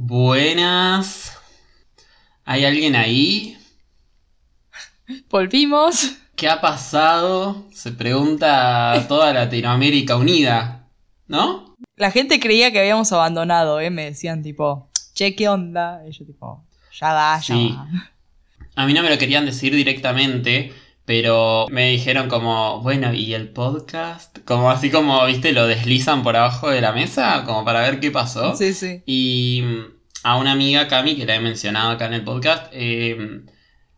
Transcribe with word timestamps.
Buenas. 0.00 1.36
¿Hay 2.44 2.64
alguien 2.64 2.94
ahí? 2.94 3.58
Volvimos. 5.28 6.12
¿Qué 6.36 6.48
ha 6.48 6.60
pasado? 6.60 7.64
Se 7.72 7.90
pregunta 7.90 9.04
toda 9.08 9.32
Latinoamérica 9.32 10.14
unida, 10.14 10.86
¿no? 11.26 11.74
La 11.96 12.12
gente 12.12 12.38
creía 12.38 12.70
que 12.70 12.78
habíamos 12.78 13.10
abandonado, 13.12 13.80
¿eh? 13.80 13.90
Me 13.90 14.04
decían 14.04 14.40
tipo, 14.44 14.88
che, 15.14 15.34
¿qué 15.34 15.48
onda? 15.48 16.00
Y 16.08 16.12
yo 16.12 16.24
tipo, 16.24 16.64
ya 16.96 17.12
va, 17.12 17.36
ya 17.40 17.42
Sí. 17.56 17.74
va. 17.76 18.12
A 18.76 18.86
mí 18.86 18.94
no 18.94 19.02
me 19.02 19.10
lo 19.10 19.18
querían 19.18 19.46
decir 19.46 19.74
directamente, 19.74 20.72
pero 21.08 21.68
me 21.70 21.88
dijeron 21.88 22.28
como, 22.28 22.82
bueno, 22.82 23.14
¿y 23.14 23.32
el 23.32 23.48
podcast? 23.48 24.40
Como 24.44 24.70
así 24.70 24.90
como, 24.90 25.24
viste, 25.24 25.52
lo 25.52 25.66
deslizan 25.66 26.22
por 26.22 26.36
abajo 26.36 26.68
de 26.68 26.82
la 26.82 26.92
mesa, 26.92 27.44
como 27.46 27.64
para 27.64 27.80
ver 27.80 27.98
qué 27.98 28.10
pasó. 28.10 28.54
Sí, 28.54 28.74
sí. 28.74 29.04
Y 29.06 29.62
mm, 29.64 29.84
a 30.24 30.36
una 30.36 30.52
amiga, 30.52 30.86
Cami, 30.86 31.16
que 31.16 31.24
la 31.24 31.36
he 31.36 31.40
mencionado 31.40 31.92
acá 31.92 32.08
en 32.08 32.12
el 32.12 32.24
podcast, 32.24 32.66
eh, 32.72 33.40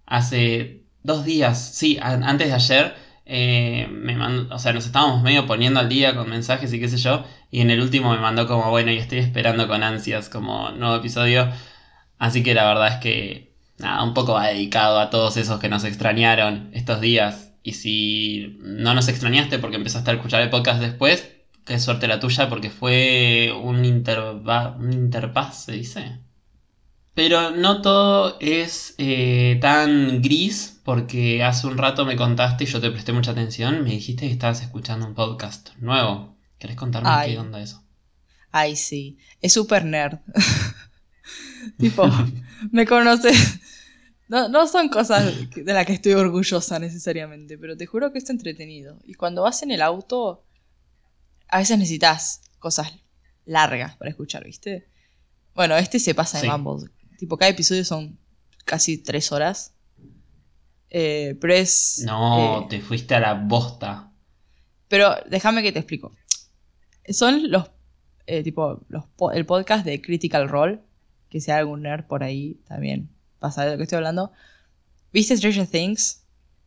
hace 0.06 0.84
dos 1.02 1.24
días, 1.24 1.74
sí, 1.74 1.98
antes 2.00 2.46
de 2.46 2.54
ayer, 2.54 2.94
eh, 3.26 3.88
me 3.90 4.14
mandó, 4.14 4.54
o 4.54 4.58
sea, 4.60 4.72
nos 4.72 4.86
estábamos 4.86 5.20
medio 5.24 5.48
poniendo 5.48 5.80
al 5.80 5.88
día 5.88 6.14
con 6.14 6.30
mensajes 6.30 6.72
y 6.72 6.78
qué 6.78 6.88
sé 6.88 6.98
yo, 6.98 7.24
y 7.50 7.60
en 7.60 7.70
el 7.70 7.80
último 7.80 8.12
me 8.12 8.20
mandó 8.20 8.46
como, 8.46 8.70
bueno, 8.70 8.92
y 8.92 8.98
estoy 8.98 9.18
esperando 9.18 9.66
con 9.66 9.82
ansias 9.82 10.28
como 10.28 10.70
nuevo 10.70 10.94
episodio, 10.94 11.50
así 12.20 12.44
que 12.44 12.54
la 12.54 12.66
verdad 12.66 12.86
es 12.86 13.00
que, 13.00 13.49
nada, 13.80 14.02
un 14.02 14.14
poco 14.14 14.34
va 14.34 14.48
dedicado 14.48 15.00
a 15.00 15.10
todos 15.10 15.36
esos 15.36 15.60
que 15.60 15.68
nos 15.68 15.84
extrañaron 15.84 16.70
estos 16.72 17.00
días, 17.00 17.50
y 17.62 17.72
si 17.74 18.58
no 18.60 18.94
nos 18.94 19.08
extrañaste 19.08 19.58
porque 19.58 19.76
empezaste 19.76 20.10
a 20.10 20.14
escuchar 20.14 20.42
el 20.42 20.50
podcast 20.50 20.80
después, 20.80 21.30
qué 21.64 21.78
suerte 21.78 22.08
la 22.08 22.20
tuya 22.20 22.48
porque 22.48 22.70
fue 22.70 23.52
un, 23.62 23.84
interva 23.84 24.76
un 24.78 24.92
interpaz, 24.92 25.64
se 25.64 25.72
dice. 25.72 26.18
Pero 27.14 27.50
no 27.50 27.82
todo 27.82 28.38
es 28.40 28.94
eh, 28.98 29.58
tan 29.60 30.22
gris, 30.22 30.80
porque 30.84 31.44
hace 31.44 31.66
un 31.66 31.76
rato 31.76 32.06
me 32.06 32.16
contaste 32.16 32.64
y 32.64 32.66
yo 32.66 32.80
te 32.80 32.90
presté 32.90 33.12
mucha 33.12 33.32
atención, 33.32 33.82
me 33.82 33.90
dijiste 33.90 34.26
que 34.26 34.32
estabas 34.32 34.62
escuchando 34.62 35.06
un 35.06 35.14
podcast 35.14 35.70
nuevo. 35.78 36.36
¿Querés 36.58 36.76
contarme 36.76 37.10
Ay. 37.10 37.32
qué 37.32 37.38
onda 37.38 37.60
eso? 37.60 37.82
Ay, 38.52 38.76
sí. 38.76 39.18
Es 39.40 39.52
súper 39.52 39.84
nerd. 39.84 40.18
tipo, 41.78 42.08
me 42.70 42.86
conoces. 42.86 43.60
No, 44.30 44.48
no 44.48 44.68
son 44.68 44.88
cosas 44.90 45.34
de 45.56 45.72
las 45.72 45.84
que 45.84 45.92
estoy 45.94 46.12
orgullosa 46.12 46.78
necesariamente, 46.78 47.58
pero 47.58 47.76
te 47.76 47.84
juro 47.84 48.12
que 48.12 48.18
es 48.18 48.30
entretenido. 48.30 48.96
Y 49.04 49.14
cuando 49.14 49.42
vas 49.42 49.64
en 49.64 49.72
el 49.72 49.82
auto, 49.82 50.44
a 51.48 51.58
veces 51.58 51.76
necesitas 51.76 52.40
cosas 52.60 52.92
largas 53.44 53.96
para 53.96 54.08
escuchar, 54.08 54.44
¿viste? 54.44 54.86
Bueno, 55.52 55.76
este 55.76 55.98
se 55.98 56.14
pasa 56.14 56.38
de 56.38 56.42
Sí. 56.42 56.46
mambo. 56.46 56.80
Tipo, 57.18 57.36
cada 57.36 57.50
episodio 57.50 57.84
son 57.84 58.20
casi 58.64 58.98
tres 58.98 59.32
horas. 59.32 59.74
Eh, 60.90 61.36
pero 61.40 61.52
es. 61.52 62.04
No, 62.06 62.62
eh, 62.62 62.66
te 62.70 62.80
fuiste 62.80 63.16
a 63.16 63.20
la 63.20 63.34
bosta. 63.34 64.12
Pero 64.86 65.12
déjame 65.28 65.64
que 65.64 65.72
te 65.72 65.80
explico. 65.80 66.14
Son 67.08 67.50
los, 67.50 67.68
eh, 68.28 68.44
tipo, 68.44 68.80
los 68.86 69.06
el 69.34 69.44
podcast 69.44 69.84
de 69.84 70.00
Critical 70.00 70.48
Role, 70.48 70.78
que 71.28 71.40
sea 71.40 71.58
algún 71.58 71.82
nerd 71.82 72.04
por 72.06 72.22
ahí 72.22 72.60
también 72.68 73.10
pasa 73.40 73.64
de 73.64 73.72
lo 73.72 73.76
que 73.76 73.82
estoy 73.84 73.96
hablando. 73.96 74.30
¿Viste 75.12 75.36
Stranger 75.36 75.66
Things? 75.66 76.22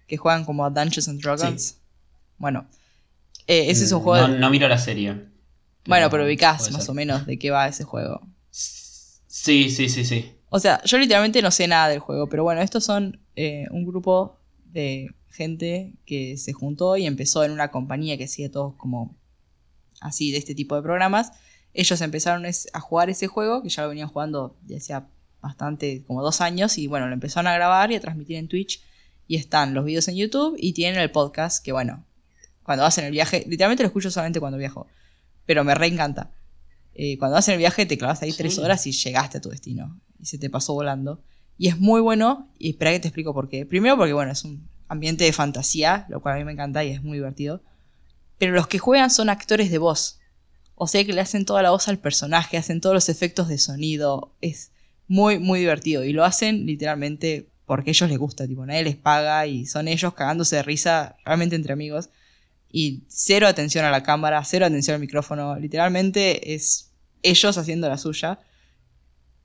Que 0.08 0.18
juegan 0.18 0.44
como 0.44 0.66
a 0.66 0.70
Dungeons 0.70 1.08
and 1.08 1.22
Dragons. 1.22 1.78
Bueno, 2.38 2.66
eh, 3.48 3.70
ese 3.72 3.86
es 3.86 3.92
un 3.94 4.02
juego... 4.02 4.28
No, 4.28 4.34
de- 4.34 4.40
no 4.40 4.50
miro 4.50 4.68
la 4.68 4.78
serie. 4.78 5.26
bueno, 5.86 6.10
pero 6.10 6.26
ubicás 6.26 6.70
más 6.72 6.84
ser. 6.84 6.92
o 6.92 6.94
menos 6.94 7.26
de 7.26 7.40
qué 7.40 7.52
va 7.52 7.68
ese 7.68 7.86
juego. 7.86 8.22
Sí, 8.52 9.70
sí, 9.70 9.88
sí, 9.90 10.04
sí. 10.06 10.34
O 10.50 10.60
sea, 10.60 10.84
yo 10.84 10.98
literalmente 10.98 11.42
no 11.42 11.52
sé 11.52 11.68
nada 11.68 11.88
del 11.88 12.00
juego, 12.00 12.28
pero 12.28 12.44
bueno, 12.44 12.62
estos 12.62 12.84
son 12.84 13.20
eh, 13.36 13.66
un 13.72 13.86
grupo 13.86 14.38
de 14.66 15.10
gente 15.32 15.94
que 16.06 16.38
se 16.38 16.54
juntó 16.54 16.96
y 16.98 17.08
empezó 17.08 17.44
en 17.44 17.52
una 17.52 17.72
compañía 17.72 18.18
que 18.18 18.28
sigue 18.28 18.50
todos 18.50 18.76
como 18.76 19.16
así 20.00 20.32
de 20.32 20.38
este 20.38 20.54
tipo 20.54 20.76
de 20.76 20.84
programas. 20.84 21.32
Ellos 21.74 22.00
empezaron 22.02 22.46
a 22.46 22.80
jugar 22.80 23.10
ese 23.10 23.26
juego, 23.28 23.64
que 23.64 23.70
ya 23.70 23.82
lo 23.84 23.90
venían 23.90 24.10
jugando 24.10 24.56
ya 24.68 24.78
hacía 24.78 25.08
bastante, 25.44 26.04
como 26.08 26.24
dos 26.24 26.42
años, 26.42 26.78
y 26.80 26.88
bueno, 26.88 27.06
lo 27.08 27.14
empezaron 27.14 27.48
a 27.48 27.54
grabar 27.54 27.92
y 27.92 27.96
a 27.96 28.00
transmitir 28.02 28.38
en 28.38 28.48
Twitch. 28.48 28.82
Y 29.28 29.36
están 29.36 29.74
los 29.74 29.86
videos 29.86 30.08
en 30.08 30.16
YouTube 30.16 30.56
y 30.58 30.74
tienen 30.74 31.00
el 31.00 31.12
podcast, 31.12 31.64
que 31.64 31.72
bueno, 31.72 32.04
cuando 32.64 32.84
hacen 32.86 33.06
el 33.06 33.12
viaje, 33.12 33.46
literalmente 33.48 33.84
lo 33.84 33.88
escucho 33.88 34.10
solamente 34.10 34.40
cuando 34.40 34.58
viajo, 34.58 34.88
pero 35.46 35.64
me 35.64 35.76
reencanta. 35.76 36.32
Eh, 36.96 37.18
cuando 37.18 37.36
vas 37.36 37.48
en 37.48 37.54
el 37.54 37.58
viaje 37.60 37.86
te 37.86 37.98
clavas 37.98 38.22
ahí 38.22 38.32
Sí. 38.32 38.38
tres 38.38 38.58
horas 38.60 38.86
y 38.88 38.92
llegaste 38.92 39.38
a 39.38 39.42
tu 39.42 39.50
destino. 39.50 40.00
Y 40.20 40.26
se 40.26 40.38
te 40.38 40.50
pasó 40.50 40.74
volando. 40.74 41.22
Y 41.58 41.68
es 41.68 41.80
muy 41.80 42.02
bueno. 42.02 42.50
Y 42.60 42.72
espera 42.72 42.92
que 42.92 43.00
te 43.00 43.08
explico 43.08 43.34
por 43.34 43.50
qué. 43.50 43.66
Primero 43.66 43.98
porque, 43.98 44.14
bueno, 44.14 44.32
es 44.32 44.44
un 44.44 44.68
ambiente 44.88 45.24
de 45.24 45.34
fantasía, 45.34 46.06
lo 46.10 46.22
cual 46.22 46.36
a 46.36 46.38
mí 46.38 46.44
me 46.44 46.52
encanta 46.52 46.84
y 46.84 46.90
es 46.92 47.02
muy 47.02 47.18
divertido. 47.18 47.62
Pero 48.38 48.54
los 48.54 48.68
que 48.68 48.78
juegan 48.80 49.10
son 49.10 49.30
actores 49.30 49.72
de 49.72 49.78
voz. 49.80 50.20
O 50.76 50.88
sea 50.88 51.04
que 51.06 51.14
le 51.14 51.22
hacen 51.22 51.46
toda 51.46 51.62
la 51.62 51.72
voz 51.72 51.88
al 51.88 51.98
personaje, 51.98 52.58
hacen 52.58 52.82
todos 52.82 52.94
los 52.94 53.10
efectos 53.10 53.48
de 53.48 53.58
sonido. 53.58 54.34
Es 54.42 54.72
muy, 55.08 55.40
muy 55.40 55.60
divertido. 55.60 56.04
Y 56.04 56.14
lo 56.14 56.24
hacen 56.24 56.66
literalmente 56.66 57.50
porque 57.66 57.90
a 57.90 57.94
ellos 57.94 58.10
les 58.10 58.20
gusta. 58.20 58.48
Tipo, 58.48 58.66
nadie 58.66 58.84
les 58.84 58.96
paga 58.96 59.46
y 59.48 59.66
son 59.66 59.88
ellos 59.88 60.14
cagándose 60.14 60.58
de 60.58 60.64
risa 60.64 61.16
realmente 61.26 61.56
entre 61.56 61.74
amigos. 61.74 62.10
Y 62.72 63.04
cero 63.08 63.48
atención 63.48 63.86
a 63.86 63.92
la 63.92 64.04
cámara, 64.04 64.44
cero 64.44 64.66
atención 64.66 64.96
al 64.96 65.02
micrófono. 65.02 65.58
Literalmente 65.60 66.54
es 66.54 66.92
ellos 67.22 67.58
haciendo 67.58 67.88
la 67.88 67.98
suya. 67.98 68.40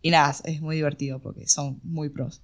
Y 0.00 0.10
nada, 0.10 0.34
es 0.44 0.60
muy 0.60 0.76
divertido 0.76 1.20
porque 1.20 1.46
son 1.46 1.80
muy 1.82 2.08
pros. 2.08 2.42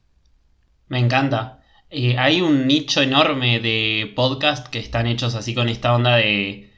Me 0.89 0.99
encanta. 0.99 1.63
Eh, 1.91 2.19
hay 2.19 2.41
un 2.41 2.67
nicho 2.67 3.01
enorme 3.03 3.61
de 3.61 4.13
podcast 4.17 4.69
que 4.69 4.79
están 4.79 5.07
hechos 5.07 5.35
así 5.35 5.55
con 5.55 5.69
esta 5.69 5.95
onda 5.95 6.17
de 6.17 6.71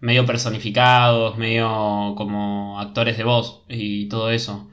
medio 0.00 0.26
personificados, 0.26 1.38
medio 1.38 2.14
como 2.16 2.80
actores 2.80 3.16
de 3.16 3.24
voz 3.24 3.62
y 3.68 4.08
todo 4.08 4.30
eso. 4.30 4.68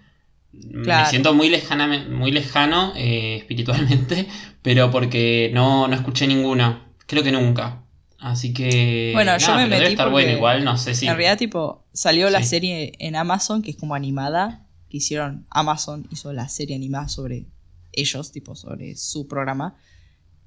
Me 0.54 1.06
siento 1.06 1.34
muy, 1.34 1.50
lejana, 1.50 1.88
muy 2.10 2.32
lejano 2.32 2.94
eh, 2.96 3.38
espiritualmente, 3.38 4.28
pero 4.62 4.92
porque 4.92 5.50
no, 5.54 5.88
no 5.88 5.96
escuché 5.96 6.28
ninguno. 6.28 6.80
Creo 7.08 7.24
que 7.24 7.32
nunca. 7.32 7.84
Así 8.20 8.54
que. 8.54 9.12
Bueno, 9.14 9.38
yo 9.38 9.56
me 9.56 9.66
metí 9.66 9.86
estar 9.86 10.10
bueno, 10.12 10.32
igual 10.32 10.64
no 10.64 10.78
sé 10.78 10.94
si. 10.94 11.08
En 11.08 11.16
realidad, 11.16 11.38
tipo, 11.38 11.86
salió 11.94 12.30
la 12.30 12.44
serie 12.44 12.94
en 13.00 13.16
Amazon, 13.16 13.62
que 13.62 13.72
es 13.72 13.78
como 13.78 13.96
animada, 13.96 14.68
que 14.90 14.98
hicieron 14.98 15.48
Amazon, 15.50 16.08
hizo 16.12 16.32
la 16.32 16.48
serie 16.48 16.76
animada 16.76 17.08
sobre 17.10 17.48
ellos, 17.92 18.32
tipo, 18.32 18.56
sobre 18.56 18.96
su 18.96 19.28
programa. 19.28 19.76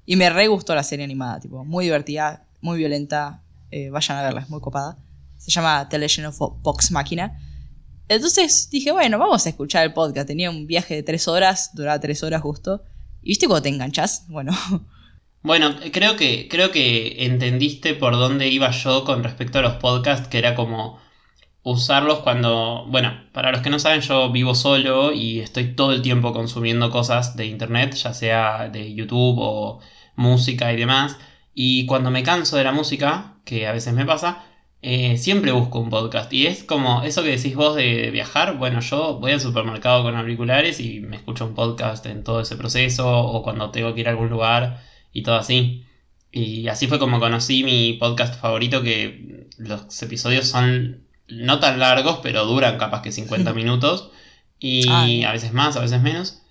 Y 0.05 0.15
me 0.15 0.29
re 0.29 0.47
gustó 0.47 0.73
la 0.75 0.83
serie 0.83 1.03
animada, 1.03 1.39
tipo, 1.39 1.65
muy 1.65 1.85
divertida, 1.85 2.45
muy 2.61 2.77
violenta. 2.77 3.41
eh, 3.71 3.89
vayan 3.89 4.17
a 4.19 4.23
verla, 4.23 4.41
es 4.41 4.49
muy 4.49 4.61
copada. 4.61 4.97
Se 5.37 5.51
llama 5.51 5.89
The 5.89 5.97
Legend 5.97 6.27
of 6.27 6.37
Vox 6.61 6.91
Machina. 6.91 7.37
Entonces 8.07 8.69
dije, 8.69 8.91
bueno, 8.91 9.17
vamos 9.17 9.45
a 9.45 9.49
escuchar 9.49 9.83
el 9.85 9.93
podcast. 9.93 10.27
Tenía 10.27 10.49
un 10.49 10.67
viaje 10.67 10.95
de 10.95 11.03
tres 11.03 11.27
horas, 11.27 11.71
duraba 11.73 11.99
tres 11.99 12.23
horas 12.23 12.41
justo. 12.41 12.83
¿Y 13.21 13.29
viste 13.29 13.47
cuando 13.47 13.63
te 13.63 13.69
enganchás? 13.69 14.25
Bueno, 14.29 14.53
Bueno, 15.45 15.75
creo 15.91 16.15
que, 16.15 16.47
creo 16.49 16.71
que 16.71 17.23
entendiste 17.25 17.93
por 17.93 18.13
dónde 18.13 18.47
iba 18.47 18.71
yo 18.71 19.03
con 19.03 19.23
respecto 19.23 19.59
a 19.59 19.61
los 19.61 19.75
podcasts, 19.75 20.27
que 20.27 20.39
era 20.39 20.55
como 20.55 20.99
usarlos 21.61 22.21
cuando, 22.21 22.85
bueno, 22.87 23.13
para 23.31 23.51
los 23.51 23.61
que 23.61 23.69
no 23.69 23.77
saben, 23.77 24.01
yo 24.01 24.31
vivo 24.31 24.55
solo 24.55 25.11
y 25.13 25.41
estoy 25.41 25.75
todo 25.75 25.91
el 25.91 26.01
tiempo 26.01 26.33
consumiendo 26.33 26.89
cosas 26.89 27.35
de 27.35 27.45
internet, 27.45 27.93
ya 27.93 28.15
sea 28.15 28.69
de 28.69 28.95
YouTube 28.95 29.37
o 29.39 29.81
música 30.15 30.73
y 30.73 30.77
demás. 30.77 31.17
Y 31.53 31.85
cuando 31.85 32.09
me 32.09 32.23
canso 32.23 32.57
de 32.57 32.63
la 32.63 32.71
música, 32.71 33.35
que 33.45 33.67
a 33.67 33.71
veces 33.71 33.93
me 33.93 34.05
pasa, 34.05 34.43
eh, 34.87 35.17
siempre 35.17 35.51
busco 35.51 35.79
un 35.79 35.89
podcast. 35.89 36.31
Y 36.31 36.45
es 36.45 36.63
como 36.63 37.01
eso 37.01 37.23
que 37.23 37.29
decís 37.29 37.55
vos 37.55 37.75
de 37.75 38.11
viajar. 38.11 38.55
Bueno, 38.59 38.81
yo 38.81 39.17
voy 39.17 39.31
al 39.31 39.41
supermercado 39.41 40.03
con 40.03 40.15
auriculares 40.15 40.79
y 40.79 40.99
me 40.99 41.15
escucho 41.15 41.47
un 41.47 41.55
podcast 41.55 42.05
en 42.05 42.23
todo 42.23 42.39
ese 42.41 42.55
proceso 42.55 43.09
o 43.09 43.41
cuando 43.41 43.71
tengo 43.71 43.95
que 43.95 44.01
ir 44.01 44.07
a 44.07 44.11
algún 44.11 44.29
lugar 44.29 44.83
y 45.11 45.23
todo 45.23 45.37
así. 45.37 45.85
Y 46.31 46.67
así 46.67 46.85
fue 46.85 46.99
como 46.99 47.19
conocí 47.19 47.63
mi 47.63 47.93
podcast 47.93 48.39
favorito, 48.39 48.83
que 48.83 49.47
los 49.57 50.03
episodios 50.03 50.47
son 50.47 51.01
no 51.27 51.59
tan 51.59 51.79
largos, 51.79 52.19
pero 52.21 52.45
duran 52.45 52.77
capaz 52.77 53.01
que 53.01 53.11
50 53.11 53.53
minutos. 53.55 54.11
Y 54.59 55.23
a 55.23 55.31
veces 55.31 55.51
más, 55.51 55.77
a 55.77 55.81
veces 55.81 55.99
menos. 56.03 56.43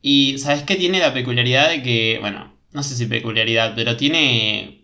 Y 0.00 0.38
¿sabes 0.38 0.64
qué 0.64 0.74
tiene 0.74 0.98
la 0.98 1.14
peculiaridad 1.14 1.68
de 1.70 1.84
que, 1.84 2.18
bueno, 2.20 2.52
no 2.72 2.82
sé 2.82 2.96
si 2.96 3.06
peculiaridad, 3.06 3.74
pero 3.76 3.96
tiene 3.96 4.81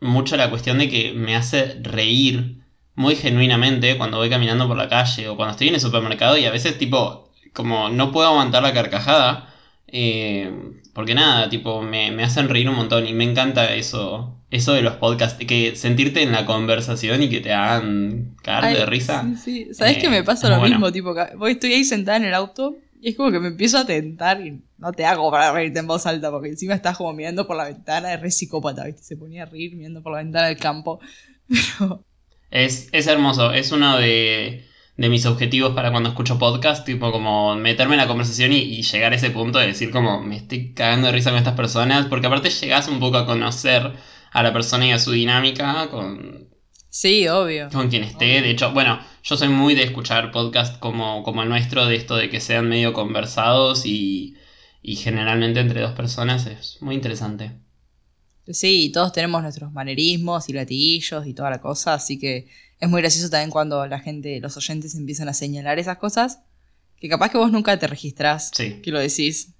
mucho 0.00 0.36
la 0.36 0.50
cuestión 0.50 0.78
de 0.78 0.88
que 0.88 1.12
me 1.14 1.36
hace 1.36 1.78
reír 1.82 2.58
muy 2.94 3.16
genuinamente 3.16 3.96
cuando 3.98 4.18
voy 4.18 4.30
caminando 4.30 4.66
por 4.68 4.76
la 4.76 4.88
calle 4.88 5.28
o 5.28 5.36
cuando 5.36 5.52
estoy 5.52 5.68
en 5.68 5.74
el 5.74 5.80
supermercado 5.80 6.36
y 6.38 6.44
a 6.46 6.50
veces 6.50 6.78
tipo, 6.78 7.30
como 7.52 7.88
no 7.90 8.12
puedo 8.12 8.28
aguantar 8.28 8.62
la 8.62 8.72
carcajada. 8.72 9.52
eh, 9.88 10.50
porque 10.94 11.14
nada, 11.14 11.50
tipo, 11.50 11.82
me, 11.82 12.10
me 12.10 12.24
hacen 12.24 12.48
reír 12.48 12.68
un 12.70 12.76
montón 12.76 13.06
y 13.06 13.12
me 13.12 13.24
encanta 13.24 13.74
eso, 13.74 14.34
eso 14.50 14.72
de 14.72 14.80
los 14.82 14.94
podcasts, 14.96 15.44
que 15.44 15.76
sentirte 15.76 16.22
en 16.22 16.32
la 16.32 16.46
conversación 16.46 17.22
y 17.22 17.28
que 17.28 17.40
te 17.40 17.52
hagan 17.52 18.34
cagar 18.42 18.72
de 18.72 18.86
risa. 18.86 19.22
Sí, 19.22 19.36
sí. 19.36 19.74
¿Sabes 19.74 19.98
Eh, 19.98 20.00
que 20.00 20.08
me 20.08 20.24
pasa 20.24 20.48
lo 20.48 20.58
bueno. 20.58 20.76
mismo? 20.76 20.90
Tipo, 20.92 21.14
voy, 21.36 21.52
estoy 21.52 21.74
ahí 21.74 21.84
sentada 21.84 22.16
en 22.16 22.24
el 22.24 22.34
auto 22.34 22.76
y 23.00 23.10
es 23.10 23.16
como 23.16 23.30
que 23.30 23.40
me 23.40 23.48
empiezo 23.48 23.78
a 23.78 23.86
tentar 23.86 24.40
y 24.40 24.62
no 24.78 24.92
te 24.92 25.04
hago 25.04 25.30
para 25.30 25.52
reírte 25.52 25.78
en 25.78 25.86
voz 25.86 26.06
alta 26.06 26.30
porque 26.30 26.48
encima 26.50 26.74
estás 26.74 26.96
como 26.96 27.12
mirando 27.12 27.46
por 27.46 27.56
la 27.56 27.64
ventana, 27.64 28.12
es 28.14 28.20
re 28.20 28.30
psicópata, 28.30 28.84
¿viste? 28.84 29.02
Se 29.02 29.16
ponía 29.16 29.44
a 29.44 29.46
reír 29.46 29.74
mirando 29.76 30.02
por 30.02 30.12
la 30.12 30.18
ventana 30.18 30.48
del 30.48 30.58
campo. 30.58 31.00
Pero, 31.78 32.04
Es, 32.50 32.88
es 32.92 33.06
hermoso, 33.06 33.52
es 33.52 33.72
uno 33.72 33.98
de, 33.98 34.66
de 34.96 35.08
mis 35.08 35.26
objetivos 35.26 35.74
para 35.74 35.90
cuando 35.90 36.08
escucho 36.10 36.38
podcast, 36.38 36.84
tipo 36.86 37.12
como 37.12 37.54
meterme 37.56 37.94
en 37.94 38.00
la 38.00 38.06
conversación 38.06 38.52
y, 38.52 38.58
y 38.58 38.82
llegar 38.82 39.12
a 39.12 39.16
ese 39.16 39.30
punto 39.30 39.58
de 39.58 39.66
decir 39.66 39.90
como 39.90 40.22
me 40.22 40.36
estoy 40.36 40.72
cagando 40.72 41.08
de 41.08 41.12
risa 41.12 41.30
con 41.30 41.38
estas 41.38 41.54
personas, 41.54 42.06
porque 42.06 42.26
aparte 42.26 42.50
llegas 42.50 42.88
un 42.88 43.00
poco 43.00 43.18
a 43.18 43.26
conocer 43.26 43.92
a 44.32 44.42
la 44.42 44.52
persona 44.52 44.86
y 44.86 44.92
a 44.92 44.98
su 44.98 45.12
dinámica 45.12 45.88
con, 45.90 46.48
sí, 46.88 47.28
obvio. 47.28 47.68
con 47.70 47.88
quien 47.88 48.04
esté. 48.04 48.42
De 48.42 48.50
hecho, 48.50 48.72
bueno, 48.72 49.00
yo 49.28 49.36
soy 49.36 49.48
muy 49.48 49.74
de 49.74 49.82
escuchar 49.82 50.30
podcast 50.30 50.78
como, 50.78 51.24
como 51.24 51.42
el 51.42 51.48
nuestro, 51.48 51.84
de 51.86 51.96
esto 51.96 52.14
de 52.14 52.30
que 52.30 52.40
sean 52.40 52.68
medio 52.68 52.92
conversados 52.92 53.84
y, 53.84 54.36
y 54.82 54.94
generalmente 54.94 55.58
entre 55.58 55.80
dos 55.80 55.92
personas, 55.92 56.46
es 56.46 56.80
muy 56.80 56.94
interesante. 56.94 57.50
Sí, 58.48 58.84
y 58.84 58.92
todos 58.92 59.12
tenemos 59.12 59.42
nuestros 59.42 59.72
manerismos 59.72 60.48
y 60.48 60.52
latiguillos 60.52 61.26
y 61.26 61.34
toda 61.34 61.50
la 61.50 61.60
cosa, 61.60 61.94
así 61.94 62.20
que 62.20 62.46
es 62.78 62.88
muy 62.88 63.00
gracioso 63.00 63.28
también 63.28 63.50
cuando 63.50 63.84
la 63.88 63.98
gente, 63.98 64.38
los 64.38 64.56
oyentes 64.56 64.94
empiezan 64.94 65.28
a 65.28 65.34
señalar 65.34 65.80
esas 65.80 65.98
cosas, 65.98 66.38
que 67.00 67.08
capaz 67.08 67.30
que 67.30 67.38
vos 67.38 67.50
nunca 67.50 67.76
te 67.80 67.88
registrás 67.88 68.52
Sí. 68.54 68.80
que 68.80 68.92
lo 68.92 69.00
decís. 69.00 69.55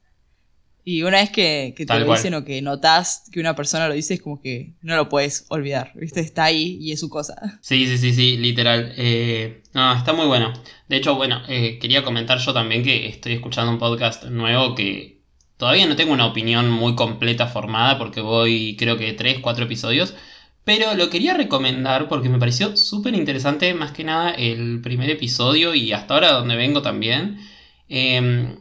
Y 0.88 1.02
una 1.02 1.18
vez 1.18 1.30
que, 1.30 1.74
que 1.76 1.84
te 1.84 1.94
Tal 1.94 1.98
lo 1.98 2.06
cual. 2.06 2.18
dicen 2.18 2.34
o 2.34 2.44
que 2.44 2.62
notás 2.62 3.24
que 3.32 3.40
una 3.40 3.56
persona 3.56 3.88
lo 3.88 3.94
dice, 3.94 4.14
es 4.14 4.22
como 4.22 4.40
que 4.40 4.74
no 4.82 4.94
lo 4.94 5.08
puedes 5.08 5.44
olvidar, 5.48 5.90
¿viste? 5.96 6.20
Está 6.20 6.44
ahí 6.44 6.78
y 6.80 6.92
es 6.92 7.00
su 7.00 7.08
cosa. 7.08 7.58
Sí, 7.60 7.86
sí, 7.88 7.98
sí, 7.98 8.14
sí, 8.14 8.36
literal. 8.36 8.92
Eh, 8.96 9.64
no, 9.74 9.92
está 9.96 10.12
muy 10.12 10.26
bueno. 10.26 10.52
De 10.88 10.96
hecho, 10.96 11.16
bueno, 11.16 11.42
eh, 11.48 11.80
quería 11.80 12.04
comentar 12.04 12.38
yo 12.38 12.52
también 12.54 12.84
que 12.84 13.08
estoy 13.08 13.32
escuchando 13.32 13.72
un 13.72 13.80
podcast 13.80 14.26
nuevo 14.26 14.76
que 14.76 15.22
todavía 15.56 15.86
no 15.86 15.96
tengo 15.96 16.12
una 16.12 16.26
opinión 16.26 16.70
muy 16.70 16.94
completa 16.94 17.48
formada 17.48 17.98
porque 17.98 18.20
voy 18.20 18.76
creo 18.78 18.96
que 18.96 19.12
tres, 19.14 19.40
cuatro 19.40 19.64
episodios. 19.64 20.14
Pero 20.62 20.94
lo 20.94 21.10
quería 21.10 21.34
recomendar 21.34 22.06
porque 22.08 22.28
me 22.28 22.38
pareció 22.38 22.76
súper 22.76 23.14
interesante 23.14 23.74
más 23.74 23.90
que 23.90 24.04
nada 24.04 24.30
el 24.30 24.80
primer 24.82 25.10
episodio 25.10 25.74
y 25.74 25.92
hasta 25.92 26.14
ahora 26.14 26.30
donde 26.32 26.54
vengo 26.54 26.80
también. 26.82 27.40
Eh, 27.88 28.56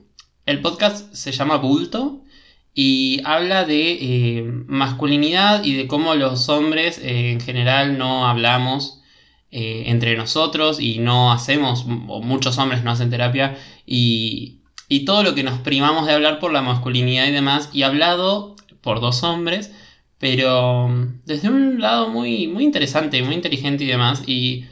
el 0.45 0.61
podcast 0.61 1.13
se 1.13 1.31
llama 1.31 1.57
Bulto 1.57 2.21
y 2.73 3.21
habla 3.23 3.65
de 3.65 3.97
eh, 4.01 4.43
masculinidad 4.67 5.63
y 5.63 5.73
de 5.73 5.87
cómo 5.87 6.15
los 6.15 6.49
hombres 6.49 6.99
eh, 6.99 7.31
en 7.31 7.39
general 7.39 7.97
no 7.97 8.27
hablamos 8.27 9.01
eh, 9.51 9.83
entre 9.87 10.17
nosotros 10.17 10.79
y 10.79 10.99
no 10.99 11.31
hacemos, 11.31 11.85
o 12.07 12.21
muchos 12.21 12.57
hombres 12.57 12.83
no 12.83 12.91
hacen 12.91 13.09
terapia 13.09 13.57
y, 13.85 14.59
y 14.89 15.05
todo 15.05 15.23
lo 15.23 15.35
que 15.35 15.43
nos 15.43 15.59
primamos 15.59 16.05
de 16.05 16.13
hablar 16.13 16.39
por 16.39 16.51
la 16.51 16.61
masculinidad 16.61 17.27
y 17.27 17.31
demás 17.31 17.69
y 17.73 17.83
hablado 17.83 18.55
por 18.81 18.99
dos 18.99 19.23
hombres 19.23 19.71
pero 20.19 20.87
mm, 20.89 21.21
desde 21.25 21.49
un 21.49 21.79
lado 21.79 22.09
muy, 22.09 22.47
muy 22.47 22.63
interesante, 22.63 23.21
muy 23.23 23.35
inteligente 23.35 23.83
y 23.83 23.87
demás 23.87 24.23
y 24.27 24.65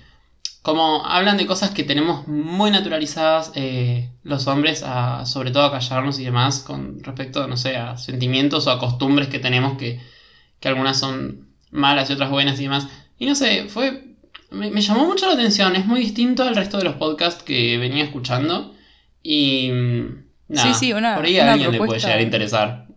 como 0.64 1.06
hablan 1.06 1.38
de 1.38 1.46
cosas 1.46 1.70
que 1.72 1.84
tenemos 1.84 2.28
muy 2.28 2.72
naturalizadas 2.72 3.52
eh, 3.54 4.10
los 4.24 4.48
hombres, 4.48 4.82
a, 4.84 5.26
sobre 5.28 5.52
todo 5.52 5.66
a 5.66 5.72
callarnos 5.72 6.18
y 6.20 6.24
demás, 6.24 6.60
con 6.60 7.04
respecto, 7.04 7.48
no 7.48 7.58
sé, 7.58 7.78
a 7.78 7.98
sentimientos 7.98 8.66
o 8.66 8.72
a 8.72 8.80
costumbres 8.80 9.28
que 9.28 9.38
tenemos 9.40 9.78
que, 9.78 10.00
que 10.60 10.68
algunas 10.70 10.98
son 10.98 11.50
malas 11.70 12.10
y 12.10 12.14
otras 12.14 12.32
buenas 12.32 12.60
y 12.60 12.64
demás. 12.64 12.88
Y 13.20 13.26
no 13.28 13.36
sé, 13.36 13.66
fue. 13.68 14.16
Me, 14.52 14.72
me 14.72 14.82
llamó 14.82 15.06
mucho 15.06 15.28
la 15.28 15.34
atención, 15.34 15.76
es 15.76 15.86
muy 15.86 16.00
distinto 16.00 16.44
al 16.44 16.56
resto 16.56 16.78
de 16.78 16.84
los 16.86 16.96
podcasts 16.96 17.44
que 17.44 17.78
venía 17.78 18.04
escuchando. 18.04 18.74
Y. 19.22 19.70
mm, 19.72 20.24
Nada, 20.50 20.74
Sí, 20.74 20.88
sí, 20.88 20.94
una- 20.94 21.16
por 21.16 21.26
ahí 21.26 21.38
a 21.40 21.52
alguien 21.54 21.72
le 21.72 21.78
puede 21.78 21.88
propuesta- 21.90 22.08
llegar 22.08 22.20
a 22.20 22.24
interesar. 22.24 22.88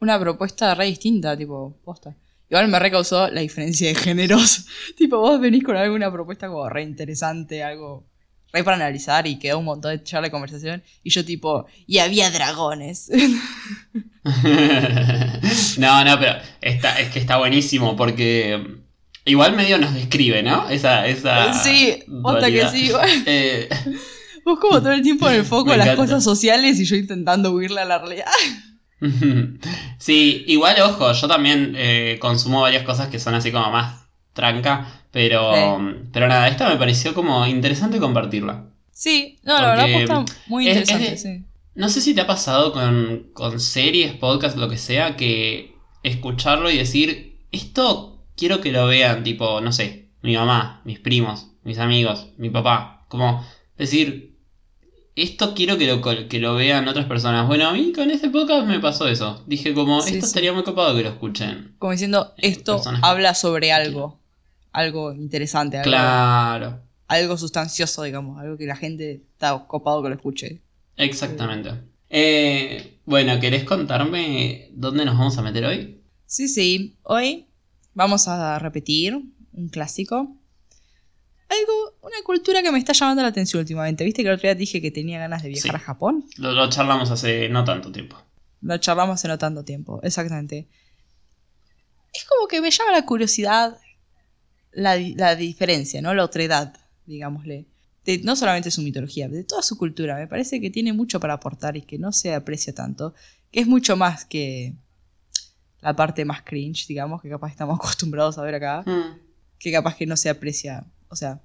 Una 0.00 0.18
propuesta 0.20 0.74
re 0.74 0.86
distinta, 0.86 1.36
tipo, 1.36 1.76
posta. 1.84 2.14
Igual 2.50 2.68
me 2.68 2.78
recausó 2.78 3.30
la 3.30 3.40
diferencia 3.40 3.88
de 3.88 3.94
géneros. 3.94 4.66
tipo, 4.96 5.18
vos 5.18 5.40
venís 5.40 5.64
con 5.64 5.76
alguna 5.76 6.12
propuesta 6.12 6.48
como 6.48 6.68
re 6.68 6.82
interesante, 6.82 7.64
algo 7.64 8.06
re 8.52 8.62
para 8.62 8.76
analizar 8.76 9.26
y 9.26 9.38
quedó 9.38 9.58
un 9.58 9.64
montón 9.64 9.96
de 9.96 10.04
charla 10.04 10.28
de 10.28 10.32
conversación. 10.32 10.82
Y 11.02 11.10
yo 11.10 11.24
tipo, 11.24 11.66
y 11.86 11.98
había 11.98 12.30
dragones. 12.30 13.10
no, 15.78 16.04
no, 16.04 16.18
pero 16.18 16.34
está, 16.60 17.00
es 17.00 17.10
que 17.10 17.18
está 17.18 17.38
buenísimo 17.38 17.96
porque 17.96 18.82
igual 19.24 19.56
medio 19.56 19.78
nos 19.78 19.94
describe, 19.94 20.42
¿no? 20.42 20.68
Esa, 20.68 21.06
esa 21.06 21.54
sí, 21.54 22.04
posta 22.22 22.50
que 22.50 22.68
sí. 22.68 22.84
igual. 22.86 23.08
Eh, 23.26 23.68
Vos 24.44 24.58
como 24.60 24.80
todo 24.80 24.92
el 24.92 25.02
tiempo 25.02 25.28
en 25.28 25.36
el 25.36 25.44
foco 25.44 25.70
de 25.70 25.78
las 25.78 25.96
cosas 25.96 26.22
sociales 26.22 26.78
y 26.78 26.84
yo 26.84 26.96
intentando 26.96 27.52
huirle 27.52 27.80
a 27.80 27.86
la 27.86 27.98
realidad. 27.98 28.26
sí, 29.98 30.44
igual 30.46 30.80
ojo, 30.82 31.12
yo 31.12 31.28
también 31.28 31.74
eh, 31.76 32.18
consumo 32.20 32.60
varias 32.62 32.84
cosas 32.84 33.08
que 33.08 33.18
son 33.18 33.34
así 33.34 33.52
como 33.52 33.70
más 33.70 34.06
tranca, 34.32 35.02
pero, 35.10 35.78
pero 36.12 36.28
nada, 36.28 36.48
esta 36.48 36.68
me 36.68 36.76
pareció 36.76 37.14
como 37.14 37.46
interesante 37.46 37.98
compartirla. 38.00 38.64
Sí, 38.92 39.38
no, 39.42 39.60
la 39.60 39.70
verdad 39.70 39.88
muy 40.46 40.64
es- 40.66 40.68
interesante, 40.68 41.16
sí. 41.16 41.44
No 41.74 41.88
sé 41.88 42.00
si 42.00 42.14
te 42.14 42.20
ha 42.20 42.26
pasado 42.26 42.72
con, 42.72 43.30
con 43.32 43.58
series, 43.58 44.12
podcasts, 44.14 44.58
lo 44.58 44.68
que 44.68 44.78
sea, 44.78 45.16
que 45.16 45.76
escucharlo 46.04 46.70
y 46.70 46.76
decir, 46.78 47.40
esto 47.50 48.24
quiero 48.36 48.60
que 48.60 48.70
lo 48.70 48.86
vean, 48.86 49.24
tipo, 49.24 49.60
no 49.60 49.72
sé, 49.72 50.08
mi 50.22 50.36
mamá, 50.36 50.82
mis 50.84 51.00
primos, 51.00 51.48
mis 51.64 51.78
amigos, 51.78 52.28
mi 52.38 52.50
papá. 52.50 53.06
Como 53.08 53.44
decir, 53.76 54.33
esto 55.16 55.54
quiero 55.54 55.78
que 55.78 55.86
lo, 55.86 56.00
que 56.28 56.38
lo 56.40 56.54
vean 56.56 56.88
otras 56.88 57.06
personas. 57.06 57.46
Bueno, 57.46 57.68
a 57.68 57.72
mí 57.72 57.92
con 57.92 58.10
este 58.10 58.30
podcast 58.30 58.66
me 58.66 58.80
pasó 58.80 59.06
eso. 59.08 59.42
Dije 59.46 59.72
como, 59.74 60.00
Sí, 60.00 60.14
esto 60.14 60.26
sí. 60.26 60.28
estaría 60.30 60.52
muy 60.52 60.64
copado 60.64 60.94
que 60.96 61.02
lo 61.02 61.10
escuchen. 61.10 61.74
Como 61.78 61.92
diciendo, 61.92 62.34
Eh, 62.38 62.48
esto 62.48 62.80
habla 63.02 63.34
sobre 63.34 63.72
algo. 63.72 64.18
Algo 64.72 65.12
interesante, 65.12 65.76
algo, 65.78 65.88
Claro, 65.88 66.80
algo 67.06 67.36
sustancioso, 67.36 68.02
digamos. 68.02 68.40
Algo 68.40 68.56
que 68.58 68.66
la 68.66 68.74
gente 68.76 69.22
está 69.32 69.64
copado 69.68 70.02
que 70.02 70.08
lo 70.08 70.14
escuche. 70.16 70.62
exactamente. 70.96 71.70
Eh, 72.10 72.98
bueno, 73.06 73.38
¿querés 73.40 73.64
contarme 73.64 74.68
dónde 74.72 75.04
nos 75.04 75.16
vamos 75.18 75.36
a 75.38 75.42
meter 75.42 75.64
hoy? 75.64 76.00
Sí, 76.26 76.48
sí. 76.48 76.96
Hoy 77.02 77.46
vamos 77.92 78.26
a 78.28 78.58
repetir 78.58 79.14
un 79.52 79.68
clásico. 79.68 80.36
Algo, 81.48 81.94
una 82.02 82.16
cultura 82.24 82.62
que 82.62 82.72
me 82.72 82.78
está 82.78 82.92
llamando 82.92 83.22
la 83.22 83.28
atención 83.28 83.60
últimamente. 83.60 84.04
¿Viste 84.04 84.22
que 84.22 84.28
el 84.28 84.34
otro 84.34 84.48
día 84.48 84.54
dije 84.54 84.80
que 84.80 84.90
tenía 84.90 85.18
ganas 85.18 85.42
de 85.42 85.50
viajar 85.50 85.70
Sí. 85.72 85.76
a 85.76 85.78
Japón? 85.78 86.24
Lo, 86.38 86.52
lo 86.52 86.68
charlamos 86.70 87.10
hace 87.10 87.48
no 87.48 87.64
tanto 87.64 87.92
tiempo. 87.92 88.16
Lo 88.62 88.78
charlamos 88.78 89.14
hace 89.14 89.28
no 89.28 89.36
tanto 89.38 89.62
tiempo, 89.64 90.00
exactamente. 90.02 90.68
Es 92.12 92.24
como 92.24 92.48
que 92.48 92.60
me 92.60 92.70
llama 92.70 92.92
la 92.92 93.04
curiosidad 93.04 93.76
la, 94.72 94.96
la 94.96 95.36
diferencia, 95.36 96.00
¿no? 96.00 96.14
La 96.14 96.24
otredad, 96.24 96.74
digámosle. 97.06 97.66
De, 98.04 98.18
no 98.18 98.36
solamente 98.36 98.70
su 98.70 98.82
mitología, 98.82 99.28
de 99.28 99.44
toda 99.44 99.62
su 99.62 99.76
cultura. 99.78 100.16
Me 100.16 100.26
parece 100.26 100.60
que 100.60 100.70
tiene 100.70 100.92
mucho 100.92 101.20
para 101.20 101.34
aportar 101.34 101.76
y 101.76 101.82
que 101.82 101.98
no 101.98 102.12
se 102.12 102.34
aprecia 102.34 102.74
tanto. 102.74 103.14
Que 103.50 103.60
es 103.60 103.66
mucho 103.66 103.96
más 103.96 104.24
que 104.24 104.74
la 105.80 105.94
parte 105.94 106.24
más 106.24 106.42
cringe, 106.42 106.86
digamos, 106.86 107.20
que 107.22 107.28
capaz 107.28 107.50
estamos 107.50 107.76
acostumbrados 107.78 108.38
a 108.38 108.42
ver 108.42 108.54
acá. 108.56 108.82
Mm. 108.86 109.18
Que 109.58 109.72
capaz 109.72 109.96
que 109.96 110.06
no 110.06 110.16
se 110.16 110.28
aprecia. 110.28 110.84
O 111.08 111.16
sea, 111.16 111.40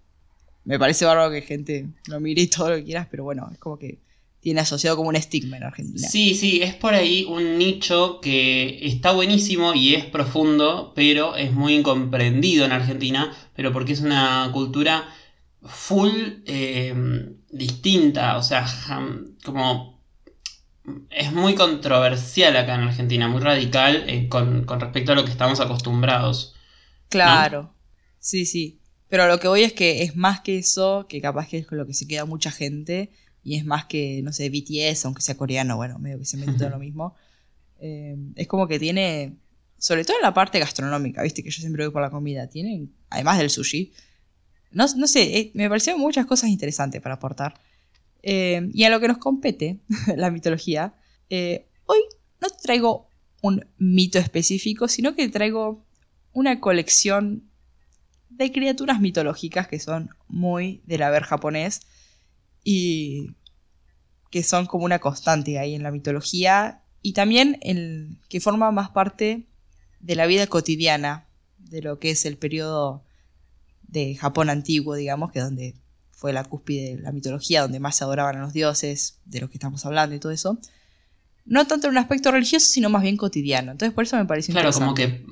me 0.66 0.78
parece 0.80 1.06
bárbaro 1.06 1.32
que 1.32 1.42
gente 1.42 1.88
lo 2.08 2.20
mire 2.20 2.42
y 2.42 2.48
todo 2.48 2.70
lo 2.70 2.76
que 2.78 2.84
quieras, 2.84 3.08
pero 3.10 3.24
bueno, 3.24 3.50
es 3.52 3.58
como 3.58 3.78
que 3.78 4.00
tiene 4.42 4.62
asociado 4.62 4.96
como 4.96 5.10
un 5.10 5.16
estigma 5.16 5.58
en 5.58 5.64
Argentina. 5.64 6.08
Sí, 6.08 6.34
sí, 6.34 6.62
es 6.62 6.74
por 6.74 6.94
ahí 6.94 7.26
un 7.26 7.58
nicho 7.58 8.22
que 8.22 8.86
está 8.86 9.12
buenísimo 9.12 9.74
y 9.74 9.96
es 9.96 10.06
profundo, 10.06 10.94
pero 10.96 11.36
es 11.36 11.52
muy 11.52 11.76
incomprendido 11.76 12.66
en 12.66 12.72
Argentina, 12.72 13.36
pero 13.56 13.74
porque 13.74 13.94
es 13.94 14.02
una 14.02 14.50
cultura 14.54 15.10
full 15.62 16.10
eh, 16.46 17.34
distinta, 17.50 18.38
o 18.38 18.44
sea, 18.44 18.66
como 19.44 20.00
es 21.10 21.32
muy 21.34 21.56
controversial 21.56 22.56
acá 22.56 22.76
en 22.76 22.82
Argentina, 22.82 23.28
muy 23.28 23.42
radical 23.42 24.06
eh, 24.08 24.30
con, 24.30 24.64
con 24.64 24.80
respecto 24.80 25.12
a 25.12 25.16
lo 25.16 25.26
que 25.26 25.32
estamos 25.32 25.60
acostumbrados. 25.60 26.56
Claro, 27.10 27.74
sí, 28.20 28.46
sí. 28.46 28.79
Pero 29.10 29.28
lo 29.28 29.40
que 29.40 29.48
voy 29.48 29.64
es 29.64 29.74
que 29.74 30.04
es 30.04 30.16
más 30.16 30.42
que 30.42 30.60
eso, 30.60 31.08
que 31.10 31.20
capaz 31.20 31.48
que 31.48 31.58
es 31.58 31.68
con 31.68 31.78
lo 31.78 31.88
que 31.88 31.94
se 31.94 32.08
queda 32.08 32.26
mucha 32.26 32.52
gente, 32.52 33.10
y 33.44 33.56
es 33.56 33.66
más 33.66 33.86
que, 33.86 34.22
no 34.24 34.32
sé, 34.32 34.50
BTS, 34.50 35.06
aunque 35.06 35.22
sea 35.22 35.36
coreano, 35.36 35.76
bueno, 35.78 35.98
medio 35.98 36.20
que 36.20 36.26
se 36.26 36.38
mete 36.38 36.54
todo 36.54 36.70
lo 36.70 36.80
mismo. 36.80 37.16
Eh, 37.80 38.16
es 38.36 38.48
como 38.48 38.68
que 38.68 38.78
tiene, 38.78 39.38
sobre 39.78 40.06
todo 40.06 40.18
en 40.18 40.24
la 40.24 40.34
parte 40.34 40.60
gastronómica, 40.60 41.24
viste 41.24 41.44
que 41.44 41.50
yo 41.50 41.60
siempre 41.60 41.86
voy 41.86 41.92
por 41.92 42.02
la 42.04 42.12
comida, 42.12 42.48
tiene, 42.48 42.88
además 43.10 43.40
del 43.40 43.50
sushi, 43.50 43.92
no, 44.72 44.86
no 44.96 45.08
sé, 45.08 45.38
eh, 45.40 45.52
me 45.56 45.68
parecieron 45.68 46.00
muchas 46.00 46.28
cosas 46.28 46.52
interesantes 46.52 47.02
para 47.02 47.16
aportar. 47.16 47.60
Eh, 48.22 48.70
y 48.74 48.84
a 48.84 48.90
lo 48.90 49.00
que 49.00 49.08
nos 49.08 49.18
compete, 49.18 49.80
la 50.16 50.30
mitología, 50.30 50.94
hoy 51.32 52.00
no 52.42 52.50
traigo 52.62 53.08
un 53.42 53.66
mito 53.78 54.20
específico, 54.20 54.88
sino 54.88 55.16
que 55.16 55.28
traigo 55.30 55.84
una 56.34 56.60
colección 56.60 57.49
de 58.40 58.52
criaturas 58.52 59.02
mitológicas 59.02 59.68
que 59.68 59.80
son 59.80 60.10
muy 60.28 60.82
del 60.86 61.04
haber 61.04 61.24
japonés 61.24 61.82
y 62.64 63.36
que 64.32 64.44
son 64.44 64.66
como 64.66 64.86
una 64.86 65.00
constante 65.00 65.60
ahí 65.60 65.76
en 65.76 65.84
la 65.84 65.92
mitología 65.92 66.82
y 67.02 67.14
también 67.14 67.58
el, 67.62 68.18
que 68.30 68.40
forma 68.40 68.72
más 68.72 68.90
parte 68.90 69.48
de 70.00 70.16
la 70.16 70.26
vida 70.26 70.48
cotidiana 70.48 71.28
de 71.58 71.82
lo 71.82 72.00
que 72.00 72.12
es 72.12 72.26
el 72.26 72.38
periodo 72.38 73.04
de 73.84 74.16
Japón 74.16 74.50
antiguo, 74.50 74.96
digamos, 74.96 75.32
que 75.32 75.40
es 75.40 75.46
donde 75.46 75.76
fue 76.12 76.32
la 76.32 76.44
cúspide 76.44 76.96
de 76.96 77.02
la 77.02 77.12
mitología, 77.12 77.62
donde 77.62 77.80
más 77.80 77.98
se 77.98 78.04
adoraban 78.04 78.38
a 78.38 78.42
los 78.42 78.54
dioses, 78.54 79.20
de 79.26 79.42
los 79.42 79.50
que 79.50 79.58
estamos 79.58 79.86
hablando 79.86 80.16
y 80.16 80.20
todo 80.20 80.32
eso. 80.32 80.60
No 81.46 81.66
tanto 81.68 81.88
en 81.88 81.92
un 81.92 81.98
aspecto 81.98 82.32
religioso, 82.32 82.68
sino 82.68 82.90
más 82.90 83.02
bien 83.02 83.18
cotidiano. 83.18 83.72
Entonces, 83.72 83.94
por 83.94 84.04
eso 84.04 84.18
me 84.18 84.26
parece 84.26 84.52
Claro, 84.52 84.72
como 84.72 84.94
que. 84.94 85.26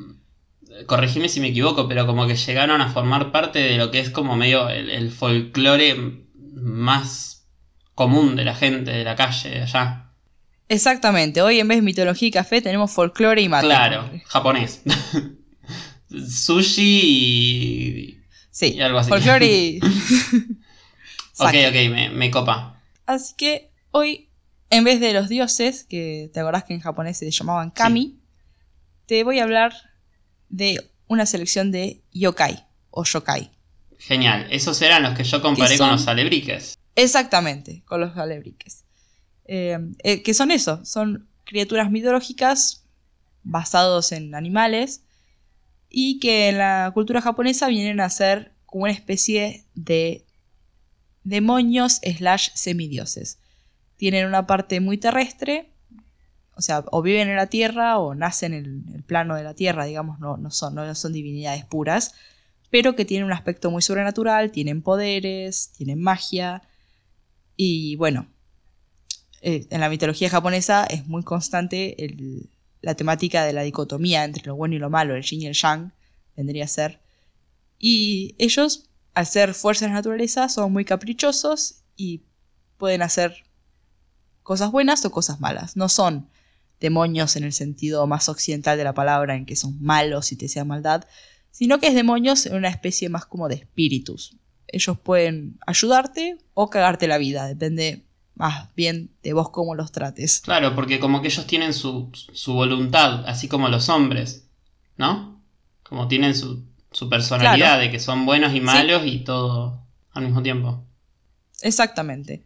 Corregime 0.86 1.30
si 1.30 1.40
me 1.40 1.48
equivoco, 1.48 1.88
pero 1.88 2.06
como 2.06 2.28
que 2.28 2.36
llegaron 2.36 2.82
a 2.82 2.90
formar 2.90 3.32
parte 3.32 3.60
de 3.60 3.78
lo 3.78 3.92
que 3.92 4.00
es 4.00 4.10
como 4.10 4.36
medio 4.36 4.70
el, 4.70 4.90
el 4.90 5.12
folclore 5.12 6.26
más 6.54 7.48
común 7.96 8.36
de 8.36 8.46
la 8.46 8.56
gente 8.56 8.92
de 8.92 9.04
la 9.04 9.16
calle 9.16 9.50
de 9.50 9.62
allá. 9.64 10.12
Exactamente. 10.70 11.42
Hoy 11.42 11.60
en 11.60 11.68
vez 11.68 11.78
de 11.78 11.82
mitología 11.82 12.28
y 12.28 12.32
café 12.32 12.62
tenemos 12.62 12.92
folclore 12.92 13.42
y 13.42 13.50
mate. 13.50 13.66
Claro, 13.66 14.10
japonés. 14.26 14.82
Sushi 16.10 17.02
y. 17.02 18.22
Sí, 18.52 18.74
y 18.76 18.82
algo 18.82 19.00
así. 19.00 19.10
folclore 19.10 19.46
y. 19.46 19.80
ok, 21.40 21.56
ok, 21.70 21.92
me, 21.92 22.10
me 22.10 22.32
copa. 22.32 22.82
Así 23.06 23.34
que 23.38 23.72
hoy, 23.92 24.30
en 24.70 24.84
vez 24.84 25.00
de 25.00 25.14
los 25.14 25.30
dioses, 25.30 25.86
que 25.86 26.30
te 26.34 26.40
acordás 26.40 26.66
que 26.66 26.74
en 26.74 26.82
japonés 26.82 27.18
se 27.18 27.32
llamaban 27.32 27.72
kami, 27.72 28.20
te 29.06 29.24
voy 29.24 29.40
a 29.40 29.44
hablar 29.44 29.74
de 30.50 30.92
una 31.08 31.26
selección 31.26 31.72
de 31.72 32.02
yokai 32.14 32.66
o 32.92 33.04
yokai. 33.04 33.52
Genial, 34.00 34.48
esos 34.52 34.82
eran 34.82 35.04
los 35.04 35.14
que 35.16 35.24
yo 35.24 35.42
comparé 35.42 35.78
son- 35.78 35.88
con 35.90 35.98
los 35.98 36.08
alebriques. 36.08 36.78
Exactamente, 36.96 37.84
con 37.86 38.02
los 38.02 38.16
alebriques. 38.18 38.84
Eh, 39.46 39.78
eh, 40.04 40.24
que 40.24 40.34
son 40.34 40.52
eso, 40.52 40.84
son 40.86 41.28
criaturas 41.46 41.90
mitológicas 41.92 42.84
basados 43.44 44.12
en 44.12 44.36
animales 44.36 45.04
y 45.90 46.20
que 46.20 46.50
en 46.50 46.58
la 46.58 46.92
cultura 46.94 47.22
japonesa 47.22 47.68
vienen 47.68 48.02
a 48.02 48.10
ser 48.10 48.52
como 48.66 48.84
una 48.84 48.92
especie 48.92 49.64
de 49.74 50.26
demonios 51.24 52.00
slash 52.04 52.50
semidioses. 52.56 53.40
Tienen 53.98 54.26
una 54.28 54.46
parte 54.48 54.80
muy 54.80 54.98
terrestre, 54.98 55.72
o 56.58 56.62
sea, 56.62 56.84
o 56.92 57.02
viven 57.02 57.30
en 57.30 57.36
la 57.36 57.48
tierra 57.48 58.00
o 58.00 58.16
nacen 58.16 58.54
en 58.54 58.86
el, 58.94 59.04
plano 59.04 59.36
de 59.36 59.44
la 59.44 59.54
tierra, 59.54 59.86
digamos, 59.86 60.20
no, 60.20 60.38
no, 60.38 60.52
son, 60.52 60.76
no 60.76 60.96
son 60.96 61.14
divinidades 61.14 61.64
puras, 61.66 62.16
pero 62.70 62.96
que 62.96 63.06
tienen 63.06 63.26
un 63.26 63.32
aspecto 63.34 63.72
muy 63.72 63.82
sobrenatural, 63.82 64.52
tienen 64.52 64.82
poderes, 64.82 65.70
tienen 65.78 66.02
magia, 66.02 66.64
y 67.56 67.96
bueno, 67.96 68.28
eh, 69.42 69.68
en 69.70 69.82
la 69.82 69.90
mitología 69.90 70.30
japonesa 70.30 70.86
es 70.86 71.08
muy 71.08 71.24
constante 71.24 72.04
el- 72.06 72.50
la 72.82 72.96
temática 72.96 73.44
de 73.44 73.54
la 73.54 73.64
dicotomía 73.64 74.24
entre 74.24 74.46
lo 74.46 74.56
bueno 74.56 74.76
y 74.76 74.80
lo 74.80 74.90
malo, 74.90 75.16
el 75.16 75.24
yin 75.24 75.42
y 75.42 75.48
el 75.48 75.54
yang, 75.56 75.92
vendría 76.36 76.66
a 76.66 76.68
ser. 76.68 77.00
Y 77.80 78.36
ellos, 78.38 78.90
al 79.14 79.26
ser 79.26 79.54
fuerzas 79.54 79.90
de 79.90 79.96
naturaleza, 79.96 80.50
son 80.50 80.72
muy 80.72 80.86
caprichosos 80.86 81.82
y 81.96 82.22
pueden 82.78 83.02
hacer 83.02 83.44
cosas 84.44 84.72
buenas 84.72 85.04
o 85.06 85.12
cosas 85.12 85.40
malas. 85.40 85.76
No 85.76 85.90
son 85.90 86.30
demonios 86.80 87.36
en 87.36 87.44
el 87.44 87.54
sentido 87.54 88.06
más 88.08 88.30
occidental 88.30 88.78
de 88.78 88.84
la 88.84 88.94
palabra, 88.94 89.36
en 89.36 89.46
que 89.46 89.56
son 89.56 89.82
malos 89.82 90.32
y 90.32 90.36
te 90.36 90.46
desean 90.46 90.68
maldad, 90.68 91.06
sino 91.52 91.80
que 91.80 91.88
es 91.88 91.96
demonios 91.96 92.46
en 92.46 92.56
una 92.56 92.70
especie 92.70 93.10
más 93.10 93.26
como 93.26 93.48
de 93.48 93.56
espíritus. 93.56 94.38
Ellos 94.68 94.98
pueden 95.00 95.58
ayudarte 95.66 96.38
o 96.54 96.70
cagarte 96.70 97.08
la 97.08 97.18
vida, 97.18 97.48
depende 97.48 98.04
más 98.36 98.74
bien 98.76 99.10
de 99.24 99.34
vos 99.34 99.50
cómo 99.50 99.74
los 99.74 99.92
trates. 99.92 100.42
Claro, 100.42 100.76
porque 100.76 101.00
como 101.00 101.22
que 101.22 101.30
ellos 101.30 101.48
tienen 101.48 101.74
su, 101.74 102.12
su 102.14 102.54
voluntad, 102.54 103.26
así 103.28 103.48
como 103.48 103.70
los 103.70 103.90
hombres, 103.90 104.48
¿no? 104.98 105.42
Como 105.84 106.08
tienen 106.08 106.36
su, 106.36 106.64
su 106.92 107.10
personalidad 107.10 107.56
Claro. 107.78 107.82
de 107.82 107.92
que 107.92 108.00
son 108.00 108.26
buenos 108.28 108.54
y 108.54 108.62
malos 108.62 109.04
y 109.06 109.20
todo 109.20 109.82
al 110.12 110.24
mismo 110.26 110.44
tiempo. 110.44 110.84
Exactamente. 111.62 112.44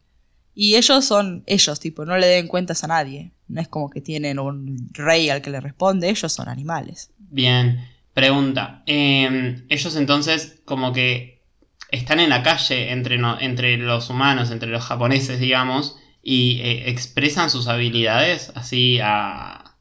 Y 0.54 0.76
ellos 0.76 1.06
son 1.06 1.44
ellos, 1.48 1.80
tipo, 1.80 2.06
no 2.06 2.18
le 2.18 2.28
den 2.28 2.48
cuentas 2.48 2.84
a 2.84 2.88
nadie. 2.88 3.32
No 3.52 3.62
es 3.62 3.68
como 3.68 3.90
que 3.90 4.02
tienen 4.02 4.40
un 4.40 4.90
rey 4.94 5.30
al 5.30 5.42
que 5.42 5.50
le 5.50 5.60
responde, 5.62 6.10
ellos 6.10 6.32
son 6.32 6.50
animales. 6.50 7.12
Bien, 7.18 7.88
pregunta. 8.14 8.84
eh, 8.86 9.64
ellos 9.70 9.96
entonces 9.96 10.62
como 10.66 10.94
que 10.94 11.42
están 11.90 12.20
en 12.20 12.30
la 12.30 12.42
calle 12.44 12.92
entre, 12.92 13.20
entre 13.42 13.78
los 13.78 14.10
humanos, 14.10 14.50
entre 14.52 14.70
los 14.70 14.84
japoneses, 14.84 15.40
digamos, 15.40 15.98
y 16.24 16.60
eh, 16.62 16.90
expresan 16.90 17.50
sus 17.50 17.68
habilidades 17.68 18.52
así 18.56 19.00
a, 19.02 19.76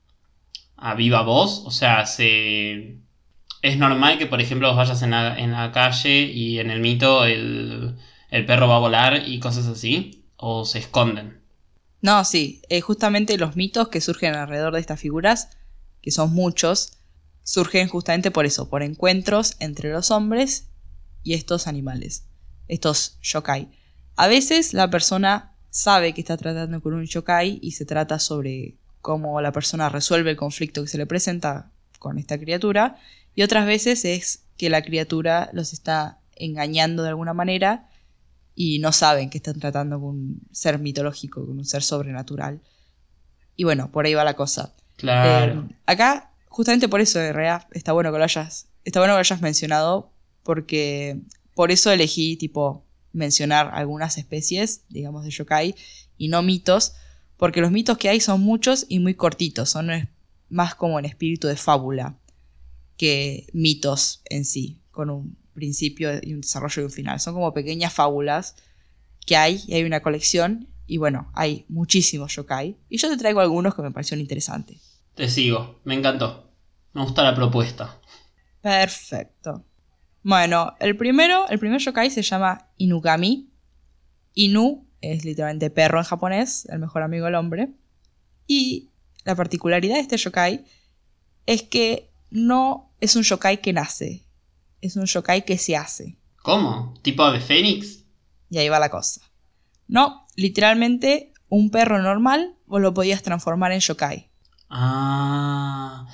a 0.76 0.94
viva 0.94 1.22
voz. 1.22 1.62
O 1.66 1.70
sea, 1.70 2.06
se... 2.06 2.98
Es 3.62 3.76
normal 3.76 4.18
que, 4.18 4.26
por 4.26 4.40
ejemplo, 4.40 4.74
vayas 4.74 5.02
en 5.02 5.10
la, 5.10 5.38
en 5.38 5.52
la 5.52 5.70
calle 5.70 6.22
y 6.22 6.58
en 6.58 6.70
el 6.70 6.80
mito 6.80 7.24
el, 7.26 7.96
el 8.30 8.46
perro 8.46 8.68
va 8.68 8.76
a 8.76 8.80
volar 8.80 9.22
y 9.28 9.38
cosas 9.38 9.66
así. 9.66 10.24
O 10.36 10.64
se 10.64 10.78
esconden. 10.78 11.40
No, 12.02 12.24
sí, 12.24 12.62
eh, 12.68 12.80
justamente 12.80 13.36
los 13.36 13.56
mitos 13.56 13.88
que 13.88 14.00
surgen 14.00 14.34
alrededor 14.34 14.72
de 14.72 14.80
estas 14.80 15.00
figuras, 15.00 15.50
que 16.00 16.10
son 16.10 16.32
muchos, 16.32 16.94
surgen 17.42 17.88
justamente 17.88 18.30
por 18.30 18.46
eso, 18.46 18.68
por 18.68 18.82
encuentros 18.82 19.56
entre 19.58 19.90
los 19.90 20.10
hombres 20.10 20.68
y 21.22 21.34
estos 21.34 21.66
animales, 21.66 22.24
estos 22.68 23.18
yokai. 23.22 23.68
A 24.16 24.28
veces 24.28 24.72
la 24.72 24.88
persona 24.88 25.54
sabe 25.70 26.14
que 26.14 26.20
está 26.20 26.36
tratando 26.36 26.80
con 26.80 26.94
un 26.94 27.04
yokai 27.04 27.58
y 27.62 27.72
se 27.72 27.84
trata 27.84 28.18
sobre 28.18 28.76
cómo 29.02 29.40
la 29.40 29.52
persona 29.52 29.88
resuelve 29.88 30.30
el 30.30 30.36
conflicto 30.36 30.82
que 30.82 30.88
se 30.88 30.98
le 30.98 31.06
presenta 31.06 31.70
con 31.98 32.18
esta 32.18 32.38
criatura, 32.38 32.96
y 33.34 33.42
otras 33.42 33.66
veces 33.66 34.04
es 34.04 34.44
que 34.56 34.70
la 34.70 34.82
criatura 34.82 35.50
los 35.52 35.72
está 35.72 36.18
engañando 36.36 37.02
de 37.02 37.10
alguna 37.10 37.34
manera 37.34 37.89
y 38.62 38.78
no 38.78 38.92
saben 38.92 39.30
que 39.30 39.38
están 39.38 39.58
tratando 39.58 39.98
con 39.98 40.10
un 40.10 40.42
ser 40.52 40.78
mitológico, 40.78 41.46
con 41.46 41.56
un 41.56 41.64
ser 41.64 41.82
sobrenatural. 41.82 42.60
Y 43.56 43.64
bueno, 43.64 43.90
por 43.90 44.04
ahí 44.04 44.12
va 44.12 44.22
la 44.22 44.36
cosa. 44.36 44.74
Claro. 44.96 45.66
Eh, 45.70 45.74
acá, 45.86 46.34
justamente 46.50 46.86
por 46.86 47.00
eso, 47.00 47.18
en 47.22 47.32
realidad, 47.32 47.66
está 47.72 47.92
bueno 47.92 48.12
que 48.12 48.18
lo 48.18 48.24
hayas, 48.24 48.66
está 48.84 49.00
bueno 49.00 49.14
que 49.14 49.16
lo 49.16 49.20
hayas 49.20 49.40
mencionado, 49.40 50.12
porque 50.42 51.22
por 51.54 51.70
eso 51.70 51.90
elegí, 51.90 52.36
tipo, 52.36 52.84
mencionar 53.14 53.70
algunas 53.72 54.18
especies, 54.18 54.82
digamos, 54.90 55.24
de 55.24 55.30
yokai, 55.30 55.74
y 56.18 56.28
no 56.28 56.42
mitos, 56.42 56.96
porque 57.38 57.62
los 57.62 57.70
mitos 57.70 57.96
que 57.96 58.10
hay 58.10 58.20
son 58.20 58.42
muchos 58.42 58.84
y 58.90 58.98
muy 58.98 59.14
cortitos, 59.14 59.70
son 59.70 60.10
más 60.50 60.74
como 60.74 60.98
en 60.98 61.06
espíritu 61.06 61.48
de 61.48 61.56
fábula 61.56 62.18
que 62.98 63.46
mitos 63.54 64.20
en 64.26 64.44
sí, 64.44 64.82
con 64.90 65.08
un 65.08 65.39
principio 65.60 66.10
y 66.20 66.34
un 66.34 66.40
desarrollo 66.40 66.82
y 66.82 66.84
un 66.86 66.90
final. 66.90 67.20
Son 67.20 67.34
como 67.34 67.54
pequeñas 67.54 67.92
fábulas 67.92 68.56
que 69.24 69.36
hay, 69.36 69.62
y 69.68 69.74
hay 69.74 69.84
una 69.84 70.00
colección, 70.00 70.68
y 70.86 70.96
bueno, 70.96 71.30
hay 71.34 71.64
muchísimos 71.68 72.34
yokai, 72.34 72.76
y 72.88 72.98
yo 72.98 73.08
te 73.08 73.16
traigo 73.16 73.40
algunos 73.40 73.76
que 73.76 73.82
me 73.82 73.92
parecieron 73.92 74.20
interesantes. 74.20 75.00
Te 75.14 75.28
sigo. 75.28 75.80
Me 75.84 75.94
encantó. 75.94 76.50
Me 76.92 77.02
gusta 77.02 77.22
la 77.22 77.34
propuesta. 77.34 78.00
Perfecto. 78.60 79.64
Bueno, 80.22 80.74
el 80.80 80.96
primero, 80.96 81.48
el 81.48 81.58
primer 81.58 81.80
yokai 81.80 82.10
se 82.10 82.22
llama 82.22 82.68
Inugami. 82.76 83.48
Inu 84.34 84.86
es 85.00 85.24
literalmente 85.24 85.70
perro 85.70 85.98
en 85.98 86.04
japonés, 86.04 86.66
el 86.66 86.78
mejor 86.78 87.02
amigo 87.02 87.26
del 87.26 87.36
hombre. 87.36 87.68
Y 88.46 88.90
la 89.24 89.34
particularidad 89.36 89.94
de 89.94 90.00
este 90.00 90.16
yokai 90.16 90.64
es 91.46 91.62
que 91.62 92.10
no 92.30 92.92
es 93.00 93.16
un 93.16 93.22
yokai 93.22 93.60
que 93.60 93.72
nace, 93.72 94.24
es 94.80 94.96
un 94.96 95.06
yokai 95.06 95.44
que 95.44 95.58
se 95.58 95.76
hace. 95.76 96.16
¿Cómo? 96.42 96.94
¿Tipo 97.02 97.22
ave 97.22 97.40
fénix? 97.40 98.04
Y 98.50 98.58
ahí 98.58 98.68
va 98.68 98.78
la 98.78 98.88
cosa. 98.90 99.20
No, 99.88 100.26
literalmente 100.36 101.32
un 101.48 101.70
perro 101.70 102.00
normal 102.00 102.56
vos 102.66 102.80
lo 102.80 102.94
podías 102.94 103.22
transformar 103.22 103.72
en 103.72 103.80
yokai. 103.80 104.30
Ah, 104.68 106.06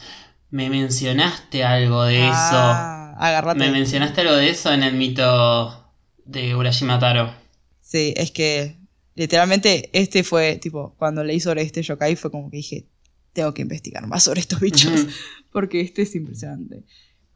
me 0.51 0.69
mencionaste 0.71 1.63
algo 1.65 2.05
de 2.05 2.21
Ah, 2.23 3.13
eso. 3.15 3.23
agárrate. 3.23 3.59
Me 3.61 3.71
mencionaste 3.71 4.23
algo 4.23 4.35
de 4.35 4.51
eso 4.51 4.73
en 4.73 4.83
el 4.83 4.95
mito 4.95 5.93
de 6.25 6.55
Urashima 6.55 6.99
Taro. 6.99 7.33
Sí, 7.81 8.15
es 8.17 8.31
que 8.33 8.79
literalmente 9.15 9.91
este 9.93 10.25
fue, 10.25 10.57
tipo, 10.57 10.95
cuando 10.99 11.23
leí 11.23 11.39
sobre 11.41 11.63
este 11.63 11.83
yokai 11.83 12.17
fue 12.17 12.31
como 12.31 12.51
que 12.51 12.57
dije, 12.59 12.87
tengo 13.33 13.53
que 13.55 13.63
investigar 13.63 14.07
más 14.07 14.25
sobre 14.25 14.41
estos 14.41 14.61
bichos, 14.61 15.07
porque 15.53 15.81
este 15.83 16.03
es 16.03 16.15
impresionante. 16.15 16.85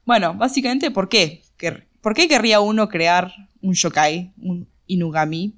Bueno, 0.04 0.34
básicamente, 0.34 0.90
¿por 0.90 1.08
qué? 1.08 1.42
¿Qué- 1.56 1.86
¿Por 2.00 2.14
qué 2.14 2.28
querría 2.28 2.60
uno 2.60 2.88
crear 2.88 3.32
un 3.60 3.74
yokai, 3.74 4.32
un 4.38 4.68
inugami? 4.86 5.54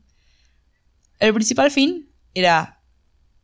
El 1.19 1.33
principal 1.35 1.71
fin 1.71 2.09
era 2.35 2.81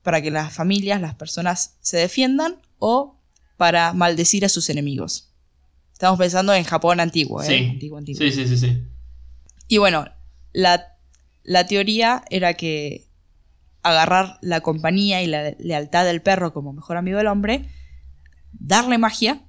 para 0.02 0.21
que 0.21 0.31
las 0.31 0.52
familias, 0.52 1.00
las 1.00 1.14
personas 1.14 1.76
se 1.81 1.97
defiendan 1.97 2.57
o 2.78 3.17
para 3.57 3.93
maldecir 3.93 4.45
a 4.45 4.49
sus 4.49 4.69
enemigos. 4.71 5.33
Estamos 5.93 6.19
pensando 6.19 6.55
en 6.55 6.64
Japón 6.64 7.00
antiguo, 7.00 7.43
¿eh? 7.43 7.47
Sí. 7.47 7.69
Antiguo, 7.71 7.99
antiguo. 7.99 8.21
Sí, 8.21 8.33
sí, 8.33 8.47
sí, 8.49 8.57
sí. 8.57 8.83
Y 9.69 9.78
bueno, 9.78 10.07
la, 10.52 10.97
la 11.45 11.67
teoría 11.67 12.25
era 12.31 12.55
que 12.55 13.07
agarrar 13.83 14.38
la 14.43 14.61
compañía 14.61 15.23
y 15.23 15.26
la 15.26 15.55
lealtad 15.59 16.05
del 16.05 16.23
perro 16.23 16.52
como 16.52 16.73
mejor 16.73 16.97
amigo 16.97 17.19
del 17.19 17.26
hombre, 17.28 17.69
darle 18.52 18.99
magia 18.99 19.40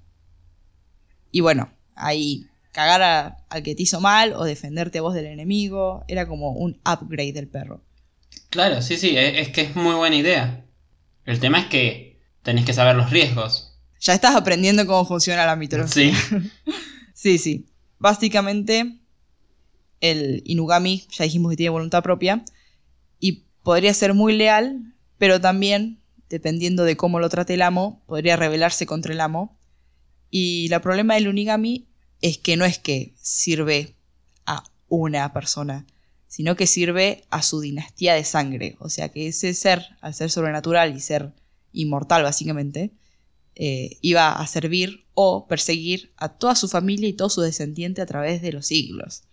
y 1.31 1.41
bueno, 1.41 1.69
ahí 1.95 2.45
cagar 2.71 3.01
a- 3.01 3.38
al 3.50 3.63
que 3.63 3.75
te 3.75 3.83
hizo 3.83 4.00
mal 4.00 4.33
o 4.33 4.43
defenderte 4.43 5.00
vos 5.00 5.13
del 5.13 5.25
enemigo, 5.25 6.03
era 6.07 6.27
como 6.27 6.51
un 6.51 6.79
upgrade 6.86 7.33
del 7.33 7.48
perro. 7.48 7.81
Claro, 8.50 8.81
sí, 8.81 8.98
sí, 8.98 9.15
es, 9.17 9.50
que 9.50 9.62
es 9.62 9.75
muy 9.75 9.95
buena 9.95 10.15
idea. 10.15 10.65
El 11.25 11.39
tema 11.39 11.59
es 11.59 11.65
que 11.67 12.19
tenés 12.43 12.65
que 12.65 12.74
saber 12.74 12.95
los 12.95 13.09
riesgos. 13.12 13.77
Ya 14.00 14.13
estás 14.13 14.36
aprendiendo 14.36 14.86
cómo 14.88 15.05
funciona 15.05 15.45
la 15.45 15.55
mitología. 15.55 16.13
Sí. 16.15 16.51
Sí, 17.13 17.38
sí. 17.38 17.65
Básicamente, 17.98 18.98
el 20.00 20.41
Inugami, 20.45 21.05
ya 21.12 21.25
dijimos 21.25 21.50
que 21.51 21.57
tiene 21.57 21.69
voluntad 21.71 22.01
propia, 22.01 22.43
y 23.19 23.43
podría 23.62 23.93
ser 23.93 24.13
muy 24.13 24.33
leal, 24.38 24.93
pero 25.17 25.41
también, 25.41 26.00
dependiendo 26.29 26.86
de 26.86 26.95
cómo 26.95 27.19
lo 27.19 27.27
trate 27.27 27.55
el 27.55 27.62
amo, 27.62 28.01
podría 28.07 28.38
rebelarse 28.38 28.86
contra 28.86 29.12
el 29.13 29.19
amo. 29.19 29.59
Y 30.29 30.71
el 30.71 30.81
problema 30.81 31.15
del 31.15 31.27
Unigami 31.27 31.88
es 32.21 32.38
que 32.38 32.57
no 32.57 32.65
es 32.65 32.79
que 32.79 33.13
sirve 33.21 33.95
a 34.45 34.63
una 34.88 35.33
persona, 35.33 35.86
sino 36.27 36.55
que 36.55 36.67
sirve 36.67 37.24
a 37.29 37.41
su 37.41 37.59
dinastía 37.62 38.13
de 38.13 38.24
sangre. 38.24 38.75
O 38.79 38.89
sea 38.89 39.09
que 39.09 39.27
ese 39.27 39.53
ser, 39.53 39.86
al 40.01 40.13
ser 40.13 40.29
sobrenatural 40.29 40.95
y 40.95 41.00
ser 41.00 41.31
inmortal 41.74 42.24
básicamente, 42.24 42.91
eh, 43.55 43.98
iba 44.01 44.31
a 44.31 44.48
servir 44.48 45.05
o 45.13 45.48
perseguir 45.48 46.12
a 46.17 46.29
toda 46.29 46.55
su 46.55 46.67
familia 46.67 47.09
y 47.09 47.13
todo 47.13 47.29
su 47.29 47.41
descendiente 47.41 48.01
a 48.01 48.05
través 48.05 48.41
de 48.41 48.53
los 48.53 48.67
siglos. 48.67 49.24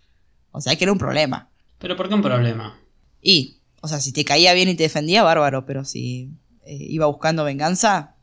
O 0.51 0.61
sea 0.61 0.75
que 0.75 0.83
era 0.83 0.91
un 0.91 0.97
problema. 0.97 1.49
Pero 1.79 1.95
¿por 1.95 2.09
qué 2.09 2.15
un 2.15 2.21
problema? 2.21 2.79
Y, 3.21 3.57
o 3.81 3.87
sea, 3.87 3.99
si 3.99 4.11
te 4.11 4.25
caía 4.25 4.53
bien 4.53 4.69
y 4.69 4.75
te 4.75 4.83
defendía, 4.83 5.23
bárbaro, 5.23 5.65
pero 5.65 5.85
si 5.85 6.31
eh, 6.65 6.77
iba 6.79 7.05
buscando 7.05 7.43
venganza, 7.43 8.15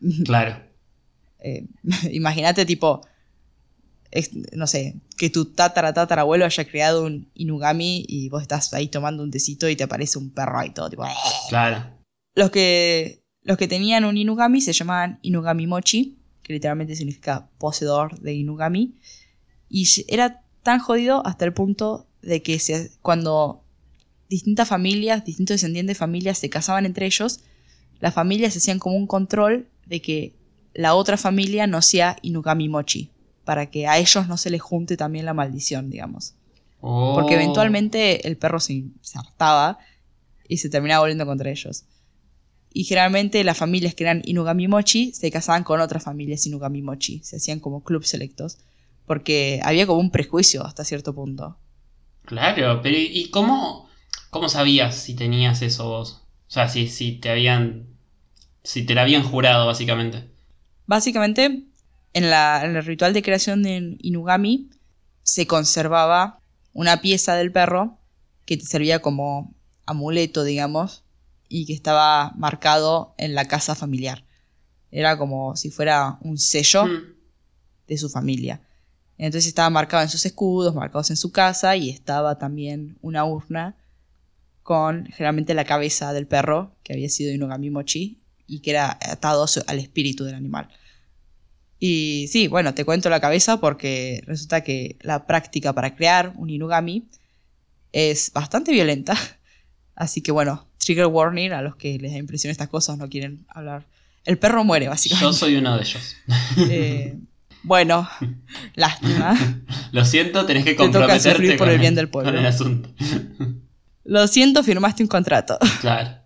Claro. 0.24 0.65
Eh, 1.46 1.64
imagínate 2.12 2.64
tipo, 2.66 3.00
es- 4.10 4.30
no 4.52 4.66
sé, 4.66 4.96
que 5.18 5.30
tu 5.30 5.46
tatara 5.46 5.92
tatarabuelo 5.92 6.44
haya 6.44 6.64
creado 6.64 7.04
un 7.04 7.28
Inugami 7.34 8.04
y 8.08 8.28
vos 8.28 8.42
estás 8.42 8.72
ahí 8.74 8.88
tomando 8.88 9.22
un 9.22 9.30
tecito 9.30 9.68
y 9.68 9.76
te 9.76 9.84
aparece 9.84 10.18
un 10.18 10.30
perro 10.30 10.64
y 10.64 10.70
todo, 10.70 10.88
tipo, 10.90 11.04
"Eh". 11.04 11.10
Claro. 11.48 11.84
Los 12.34 12.50
que, 12.50 13.22
los 13.42 13.56
que 13.56 13.68
tenían 13.68 14.04
un 14.04 14.16
Inugami 14.16 14.60
se 14.60 14.72
llamaban 14.72 15.18
Inugami 15.22 15.66
Mochi, 15.66 16.16
que 16.42 16.52
literalmente 16.52 16.94
significa 16.94 17.48
poseedor 17.58 18.18
de 18.20 18.34
Inugami. 18.34 18.94
Y 19.68 19.86
era 20.08 20.42
tan 20.62 20.78
jodido 20.78 21.26
hasta 21.26 21.44
el 21.44 21.52
punto 21.52 22.06
de 22.22 22.42
que 22.42 22.58
se- 22.58 22.90
cuando 23.02 23.62
distintas 24.28 24.68
familias, 24.68 25.24
distintos 25.24 25.54
descendientes 25.54 25.96
de 25.96 25.98
familias 25.98 26.38
se 26.38 26.48
casaban 26.50 26.86
entre 26.86 27.06
ellos, 27.06 27.40
las 28.00 28.14
familias 28.14 28.56
hacían 28.56 28.78
como 28.78 28.96
un 28.96 29.06
control 29.06 29.66
de 29.86 30.00
que 30.02 30.35
la 30.76 30.94
otra 30.94 31.16
familia 31.16 31.66
no 31.66 31.82
sea 31.82 32.16
Inugami 32.22 32.68
Mochi, 32.68 33.10
para 33.44 33.66
que 33.70 33.86
a 33.86 33.98
ellos 33.98 34.28
no 34.28 34.36
se 34.36 34.50
les 34.50 34.60
junte 34.62 34.96
también 34.96 35.24
la 35.24 35.34
maldición, 35.34 35.90
digamos. 35.90 36.34
Porque 36.80 37.34
Oh. 37.34 37.38
eventualmente 37.38 38.26
el 38.28 38.36
perro 38.36 38.60
se, 38.60 38.84
se 39.00 39.18
hartaba 39.18 39.78
y 40.48 40.58
se 40.58 40.68
terminaba 40.68 41.00
volviendo 41.00 41.26
contra 41.26 41.50
ellos. 41.50 41.84
Y 42.72 42.84
generalmente 42.84 43.42
las 43.42 43.56
familias 43.56 43.94
que 43.94 44.04
eran 44.04 44.22
Inugami 44.24 44.68
Mochi 44.68 45.12
se 45.12 45.30
casaban 45.30 45.64
con 45.64 45.80
otras 45.80 46.04
familias 46.04 46.46
Inugami 46.46 46.82
Mochi. 46.82 47.20
Se 47.24 47.36
hacían 47.36 47.58
como 47.58 47.82
clubes 47.82 48.08
selectos. 48.08 48.58
Porque 49.06 49.60
había 49.64 49.86
como 49.86 50.00
un 50.00 50.10
prejuicio 50.10 50.64
hasta 50.66 50.84
cierto 50.84 51.14
punto. 51.14 51.56
Claro, 52.26 52.80
pero 52.82 52.96
¿y 52.98 53.06
y 53.20 53.30
cómo, 53.30 53.88
cómo 54.30 54.48
sabías 54.48 54.96
si 54.96 55.14
tenías 55.14 55.62
eso 55.62 55.88
vos? 55.88 56.22
O 56.48 56.50
sea, 56.50 56.68
si, 56.68 56.88
si 56.88 57.12
te 57.12 57.30
habían. 57.30 57.86
Si 58.62 58.84
te 58.84 58.94
la 58.94 59.02
habían 59.02 59.22
jurado, 59.22 59.66
básicamente. 59.66 60.28
Básicamente, 60.86 61.64
en, 62.12 62.30
la- 62.30 62.64
en 62.64 62.76
el 62.76 62.84
ritual 62.84 63.12
de 63.12 63.22
creación 63.22 63.62
de 63.62 63.96
Inugami 64.00 64.70
se 65.22 65.46
conservaba 65.46 66.40
una 66.72 67.00
pieza 67.00 67.34
del 67.34 67.52
perro 67.52 67.98
que 68.44 68.56
te 68.56 68.64
servía 68.64 69.00
como 69.00 69.54
amuleto, 69.86 70.44
digamos, 70.44 71.02
y 71.48 71.66
que 71.66 71.72
estaba 71.72 72.32
marcado 72.36 73.14
en 73.18 73.34
la 73.34 73.46
casa 73.46 73.74
familiar. 73.74 74.24
Era 74.90 75.18
como 75.18 75.56
si 75.56 75.70
fuera 75.70 76.18
un 76.22 76.38
sello 76.38 76.84
Mm. 76.86 77.14
de 77.88 77.98
su 77.98 78.08
familia. 78.08 78.60
Entonces 79.18 79.46
estaba 79.48 79.70
marcado 79.70 80.02
en 80.02 80.08
sus 80.08 80.26
escudos, 80.26 80.74
marcados 80.74 81.10
en 81.10 81.16
su 81.16 81.32
casa, 81.32 81.76
y 81.76 81.90
estaba 81.90 82.38
también 82.38 82.98
una 83.02 83.24
urna 83.24 83.76
con 84.62 85.06
generalmente 85.06 85.54
la 85.54 85.64
cabeza 85.64 86.12
del 86.12 86.26
perro, 86.26 86.72
que 86.82 86.92
había 86.92 87.08
sido 87.08 87.32
Inugami 87.32 87.70
Mochi, 87.70 88.20
y 88.46 88.60
que 88.60 88.70
era 88.70 88.98
atado 89.00 89.46
al 89.66 89.78
espíritu 89.78 90.24
del 90.24 90.34
animal. 90.34 90.68
Y 91.78 92.26
sí, 92.28 92.48
bueno, 92.48 92.74
te 92.74 92.84
cuento 92.84 93.10
la 93.10 93.20
cabeza 93.20 93.60
porque 93.60 94.22
resulta 94.26 94.62
que 94.62 94.96
la 95.02 95.26
práctica 95.26 95.72
para 95.72 95.94
crear 95.94 96.32
un 96.36 96.48
Inugami 96.48 97.04
es 97.92 98.32
bastante 98.32 98.72
violenta. 98.72 99.14
Así 99.94 100.20
que 100.20 100.32
bueno, 100.32 100.66
trigger 100.78 101.06
warning 101.06 101.52
a 101.52 101.62
los 101.62 101.76
que 101.76 101.98
les 101.98 102.12
da 102.12 102.18
impresión 102.18 102.50
estas 102.50 102.68
cosas, 102.68 102.98
no 102.98 103.08
quieren 103.08 103.46
hablar. 103.48 103.84
El 104.24 104.38
perro 104.38 104.64
muere, 104.64 104.88
básicamente. 104.88 105.24
Yo 105.24 105.32
soy 105.32 105.56
uno 105.56 105.76
de 105.76 105.82
ellos. 105.82 106.16
Eh, 106.70 107.18
bueno, 107.62 108.08
lástima. 108.74 109.36
Lo 109.92 110.04
siento, 110.04 110.46
tenés 110.46 110.64
que 110.64 110.70
Te 110.72 110.76
toca 110.76 110.90
comprometerte 110.90 111.48
por 111.56 111.66
con 111.66 111.70
el 111.70 111.78
bien 111.78 111.94
del 111.94 112.08
pueblo. 112.08 112.30
con 112.30 112.38
el 112.38 112.46
asunto. 112.46 112.90
Lo 114.04 114.26
siento, 114.28 114.62
firmaste 114.62 115.02
un 115.02 115.08
contrato. 115.08 115.58
Claro. 115.80 116.25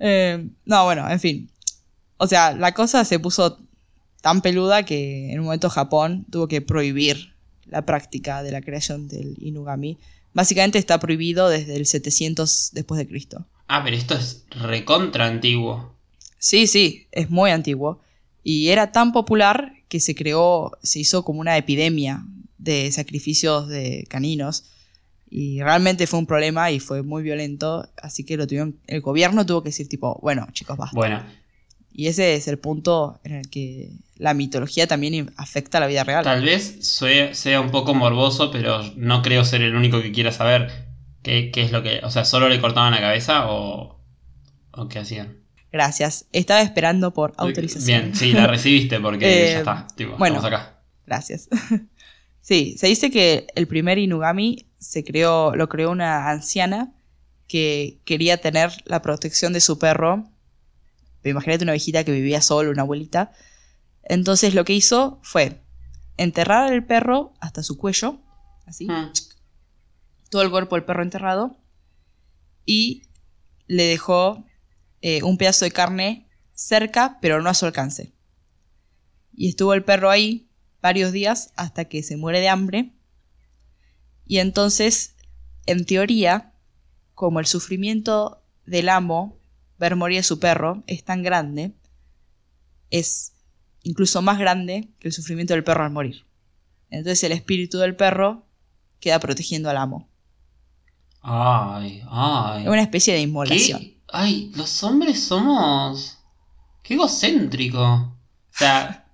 Eh, 0.00 0.48
no, 0.64 0.84
bueno, 0.84 1.08
en 1.08 1.20
fin. 1.20 1.50
O 2.16 2.26
sea, 2.26 2.52
la 2.52 2.74
cosa 2.74 3.04
se 3.04 3.18
puso 3.18 3.58
tan 4.20 4.42
peluda 4.42 4.84
que 4.84 5.32
en 5.32 5.38
un 5.38 5.46
momento 5.46 5.70
Japón 5.70 6.26
tuvo 6.30 6.48
que 6.48 6.60
prohibir 6.60 7.34
la 7.66 7.86
práctica 7.86 8.42
de 8.42 8.50
la 8.50 8.60
creación 8.60 9.08
del 9.08 9.36
Inugami. 9.40 9.98
Básicamente 10.32 10.78
está 10.78 10.98
prohibido 10.98 11.48
desde 11.48 11.76
el 11.76 11.86
700 11.86 12.70
después 12.72 12.98
de 12.98 13.06
Cristo. 13.06 13.46
Ah, 13.68 13.82
pero 13.84 13.96
esto 13.96 14.14
es 14.14 14.44
recontra 14.50 15.26
antiguo. 15.26 15.94
Sí, 16.38 16.66
sí, 16.66 17.06
es 17.12 17.30
muy 17.30 17.50
antiguo. 17.50 18.00
Y 18.42 18.68
era 18.68 18.92
tan 18.92 19.12
popular 19.12 19.74
que 19.88 20.00
se 20.00 20.14
creó, 20.14 20.72
se 20.82 21.00
hizo 21.00 21.24
como 21.24 21.40
una 21.40 21.56
epidemia 21.56 22.24
de 22.58 22.90
sacrificios 22.92 23.68
de 23.68 24.06
caninos. 24.08 24.64
Y 25.30 25.62
realmente 25.62 26.06
fue 26.08 26.18
un 26.18 26.26
problema 26.26 26.70
y 26.72 26.80
fue 26.80 27.02
muy 27.02 27.22
violento. 27.22 27.88
Así 28.02 28.24
que 28.24 28.36
lo 28.36 28.46
tuvieron, 28.46 28.80
el 28.88 29.00
gobierno 29.00 29.46
tuvo 29.46 29.62
que 29.62 29.68
decir 29.68 29.88
tipo, 29.88 30.18
bueno, 30.22 30.48
chicos, 30.52 30.76
basta. 30.76 30.96
Bueno, 30.96 31.22
Y 31.92 32.08
ese 32.08 32.34
es 32.34 32.48
el 32.48 32.58
punto 32.58 33.20
en 33.24 33.34
el 33.36 33.48
que 33.48 33.92
la 34.16 34.34
mitología 34.34 34.86
también 34.86 35.32
afecta 35.36 35.78
a 35.78 35.80
la 35.80 35.86
vida 35.86 36.02
real. 36.04 36.24
tal 36.24 36.42
vez 36.42 36.78
sea, 36.80 37.32
sea 37.34 37.60
un 37.60 37.70
poco 37.70 37.94
morboso, 37.94 38.50
pero 38.50 38.82
no 38.96 39.22
creo 39.22 39.44
ser 39.44 39.62
el 39.62 39.74
único 39.76 40.02
que 40.02 40.10
quiera 40.12 40.32
saber 40.32 40.88
qué, 41.22 41.50
qué 41.52 41.62
es 41.62 41.70
lo 41.72 41.82
que... 41.82 42.00
O 42.02 42.10
sea, 42.10 42.24
¿solo 42.24 42.48
le 42.48 42.60
cortaban 42.60 42.92
la 42.92 43.00
cabeza 43.00 43.50
o, 43.50 44.00
o 44.72 44.88
qué 44.88 44.98
hacían? 44.98 45.38
Gracias. 45.72 46.26
Estaba 46.32 46.60
esperando 46.62 47.12
por 47.14 47.34
autorización. 47.36 47.86
Bien, 48.02 48.16
sí, 48.16 48.32
la 48.32 48.46
recibiste 48.48 48.98
porque 48.98 49.26
Eh, 49.26 49.52
ya 49.52 49.58
está. 49.58 49.86
Tipo, 49.94 50.16
bueno. 50.16 50.36
estamos 50.38 50.52
acá. 50.58 50.82
Gracias. 51.06 51.48
sí, 52.50 52.74
se 52.76 52.88
dice 52.88 53.12
que 53.12 53.46
el 53.54 53.68
primer 53.68 53.96
Inugami 53.98 54.66
se 54.78 55.04
creó, 55.04 55.54
lo 55.54 55.68
creó 55.68 55.92
una 55.92 56.30
anciana 56.30 56.92
que 57.46 58.00
quería 58.04 58.40
tener 58.40 58.72
la 58.86 59.02
protección 59.02 59.52
de 59.52 59.60
su 59.60 59.78
perro. 59.78 60.28
Imagínate 61.22 61.62
una 61.62 61.74
viejita 61.74 62.02
que 62.02 62.10
vivía 62.10 62.40
sola, 62.42 62.70
una 62.70 62.82
abuelita. 62.82 63.30
Entonces 64.02 64.52
lo 64.54 64.64
que 64.64 64.72
hizo 64.72 65.20
fue 65.22 65.60
enterrar 66.16 66.72
al 66.72 66.84
perro 66.84 67.34
hasta 67.38 67.62
su 67.62 67.78
cuello, 67.78 68.18
así, 68.66 68.88
Mm. 68.88 69.12
todo 70.28 70.42
el 70.42 70.50
cuerpo 70.50 70.74
del 70.74 70.84
perro 70.84 71.04
enterrado, 71.04 71.56
y 72.66 73.02
le 73.68 73.84
dejó 73.84 74.44
eh, 75.02 75.22
un 75.22 75.38
pedazo 75.38 75.64
de 75.64 75.70
carne 75.70 76.28
cerca, 76.52 77.18
pero 77.22 77.40
no 77.40 77.48
a 77.48 77.54
su 77.54 77.64
alcance. 77.64 78.12
Y 79.32 79.50
estuvo 79.50 79.72
el 79.72 79.84
perro 79.84 80.10
ahí 80.10 80.49
varios 80.82 81.12
días 81.12 81.52
hasta 81.56 81.86
que 81.86 82.02
se 82.02 82.16
muere 82.16 82.40
de 82.40 82.48
hambre. 82.48 82.92
Y 84.26 84.38
entonces, 84.38 85.16
en 85.66 85.84
teoría, 85.84 86.52
como 87.14 87.40
el 87.40 87.46
sufrimiento 87.46 88.42
del 88.66 88.88
amo 88.88 89.38
ver 89.78 89.96
morir 89.96 90.20
a 90.20 90.22
su 90.22 90.38
perro 90.38 90.82
es 90.86 91.04
tan 91.04 91.22
grande, 91.22 91.72
es 92.90 93.32
incluso 93.82 94.22
más 94.22 94.38
grande 94.38 94.90
que 94.98 95.08
el 95.08 95.14
sufrimiento 95.14 95.54
del 95.54 95.64
perro 95.64 95.84
al 95.84 95.90
morir. 95.90 96.26
Entonces 96.90 97.22
el 97.24 97.32
espíritu 97.32 97.78
del 97.78 97.96
perro 97.96 98.46
queda 99.00 99.18
protegiendo 99.18 99.70
al 99.70 99.78
amo. 99.78 100.08
Ay, 101.22 102.02
ay. 102.08 102.62
Es 102.62 102.68
una 102.68 102.82
especie 102.82 103.14
de 103.14 103.20
inmolación. 103.20 103.80
¿Qué? 103.80 104.00
Ay, 104.08 104.52
los 104.56 104.82
hombres 104.82 105.22
somos. 105.22 106.18
Qué 106.82 106.94
egocéntrico. 106.94 107.82
O 107.82 108.18
sea, 108.50 109.09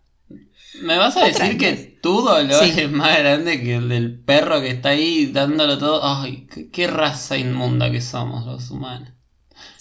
¿Me 0.82 0.98
vas 0.98 1.16
a 1.16 1.24
decir 1.24 1.58
que 1.58 1.98
tu 2.02 2.22
dolor 2.22 2.64
es 2.64 2.90
más 2.90 3.18
grande 3.18 3.62
que 3.62 3.76
el 3.76 3.88
del 3.88 4.20
perro 4.20 4.60
que 4.60 4.70
está 4.70 4.90
ahí 4.90 5.26
dándolo 5.26 5.78
todo? 5.78 6.00
Ay, 6.02 6.46
qué, 6.72 6.86
raza 6.86 7.36
inmunda 7.36 7.90
que 7.90 8.00
somos 8.00 8.46
los 8.46 8.70
humanos. 8.70 9.10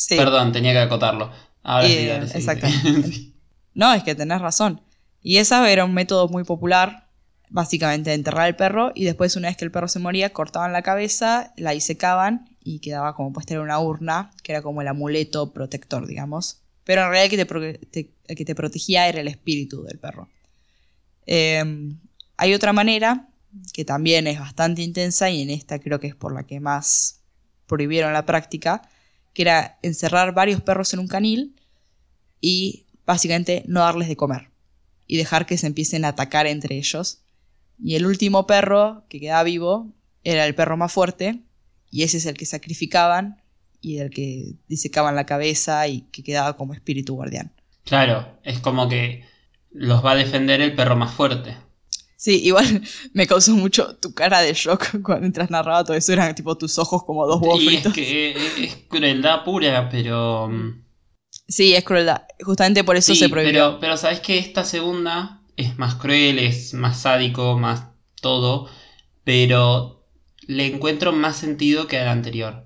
Perdón, 0.09 0.51
tenía 0.51 0.73
que 0.73 0.79
acotarlo. 0.79 1.31
Ahora 1.63 1.87
sí, 1.87 2.09
Exactamente. 2.35 3.33
no, 3.73 3.93
es 3.93 4.03
que 4.03 4.15
tenés 4.15 4.41
razón. 4.41 4.81
Y 5.21 5.37
esa 5.37 5.69
era 5.69 5.85
un 5.85 5.93
método 5.93 6.27
muy 6.27 6.43
popular, 6.43 7.07
básicamente 7.49 8.13
enterrar 8.13 8.45
al 8.45 8.55
perro 8.55 8.91
y 8.93 9.05
después 9.05 9.35
una 9.35 9.47
vez 9.47 9.57
que 9.57 9.65
el 9.65 9.71
perro 9.71 9.87
se 9.87 9.99
moría 9.99 10.31
cortaban 10.31 10.73
la 10.73 10.81
cabeza, 10.81 11.53
la 11.57 11.71
disecaban 11.71 12.49
y 12.63 12.79
quedaba 12.79 13.15
como 13.15 13.33
puesta 13.33 13.53
en 13.53 13.61
una 13.61 13.79
urna, 13.79 14.31
que 14.43 14.51
era 14.51 14.61
como 14.61 14.81
el 14.81 14.87
amuleto 14.87 15.51
protector, 15.51 16.07
digamos. 16.07 16.61
Pero 16.83 17.01
en 17.01 17.09
realidad 17.09 17.39
el 17.39 17.47
que 17.47 17.79
te, 17.91 18.35
que 18.35 18.45
te 18.45 18.55
protegía 18.55 19.07
era 19.07 19.21
el 19.21 19.27
espíritu 19.27 19.83
del 19.83 19.97
perro. 19.97 20.29
Em, 21.25 21.99
hay 22.37 22.53
otra 22.53 22.73
manera 22.73 23.29
que 23.73 23.85
también 23.85 24.27
es 24.27 24.39
bastante 24.39 24.81
intensa 24.81 25.29
y 25.29 25.41
en 25.41 25.49
esta 25.49 25.79
creo 25.79 25.99
que 25.99 26.07
es 26.07 26.15
por 26.15 26.33
la 26.33 26.43
que 26.43 26.59
más 26.59 27.21
prohibieron 27.67 28.13
la 28.13 28.25
práctica, 28.25 28.81
que 29.33 29.43
era 29.43 29.79
encerrar 29.81 30.33
varios 30.33 30.61
perros 30.61 30.93
en 30.93 30.99
un 30.99 31.07
canil 31.07 31.55
y 32.41 32.85
básicamente 33.05 33.63
no 33.67 33.81
darles 33.81 34.07
de 34.07 34.15
comer 34.15 34.49
y 35.07 35.17
dejar 35.17 35.45
que 35.45 35.57
se 35.57 35.67
empiecen 35.67 36.05
a 36.05 36.09
atacar 36.09 36.47
entre 36.47 36.77
ellos. 36.77 37.21
Y 37.83 37.95
el 37.95 38.05
último 38.05 38.47
perro 38.47 39.03
que 39.09 39.19
quedaba 39.19 39.43
vivo 39.43 39.91
era 40.23 40.45
el 40.45 40.55
perro 40.55 40.77
más 40.77 40.91
fuerte 40.91 41.41
y 41.91 42.03
ese 42.03 42.17
es 42.17 42.25
el 42.25 42.35
que 42.35 42.45
sacrificaban 42.45 43.41
y 43.81 43.99
el 43.99 44.09
que 44.09 44.55
disecaban 44.67 45.15
la 45.15 45.25
cabeza 45.25 45.87
y 45.87 46.01
que 46.11 46.23
quedaba 46.23 46.57
como 46.57 46.73
espíritu 46.73 47.15
guardián. 47.15 47.51
Claro, 47.83 48.39
es 48.43 48.59
como 48.59 48.89
que 48.89 49.23
los 49.75 50.03
va 50.03 50.11
a 50.11 50.15
defender 50.15 50.61
el 50.61 50.73
perro 50.73 50.95
más 50.95 51.13
fuerte. 51.13 51.57
Sí, 52.15 52.41
igual 52.43 52.81
me 53.13 53.27
causó 53.27 53.55
mucho 53.55 53.97
tu 53.97 54.13
cara 54.13 54.41
de 54.41 54.53
shock 54.53 54.89
cuando 55.03 55.21
mientras 55.21 55.51
narraba 55.51 55.83
todo 55.83 55.95
eso. 55.95 56.13
Eran 56.13 56.33
tipo 56.33 56.57
tus 56.57 56.79
ojos 56.79 57.03
como 57.03 57.27
dos 57.27 57.41
huevos 57.41 57.61
y 57.61 57.75
Es 57.75 57.87
que 57.89 58.63
es 58.63 58.75
crueldad 58.87 59.43
pura, 59.43 59.89
pero. 59.89 60.47
Mm, 60.49 60.83
sí, 61.47 61.75
es 61.75 61.83
crueldad. 61.83 62.23
Justamente 62.41 62.83
por 62.83 62.95
eso 62.95 63.13
se 63.13 63.29
prohibió. 63.29 63.51
Pero, 63.51 63.79
pero 63.79 63.97
sabes 63.97 64.21
que 64.21 64.39
esta 64.39 64.63
segunda 64.63 65.41
es 65.57 65.77
más 65.77 65.95
cruel, 65.95 66.39
es 66.39 66.73
más 66.73 67.01
sádico, 67.01 67.59
más 67.59 67.87
todo. 68.21 68.69
Pero 69.23 70.07
le 70.47 70.67
encuentro 70.67 71.11
más 71.11 71.35
sentido 71.35 71.87
que 71.87 71.99
a 71.99 72.05
la 72.05 72.11
anterior. 72.11 72.64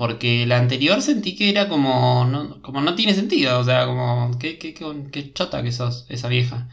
Porque 0.00 0.46
la 0.46 0.56
anterior 0.56 1.02
sentí 1.02 1.36
que 1.36 1.50
era 1.50 1.68
como. 1.68 2.24
No, 2.24 2.62
como 2.62 2.80
no 2.80 2.94
tiene 2.94 3.12
sentido. 3.12 3.60
O 3.60 3.64
sea, 3.64 3.84
como. 3.84 4.38
Qué, 4.38 4.58
qué, 4.58 4.72
qué, 4.72 5.32
chota 5.34 5.62
que 5.62 5.72
sos, 5.72 6.06
esa 6.08 6.28
vieja. 6.28 6.68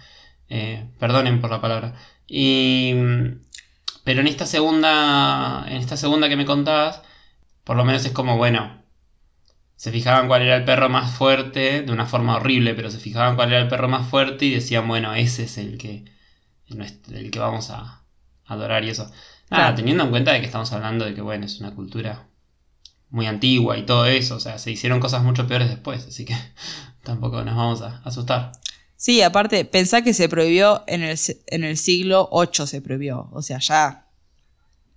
Eh, 0.48 0.88
perdonen 0.98 1.42
por 1.42 1.50
la 1.52 1.60
palabra. 1.60 1.96
Y. 2.26 2.94
Pero 4.06 4.22
en 4.22 4.28
esta 4.28 4.46
segunda. 4.46 5.66
En 5.68 5.76
esta 5.76 5.98
segunda 5.98 6.30
que 6.30 6.38
me 6.38 6.46
contabas. 6.46 7.02
Por 7.66 7.76
lo 7.76 7.84
menos 7.84 8.06
es 8.06 8.14
como, 8.14 8.38
bueno. 8.38 8.82
Se 9.76 9.92
fijaban 9.92 10.30
cuál 10.30 10.44
era 10.44 10.56
el 10.56 10.64
perro 10.64 10.88
más 10.88 11.12
fuerte. 11.14 11.82
De 11.82 11.92
una 11.92 12.06
forma 12.06 12.38
horrible, 12.38 12.76
pero 12.76 12.90
se 12.92 13.00
fijaban 13.00 13.36
cuál 13.36 13.50
era 13.52 13.62
el 13.62 13.68
perro 13.68 13.90
más 13.90 14.08
fuerte. 14.08 14.46
Y 14.46 14.52
decían, 14.52 14.88
bueno, 14.88 15.14
ese 15.16 15.44
es 15.44 15.58
el 15.58 15.78
que. 15.78 16.06
El 16.70 17.30
que 17.32 17.40
vamos 17.40 17.72
a 17.72 18.04
adorar 18.46 18.86
y 18.86 18.92
eso. 18.92 19.12
Nada, 19.50 19.76
teniendo 19.76 20.06
en 20.06 20.12
cuenta 20.12 20.32
de 20.32 20.40
que 20.40 20.46
estamos 20.46 20.72
hablando 20.72 21.04
de 21.04 21.14
que, 21.14 21.22
bueno, 21.22 21.46
es 21.46 21.60
una 21.60 21.76
cultura 21.76 22.28
muy 23.10 23.26
antigua 23.26 23.78
y 23.78 23.86
todo 23.86 24.06
eso. 24.06 24.36
O 24.36 24.40
sea, 24.40 24.58
se 24.58 24.72
hicieron 24.72 25.00
cosas 25.00 25.24
mucho 25.24 25.48
peores 25.48 25.70
después, 25.70 26.06
así 26.08 26.26
que 26.26 26.36
tampoco 27.04 27.44
nos 27.44 27.56
vamos 27.56 27.82
a 27.82 28.02
asustar. 28.04 28.52
Sí, 28.96 29.22
aparte, 29.22 29.64
pensá 29.64 30.02
que 30.02 30.14
se 30.14 30.28
prohibió 30.28 30.84
en 30.88 31.04
el, 31.04 31.20
en 31.48 31.64
el 31.64 31.78
siglo 31.78 32.30
VIII, 32.32 32.68
se 32.68 32.82
prohibió. 32.82 33.30
O 33.32 33.42
sea, 33.44 33.60
ya 33.60 34.08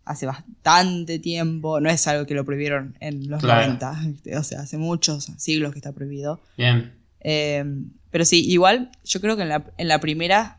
hace 0.07 0.27
bastante 0.27 1.19
tiempo, 1.19 1.81
no 1.81 1.91
es 1.91 2.07
algo 2.09 2.27
que 2.27 2.35
lo 2.35 2.45
prohibieron 2.45 2.97
en 3.01 3.29
los 3.29 3.43
90, 3.43 4.03
o 4.39 4.43
sea, 4.43 4.61
hace 4.63 4.77
muchos 4.79 5.31
siglos 5.37 5.73
que 5.73 5.79
está 5.79 5.93
prohibido. 5.93 6.41
Bien. 6.57 6.95
Eh, 7.21 7.65
pero 8.11 8.25
sí, 8.25 8.45
igual 8.51 8.91
yo 9.05 9.21
creo 9.21 9.37
que 9.37 9.43
en 9.43 9.51
la, 9.51 9.65
en 9.77 9.87
la 9.87 10.01
primera, 10.01 10.59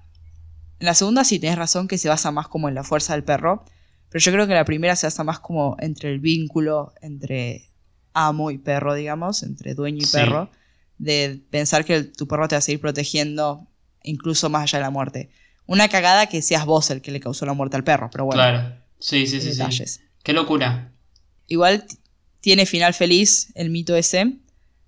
en 0.80 0.86
la 0.86 0.94
segunda 0.94 1.24
sí 1.24 1.40
tenés 1.40 1.58
razón 1.58 1.88
que 1.88 1.98
se 1.98 2.08
basa 2.08 2.32
más 2.32 2.48
como 2.48 2.70
en 2.70 2.76
la 2.76 2.84
fuerza 2.84 3.14
del 3.14 3.24
perro, 3.24 3.66
pero 4.12 4.22
yo 4.22 4.32
creo 4.34 4.46
que 4.46 4.54
la 4.54 4.66
primera 4.66 4.96
se 4.98 5.08
basa 5.08 5.24
más 5.24 5.40
como 5.40 5.78
entre 5.80 6.12
el 6.12 6.20
vínculo 6.20 6.94
entre 7.02 7.70
amo 8.14 8.52
y 8.52 8.58
perro, 8.58 8.94
digamos, 8.94 9.42
entre 9.42 9.74
dueño 9.74 10.04
y 10.04 10.12
perro, 10.12 10.52
de 10.98 11.42
pensar 11.50 11.86
que 11.86 12.04
tu 12.04 12.28
perro 12.28 12.50
te 12.50 12.56
va 12.56 12.60
a 12.60 12.62
seguir 12.62 12.82
protegiendo 12.82 13.66
incluso 14.04 14.50
más 14.50 14.64
allá 14.64 14.80
de 14.80 14.84
la 14.84 14.90
muerte. 14.90 15.30
Una 15.66 15.88
cagada 15.88 16.28
que 16.28 16.42
seas 16.42 16.66
vos 16.66 16.90
el 16.90 17.02
que 17.02 17.12
le 17.12 17.22
causó 17.22 17.46
la 17.46 17.54
muerte 17.54 17.78
al 17.78 17.86
perro, 17.86 18.10
pero 18.12 18.26
bueno. 18.26 18.42
Claro, 18.42 18.76
sí, 19.00 19.26
sí, 19.28 19.40
sí, 19.40 19.54
sí. 19.54 20.02
Qué 20.24 20.34
locura. 20.34 20.92
Igual 21.48 21.86
tiene 22.42 22.66
final 22.66 22.94
feliz 22.94 23.54
el 23.56 23.70
mito 23.70 23.96
ese, 23.96 24.40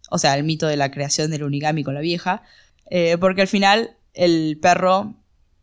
o 0.10 0.18
sea, 0.18 0.36
el 0.36 0.44
mito 0.44 0.68
de 0.68 0.76
la 0.76 0.92
creación 0.92 1.32
del 1.32 1.44
unigami 1.44 1.86
con 1.86 1.94
la 1.94 2.02
vieja, 2.02 2.44
eh, 2.90 3.18
porque 3.18 3.42
al 3.42 3.48
final 3.48 3.96
el 4.14 4.60
perro 4.62 5.16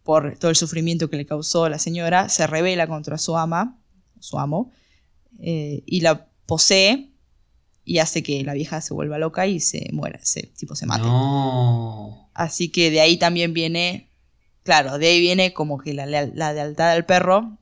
por 0.03 0.37
todo 0.39 0.51
el 0.51 0.57
sufrimiento 0.57 1.11
que 1.11 1.17
le 1.17 1.27
causó 1.27 1.69
la 1.69 1.79
señora, 1.79 2.29
se 2.29 2.47
revela 2.47 2.87
contra 2.87 3.19
su 3.19 3.37
ama, 3.37 3.79
su 4.19 4.39
amo, 4.39 4.73
eh, 5.39 5.83
y 5.87 6.01
la 6.01 6.29
posee 6.47 7.11
y 7.85 7.99
hace 7.99 8.23
que 8.23 8.43
la 8.45 8.55
vieja 8.55 8.81
se 8.81 8.95
vuelva 8.95 9.19
loca 9.19 9.47
y 9.47 9.61
se 9.61 9.89
muera, 9.93 10.21
se, 10.23 10.43
tipo 10.43 10.75
se 10.75 10.87
mate. 10.87 11.09
Así 12.35 12.69
que 12.71 12.91
de 12.91 13.01
ahí 13.01 13.17
también 13.17 13.53
viene, 13.53 14.11
claro, 14.63 14.99
de 14.99 15.09
ahí 15.09 15.21
viene 15.21 15.53
como 15.53 15.79
que 15.79 15.95
la, 15.95 16.07
la 16.07 16.53
lealtad 16.53 16.95
del 16.95 17.05
perro 17.05 17.59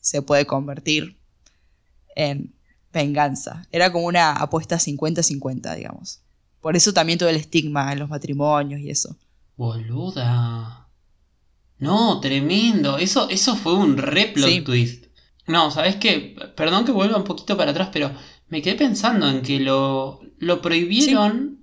se 0.00 0.22
puede 0.22 0.46
convertir 0.46 1.18
en 2.14 2.54
venganza. 2.92 3.66
Era 3.70 3.92
como 3.92 4.06
una 4.06 4.32
apuesta 4.32 4.76
50-50, 4.76 5.76
digamos. 5.76 6.20
Por 6.60 6.76
eso 6.76 6.92
también 6.92 7.18
todo 7.18 7.28
el 7.28 7.36
estigma 7.36 7.92
en 7.92 7.98
los 7.98 8.08
matrimonios 8.08 8.80
y 8.80 8.90
eso. 8.90 9.16
Boluda. 9.56 10.85
No, 11.78 12.20
tremendo. 12.20 12.98
Eso, 12.98 13.28
eso 13.28 13.56
fue 13.56 13.74
un 13.74 13.96
re 13.96 14.32
twist. 14.64 15.06
No, 15.46 15.70
¿sabes 15.70 15.96
qué? 15.96 16.34
Perdón 16.56 16.84
que 16.84 16.92
vuelva 16.92 17.16
un 17.16 17.24
poquito 17.24 17.56
para 17.56 17.70
atrás, 17.70 17.90
pero 17.92 18.12
me 18.48 18.62
quedé 18.62 18.74
pensando 18.74 19.28
en 19.28 19.42
que 19.42 19.60
lo, 19.60 20.20
lo 20.38 20.62
prohibieron 20.62 21.56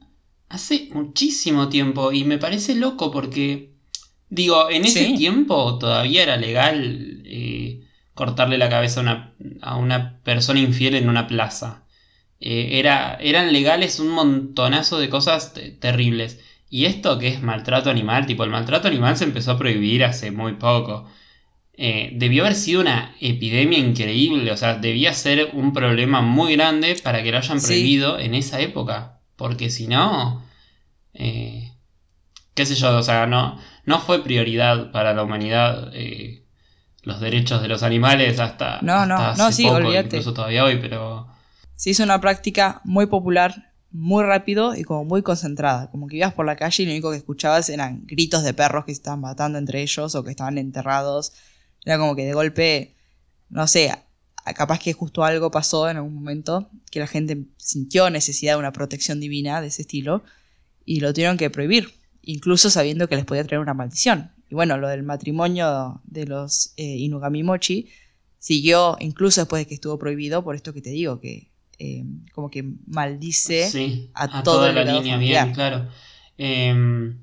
hace 0.49 0.89
muchísimo 0.93 1.69
tiempo 1.69 2.11
y 2.11 2.23
me 2.23 2.37
parece 2.37 2.75
loco 2.75 3.11
porque, 3.11 3.73
digo, 4.29 4.69
en 4.69 4.85
ese 4.85 5.13
tiempo 5.13 5.79
todavía 5.79 6.23
era 6.23 6.37
legal 6.37 7.23
eh, 7.25 7.87
cortarle 8.13 8.57
la 8.57 8.69
cabeza 8.69 8.99
a 8.99 9.03
una, 9.03 9.33
a 9.61 9.75
una, 9.77 10.19
persona 10.23 10.59
infiel 10.59 10.95
en 10.95 11.09
una 11.09 11.27
plaza. 11.27 11.85
Eh, 12.39 12.79
era, 12.79 13.15
eran 13.15 13.51
legales 13.51 13.99
un 13.99 14.09
montonazo 14.09 14.99
de 14.99 15.09
cosas 15.09 15.53
terribles. 15.79 16.39
Y 16.73 16.87
esto 16.87 17.19
que 17.19 17.27
es 17.27 17.43
maltrato 17.43 17.91
animal, 17.91 18.25
tipo 18.25 18.43
el 18.43 18.49
maltrato 18.49 18.87
animal 18.87 19.15
se 19.15 19.25
empezó 19.25 19.51
a 19.51 19.59
prohibir 19.59 20.03
hace 20.03 20.31
muy 20.31 20.53
poco. 20.53 21.05
Eh, 21.73 22.09
debió 22.15 22.41
haber 22.41 22.55
sido 22.55 22.81
una 22.81 23.15
epidemia 23.21 23.77
increíble, 23.77 24.51
o 24.51 24.57
sea, 24.57 24.79
debía 24.79 25.13
ser 25.13 25.51
un 25.53 25.71
problema 25.71 26.21
muy 26.21 26.55
grande 26.55 26.95
para 27.03 27.21
que 27.21 27.31
lo 27.31 27.37
hayan 27.37 27.61
prohibido 27.61 28.17
en 28.17 28.33
esa 28.33 28.59
época. 28.59 29.19
Porque 29.35 29.69
si 29.69 29.85
no, 29.85 30.43
eh, 31.13 31.73
qué 32.55 32.65
sé 32.65 32.73
yo, 32.73 32.97
o 32.97 33.03
sea, 33.03 33.27
no, 33.27 33.59
no 33.85 33.99
fue 33.99 34.23
prioridad 34.23 34.91
para 34.91 35.13
la 35.13 35.21
humanidad 35.21 35.91
eh, 35.93 36.43
los 37.03 37.19
derechos 37.19 37.61
de 37.61 37.67
los 37.67 37.83
animales 37.83 38.39
hasta, 38.39 38.79
no, 38.81 39.05
no, 39.05 39.35
no, 39.35 39.51
sí, 39.51 39.67
incluso 39.67 40.33
todavía 40.33 40.63
hoy, 40.63 40.79
pero... 40.81 41.27
Se 41.75 41.91
hizo 41.91 42.01
una 42.01 42.19
práctica 42.19 42.81
muy 42.83 43.05
popular 43.05 43.72
muy 43.93 44.23
rápido 44.23 44.75
y 44.75 44.83
como 44.83 45.05
muy 45.05 45.21
concentrada. 45.21 45.89
Como 45.91 46.07
que 46.07 46.17
ibas 46.17 46.33
por 46.33 46.45
la 46.45 46.55
calle 46.55 46.83
y 46.83 46.85
lo 46.87 46.91
único 46.91 47.11
que 47.11 47.17
escuchabas 47.17 47.69
eran 47.69 48.05
gritos 48.05 48.43
de 48.43 48.53
perros 48.53 48.85
que 48.85 48.91
se 48.91 48.99
estaban 48.99 49.21
matando 49.21 49.59
entre 49.59 49.81
ellos 49.81 50.15
o 50.15 50.23
que 50.23 50.31
estaban 50.31 50.57
enterrados. 50.57 51.33
Era 51.85 51.97
como 51.99 52.15
que 52.15 52.25
de 52.25 52.33
golpe, 52.33 52.95
no 53.49 53.67
sé, 53.67 53.93
capaz 54.55 54.79
que 54.79 54.93
justo 54.93 55.23
algo 55.23 55.51
pasó 55.51 55.89
en 55.89 55.97
algún 55.97 56.15
momento 56.15 56.69
que 56.91 56.99
la 56.99 57.07
gente 57.07 57.45
sintió 57.57 58.09
necesidad 58.09 58.53
de 58.53 58.59
una 58.59 58.73
protección 58.73 59.19
divina 59.19 59.61
de 59.61 59.67
ese 59.67 59.83
estilo 59.83 60.23
y 60.85 60.99
lo 60.99 61.13
tuvieron 61.13 61.37
que 61.37 61.51
prohibir, 61.51 61.93
incluso 62.23 62.69
sabiendo 62.71 63.07
que 63.07 63.15
les 63.15 63.25
podía 63.25 63.43
traer 63.43 63.61
una 63.61 63.75
maldición. 63.75 64.31
Y 64.49 64.55
bueno, 64.55 64.77
lo 64.77 64.87
del 64.89 65.03
matrimonio 65.03 66.01
de 66.05 66.25
los 66.25 66.73
eh, 66.77 66.83
Inugami 66.83 67.43
Mochi 67.43 67.89
siguió 68.39 68.97
incluso 68.99 69.41
después 69.41 69.61
de 69.61 69.67
que 69.67 69.75
estuvo 69.75 69.99
prohibido, 69.99 70.43
por 70.43 70.55
esto 70.55 70.73
que 70.73 70.81
te 70.81 70.89
digo, 70.89 71.19
que 71.21 71.52
eh, 71.83 72.05
como 72.33 72.49
que 72.49 72.63
maldice 72.87 74.09
a, 74.13 74.41
toda 74.41 74.71
la 74.71 74.85
línea, 74.85 75.17
bien, 75.17 75.53
claro. 75.53 75.89
Em, 76.37 77.17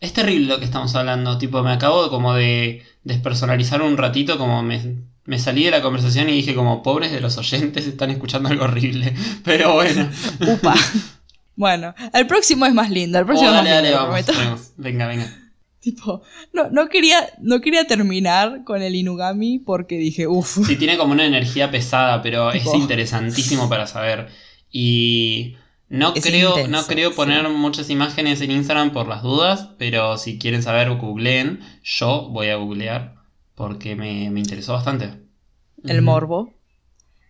es 0.00 0.14
terrible 0.14 0.46
lo 0.46 0.58
que 0.58 0.64
estamos 0.64 0.94
hablando, 0.94 1.36
tipo, 1.36 1.62
me 1.62 1.72
acabo 1.72 2.08
como 2.08 2.32
de 2.32 2.82
despersonalizar 3.04 3.82
un 3.82 3.98
ratito, 3.98 4.38
como 4.38 4.62
me, 4.62 5.38
salí 5.38 5.64
de 5.64 5.72
la 5.72 5.82
conversación 5.82 6.30
y 6.30 6.32
dije 6.32 6.54
como, 6.54 6.82
pobres 6.82 7.12
de 7.12 7.20
los 7.20 7.36
oyentes, 7.36 7.86
están 7.86 8.10
escuchando 8.10 8.48
algo 8.48 8.64
horrible, 8.64 9.14
pero 9.44 9.74
bueno. 9.74 10.08
Upa. 10.40 10.74
bueno, 11.56 11.94
el 12.14 12.26
próximo 12.26 12.64
es 12.64 12.72
más 12.72 12.88
lindo, 12.88 13.18
el 13.18 13.26
próximo 13.26 13.50
oh, 13.50 13.56
es 13.56 13.62
más 13.62 13.82
lindo, 13.82 13.96
vamos, 13.98 14.72
Venga, 14.78 15.06
venga. 15.06 15.30
Tipo, 15.82 16.20
no, 16.52 16.68
no, 16.70 16.88
quería, 16.88 17.30
no 17.40 17.60
quería 17.62 17.86
terminar 17.86 18.64
con 18.64 18.82
el 18.82 18.94
Inugami 18.94 19.58
porque 19.58 19.96
dije, 19.96 20.26
uff. 20.26 20.66
Sí, 20.66 20.76
tiene 20.76 20.98
como 20.98 21.12
una 21.12 21.24
energía 21.24 21.70
pesada, 21.70 22.20
pero 22.22 22.50
es 22.52 22.66
interesantísimo 22.74 23.68
para 23.68 23.86
saber. 23.86 24.28
Y 24.70 25.56
no 25.88 26.12
Es 26.14 26.22
creo, 26.24 26.50
intenso, 26.50 26.70
no 26.70 26.86
creo 26.86 27.10
sí. 27.10 27.16
poner 27.16 27.48
muchas 27.48 27.88
imágenes 27.90 28.40
en 28.42 28.50
Instagram 28.50 28.92
por 28.92 29.08
las 29.08 29.22
dudas, 29.22 29.70
pero 29.78 30.18
si 30.18 30.38
quieren 30.38 30.62
saber, 30.62 30.90
googleen. 30.96 31.60
Yo 31.82 32.28
voy 32.30 32.48
a 32.48 32.56
googlear 32.56 33.14
porque 33.54 33.96
me, 33.96 34.30
me 34.30 34.40
interesó 34.40 34.74
bastante. 34.74 35.14
el 35.84 36.02
morbo. 36.02 36.54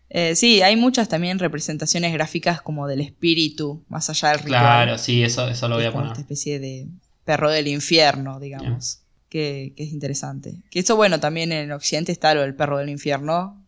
Eh, 0.09 0.35
sí, 0.35 0.61
hay 0.61 0.77
muchas 0.77 1.09
también 1.09 1.39
representaciones 1.39 2.13
gráficas 2.13 2.61
como 2.63 2.89
del 2.89 3.01
espíritu, 3.01 3.85
más 3.89 4.11
allá 4.11 4.31
del 4.31 4.41
ritual. 4.41 4.61
Claro, 4.63 4.99
sí, 4.99 5.23
eso, 5.23 5.49
eso 5.49 5.69
lo 5.69 5.77
voy 5.77 5.85
a 5.85 5.93
poner. 5.93 6.09
esta 6.09 6.21
especie 6.21 6.59
de 6.59 6.89
perro 7.25 7.51
del 7.51 7.69
infierno, 7.69 8.41
digamos. 8.41 9.03
Que, 9.29 9.75
que 9.77 9.85
es 9.85 9.93
interesante. 9.93 10.63
Que 10.71 10.81
eso, 10.81 10.97
bueno, 10.97 11.21
también 11.21 11.53
en 11.53 11.71
Occidente 11.71 12.11
está 12.11 12.35
lo 12.35 12.41
del 12.41 12.55
perro 12.57 12.79
del 12.79 12.89
infierno. 12.89 13.65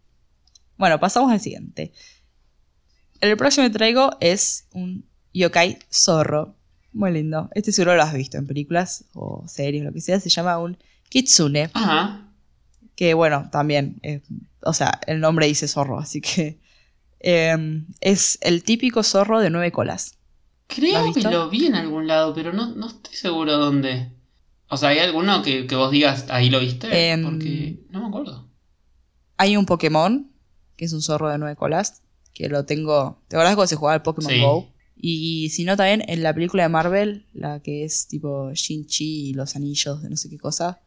Bueno, 0.77 0.99
pasamos 0.99 1.31
al 1.31 1.41
siguiente. 1.41 1.93
El 3.21 3.37
próximo 3.37 3.67
que 3.67 3.73
traigo 3.73 4.17
es 4.21 4.67
un 4.73 5.05
yokai 5.33 5.79
zorro. 5.93 6.57
Muy 6.93 7.13
lindo. 7.13 7.49
Este 7.55 7.73
seguro 7.73 7.95
lo 7.95 8.03
has 8.03 8.13
visto 8.13 8.37
en 8.37 8.47
películas 8.47 9.05
o 9.15 9.47
series, 9.47 9.85
lo 9.85 9.93
que 9.93 10.01
sea. 10.01 10.19
Se 10.19 10.29
llama 10.29 10.59
un 10.59 10.77
kitsune. 11.09 11.71
Ajá. 11.73 12.29
Que 12.97 13.15
bueno, 13.15 13.49
también, 13.51 14.01
eh, 14.03 14.21
o 14.61 14.75
sea, 14.75 15.01
el 15.07 15.21
nombre 15.21 15.47
dice 15.47 15.69
zorro, 15.69 15.99
así 15.99 16.21
que 16.21 16.59
eh, 17.21 17.85
es 18.01 18.39
el 18.43 18.65
típico 18.65 19.03
zorro 19.03 19.41
de 19.41 19.49
nueve 19.49 19.73
colas. 19.73 20.19
¿Lo 20.69 20.75
Creo 20.75 21.13
que 21.13 21.21
lo 21.31 21.51
vi 21.51 21.67
en 21.67 21.75
algún 21.75 22.07
lado, 22.07 22.35
pero 22.35 22.53
no, 22.53 22.75
no 22.75 22.87
estoy 22.87 23.15
seguro 23.15 23.59
dónde. 23.59 24.11
O 24.69 24.77
sea, 24.77 24.89
¿hay 24.91 24.99
alguno 25.01 25.43
que, 25.43 25.67
que 25.67 25.75
vos 25.77 25.91
digas 25.91 26.27
ahí 26.31 26.49
lo 26.49 26.59
viste? 26.61 27.13
Em, 27.13 27.23
Porque 27.23 27.79
no 27.91 28.01
me 28.01 28.07
acuerdo. 28.09 28.49
Hay 29.37 29.57
un 29.57 29.67
Pokémon, 29.67 30.31
que 30.77 30.85
es 30.87 30.93
un 30.93 31.03
zorro 31.03 31.29
de 31.29 31.39
nueve 31.39 31.57
colas, 31.57 32.03
que 32.33 32.49
lo 32.49 32.65
tengo. 32.65 33.21
¿Te 33.29 33.37
acuerdas 33.37 33.55
cuando 33.55 33.69
se 33.69 33.77
jugaba 33.77 33.97
el 33.97 34.03
Pokémon 34.03 34.33
Sí. 34.33 34.41
Go? 34.41 34.69
Y 34.97 35.51
si 35.51 35.65
no, 35.65 35.77
también 35.77 36.05
en 36.09 36.23
la 36.23 36.33
película 36.33 36.63
de 36.63 36.69
Marvel, 36.69 37.27
la 37.35 37.61
que 37.61 37.85
es 37.85 38.07
tipo 38.07 38.51
Shin-Chi 38.53 39.31
y 39.31 39.35
los 39.35 39.57
anillos 39.57 40.01
de 40.03 40.09
no 40.09 40.17
sé 40.17 40.31
qué 40.31 40.39
cosa, 40.39 40.81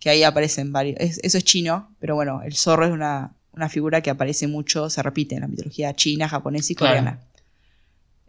que 0.00 0.08
ahí 0.10 0.22
aparecen 0.22 0.72
varios. 0.72 0.96
es- 0.98 1.20
eso 1.22 1.38
es 1.38 1.44
chino, 1.44 1.94
pero 2.00 2.14
bueno, 2.14 2.40
el 2.42 2.54
zorro 2.56 2.86
es 2.86 2.92
una, 2.92 3.36
una 3.52 3.68
figura 3.68 4.00
que 4.00 4.10
aparece 4.10 4.46
mucho, 4.48 4.88
se 4.90 5.02
repite 5.02 5.34
en 5.34 5.42
la 5.42 5.48
mitología 5.48 5.94
china, 5.94 6.28
japonesa 6.28 6.72
y 6.72 6.76
Claro. 6.76 7.18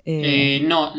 Eh, 0.05 0.57
Eh, 0.57 0.65
no, 0.67 0.93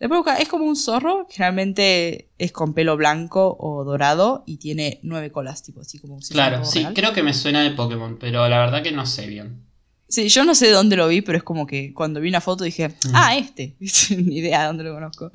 Después 0.00 0.18
busca- 0.18 0.36
es 0.36 0.48
como 0.48 0.64
un 0.64 0.76
zorro, 0.76 1.26
generalmente 1.30 2.28
es 2.36 2.52
con 2.52 2.74
pelo 2.74 2.96
blanco 2.96 3.56
o 3.58 3.84
dorado 3.84 4.42
y 4.46 4.58
tiene 4.58 4.98
nueve 5.02 5.30
colas, 5.30 5.62
tipo 5.62 5.80
así 5.80 5.98
como 5.98 6.20
fuera 6.20 6.32
claro, 6.50 6.64
sí, 6.64 6.80
real. 6.80 6.94
creo 6.94 7.12
que 7.14 7.22
me 7.22 7.32
suena 7.32 7.62
de 7.62 7.70
Pokémon, 7.70 8.18
pero 8.18 8.46
la 8.48 8.58
verdad 8.58 8.82
que 8.82 8.92
no 8.92 9.06
sé 9.06 9.26
bien. 9.28 9.62
Sí, 10.08 10.28
yo 10.28 10.44
no 10.44 10.54
sé 10.54 10.66
de 10.66 10.72
dónde 10.72 10.96
lo 10.96 11.08
vi, 11.08 11.22
pero 11.22 11.38
es 11.38 11.44
como 11.44 11.66
que 11.66 11.94
cuando 11.94 12.20
vi 12.20 12.28
una 12.28 12.40
foto 12.42 12.64
dije, 12.64 12.88
Mm. 12.88 13.10
ah, 13.14 13.36
este. 13.36 13.76
Ni 14.18 14.38
idea 14.38 14.60
de 14.62 14.66
dónde 14.66 14.84
lo 14.84 14.92
conozco. 14.94 15.30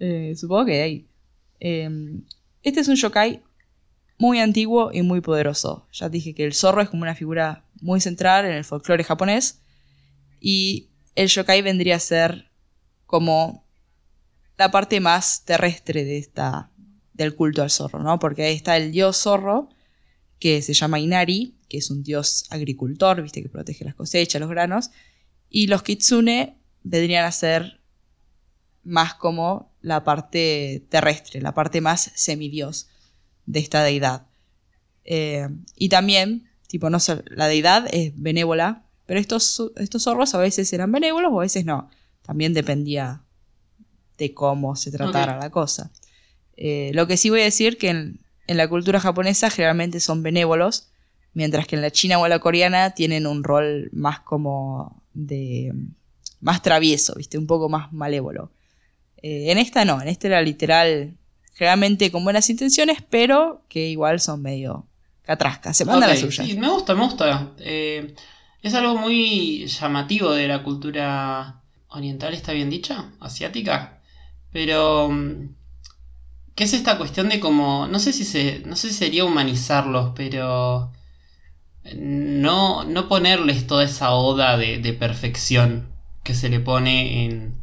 Eh, 0.00 0.34
supongo 0.36 0.66
que 0.66 0.72
de 0.72 0.82
ahí. 0.82 1.06
Eh, 1.60 1.88
este 2.62 2.80
es 2.80 2.88
un 2.88 2.96
yokai 2.96 3.42
muy 4.18 4.40
antiguo 4.40 4.90
y 4.92 5.02
muy 5.02 5.20
poderoso. 5.20 5.86
Ya 5.92 6.08
dije 6.08 6.34
que 6.34 6.44
el 6.44 6.52
zorro 6.54 6.80
es 6.82 6.88
como 6.90 7.02
una 7.02 7.14
figura 7.14 7.64
muy 7.80 8.00
central 8.00 8.44
en 8.46 8.52
el 8.52 8.64
folclore 8.64 9.04
japonés. 9.04 9.60
Y 10.40 10.88
el 11.14 11.28
yokai 11.28 11.62
vendría 11.62 11.96
a 11.96 12.00
ser 12.00 12.50
como 13.06 13.64
la 14.56 14.70
parte 14.70 15.00
más 15.00 15.44
terrestre 15.44 16.04
de 16.04 16.18
esta, 16.18 16.70
del 17.14 17.34
culto 17.34 17.62
al 17.62 17.70
zorro, 17.70 18.02
¿no? 18.02 18.18
Porque 18.18 18.44
ahí 18.44 18.54
está 18.54 18.76
el 18.76 18.92
dios 18.92 19.16
zorro, 19.16 19.68
que 20.38 20.62
se 20.62 20.74
llama 20.74 21.00
Inari, 21.00 21.56
que 21.68 21.78
es 21.78 21.90
un 21.90 22.02
dios 22.02 22.46
agricultor, 22.50 23.22
viste, 23.22 23.42
que 23.42 23.48
protege 23.48 23.84
las 23.84 23.94
cosechas, 23.94 24.40
los 24.40 24.50
granos. 24.50 24.90
Y 25.48 25.66
los 25.66 25.82
kitsune 25.82 26.58
vendrían 26.82 27.24
a 27.24 27.32
ser 27.32 27.80
más 28.82 29.14
como 29.14 29.72
la 29.82 30.04
parte 30.04 30.86
terrestre, 30.88 31.40
la 31.40 31.54
parte 31.54 31.80
más 31.80 32.10
semidios 32.14 32.88
de 33.46 33.60
esta 33.60 33.82
deidad. 33.82 34.26
Eh, 35.04 35.48
y 35.76 35.88
también, 35.88 36.48
tipo, 36.66 36.90
no 36.90 36.98
la 37.26 37.48
deidad 37.48 37.86
es 37.92 38.12
benévola, 38.16 38.84
pero 39.10 39.18
estos, 39.18 39.72
estos 39.74 40.04
zorros 40.04 40.36
a 40.36 40.38
veces 40.38 40.72
eran 40.72 40.92
benévolos 40.92 41.32
o 41.32 41.40
a 41.40 41.42
veces 41.42 41.64
no. 41.64 41.90
También 42.22 42.54
dependía 42.54 43.22
de 44.16 44.32
cómo 44.34 44.76
se 44.76 44.92
tratara 44.92 45.36
la 45.36 45.50
cosa. 45.50 45.90
Eh, 46.56 46.92
lo 46.94 47.08
que 47.08 47.16
sí 47.16 47.28
voy 47.28 47.40
a 47.40 47.44
decir 47.44 47.76
que 47.76 47.88
en, 47.88 48.20
en 48.46 48.56
la 48.56 48.68
cultura 48.68 49.00
japonesa 49.00 49.50
generalmente 49.50 49.98
son 49.98 50.22
benévolos, 50.22 50.92
mientras 51.34 51.66
que 51.66 51.74
en 51.74 51.82
la 51.82 51.90
china 51.90 52.20
o 52.20 52.28
la 52.28 52.38
coreana 52.38 52.90
tienen 52.94 53.26
un 53.26 53.42
rol 53.42 53.88
más 53.92 54.20
como 54.20 55.02
de 55.12 55.74
más 56.40 56.62
travieso, 56.62 57.14
¿viste? 57.16 57.36
Un 57.36 57.48
poco 57.48 57.68
más 57.68 57.92
malévolo. 57.92 58.52
Eh, 59.22 59.50
en 59.50 59.58
esta 59.58 59.84
no, 59.84 60.00
en 60.00 60.06
esta 60.06 60.28
era 60.28 60.40
literal, 60.40 61.16
generalmente 61.54 62.12
con 62.12 62.22
buenas 62.22 62.48
intenciones, 62.48 62.98
pero 63.10 63.64
que 63.68 63.88
igual 63.88 64.20
son 64.20 64.40
medio 64.40 64.86
catrascas, 65.22 65.76
se 65.76 65.84
mandan 65.84 66.10
Ok, 66.10 66.14
la 66.14 66.16
suya. 66.16 66.44
sí, 66.44 66.56
me 66.56 66.70
gusta, 66.70 66.94
me 66.94 67.02
gusta. 67.02 67.54
Eh, 67.58 68.14
es 68.62 68.74
algo 68.74 68.96
muy 68.96 69.66
llamativo 69.66 70.32
de 70.32 70.48
la 70.48 70.62
cultura 70.62 71.62
oriental, 71.88 72.34
¿está 72.34 72.52
bien 72.52 72.70
dicha? 72.70 73.12
Asiática. 73.20 74.00
Pero... 74.52 75.08
mm, 75.10 75.54
¿Qué 76.54 76.64
es 76.64 76.74
esta 76.74 76.98
cuestión 76.98 77.28
de 77.30 77.40
como... 77.40 77.86
No 77.86 77.98
sé 77.98 78.12
si 78.12 78.62
no 78.66 78.76
sé 78.76 78.92
sería 78.92 79.24
humanizarlos, 79.24 80.12
pero... 80.14 80.92
No, 81.96 82.84
no 82.84 83.08
ponerles 83.08 83.66
toda 83.66 83.84
esa 83.84 84.12
oda 84.12 84.58
de, 84.58 84.78
de 84.78 84.92
perfección 84.92 85.92
que 86.22 86.34
se 86.34 86.50
le 86.50 86.60
pone 86.60 87.24
en... 87.24 87.54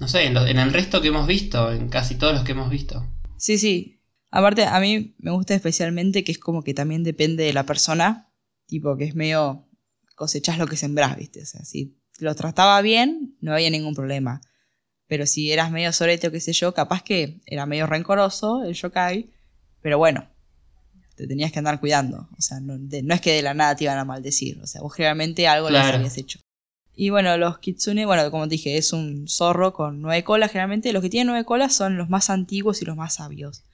No 0.00 0.08
sé, 0.08 0.24
en, 0.24 0.36
en 0.36 0.58
el 0.58 0.72
resto 0.72 1.02
que 1.02 1.08
hemos 1.08 1.26
visto, 1.26 1.72
en 1.72 1.88
casi 1.88 2.14
todos 2.14 2.32
los 2.32 2.44
que 2.44 2.52
hemos 2.52 2.70
visto. 2.70 3.06
Sí, 3.36 3.58
sí. 3.58 4.00
Aparte, 4.30 4.64
a 4.64 4.80
mí 4.80 5.14
me 5.18 5.30
gusta 5.30 5.54
especialmente 5.54 6.24
que 6.24 6.32
es 6.32 6.38
como 6.38 6.62
que 6.62 6.72
también 6.72 7.04
depende 7.04 7.44
de 7.44 7.52
la 7.52 7.66
persona. 7.66 8.32
Tipo, 8.66 8.96
que 8.96 9.04
es 9.04 9.14
medio 9.14 9.68
cosechás 10.22 10.56
lo 10.58 10.66
que 10.66 10.76
sembrás, 10.76 11.16
¿viste? 11.16 11.42
O 11.42 11.46
sea, 11.46 11.64
si 11.64 11.96
lo 12.20 12.34
trataba 12.36 12.80
bien, 12.82 13.36
no 13.40 13.52
había 13.52 13.70
ningún 13.70 13.94
problema. 13.94 14.40
Pero 15.08 15.26
si 15.26 15.50
eras 15.52 15.70
medio 15.72 15.92
sorete 15.92 16.28
o 16.28 16.30
qué 16.30 16.40
sé 16.40 16.52
yo, 16.52 16.72
capaz 16.74 17.02
que 17.02 17.40
era 17.46 17.66
medio 17.66 17.86
rencoroso 17.86 18.62
el 18.62 18.74
yokai. 18.74 19.30
Pero 19.82 19.98
bueno, 19.98 20.28
te 21.16 21.26
tenías 21.26 21.50
que 21.52 21.58
andar 21.58 21.80
cuidando. 21.80 22.28
O 22.38 22.40
sea, 22.40 22.60
no, 22.60 22.78
de- 22.78 23.02
no 23.02 23.14
es 23.14 23.20
que 23.20 23.32
de 23.32 23.42
la 23.42 23.52
nada 23.54 23.74
te 23.76 23.84
iban 23.84 23.98
a 23.98 24.04
maldecir. 24.04 24.60
O 24.62 24.66
sea, 24.66 24.80
vos 24.80 24.94
generalmente 24.94 25.48
algo 25.48 25.68
les 25.70 25.80
Claro. 25.82 25.96
habías 25.98 26.16
hecho. 26.16 26.38
Y 26.94 27.10
bueno, 27.10 27.36
los 27.36 27.58
kitsune, 27.58 28.06
bueno, 28.06 28.30
como 28.30 28.44
te 28.44 28.50
dije, 28.52 28.76
es 28.76 28.92
un 28.92 29.26
zorro 29.28 29.72
con 29.72 30.00
nueve 30.02 30.22
colas. 30.24 30.52
Generalmente 30.52 30.92
los 30.92 31.02
que 31.02 31.10
tienen 31.10 31.26
nueve 31.26 31.44
colas 31.44 31.74
son 31.74 31.96
los 31.98 32.08
más 32.08 32.30
antiguos 32.30 32.80
y 32.80 32.84
los 32.84 32.96
más 32.96 33.14
sabios. 33.16 33.64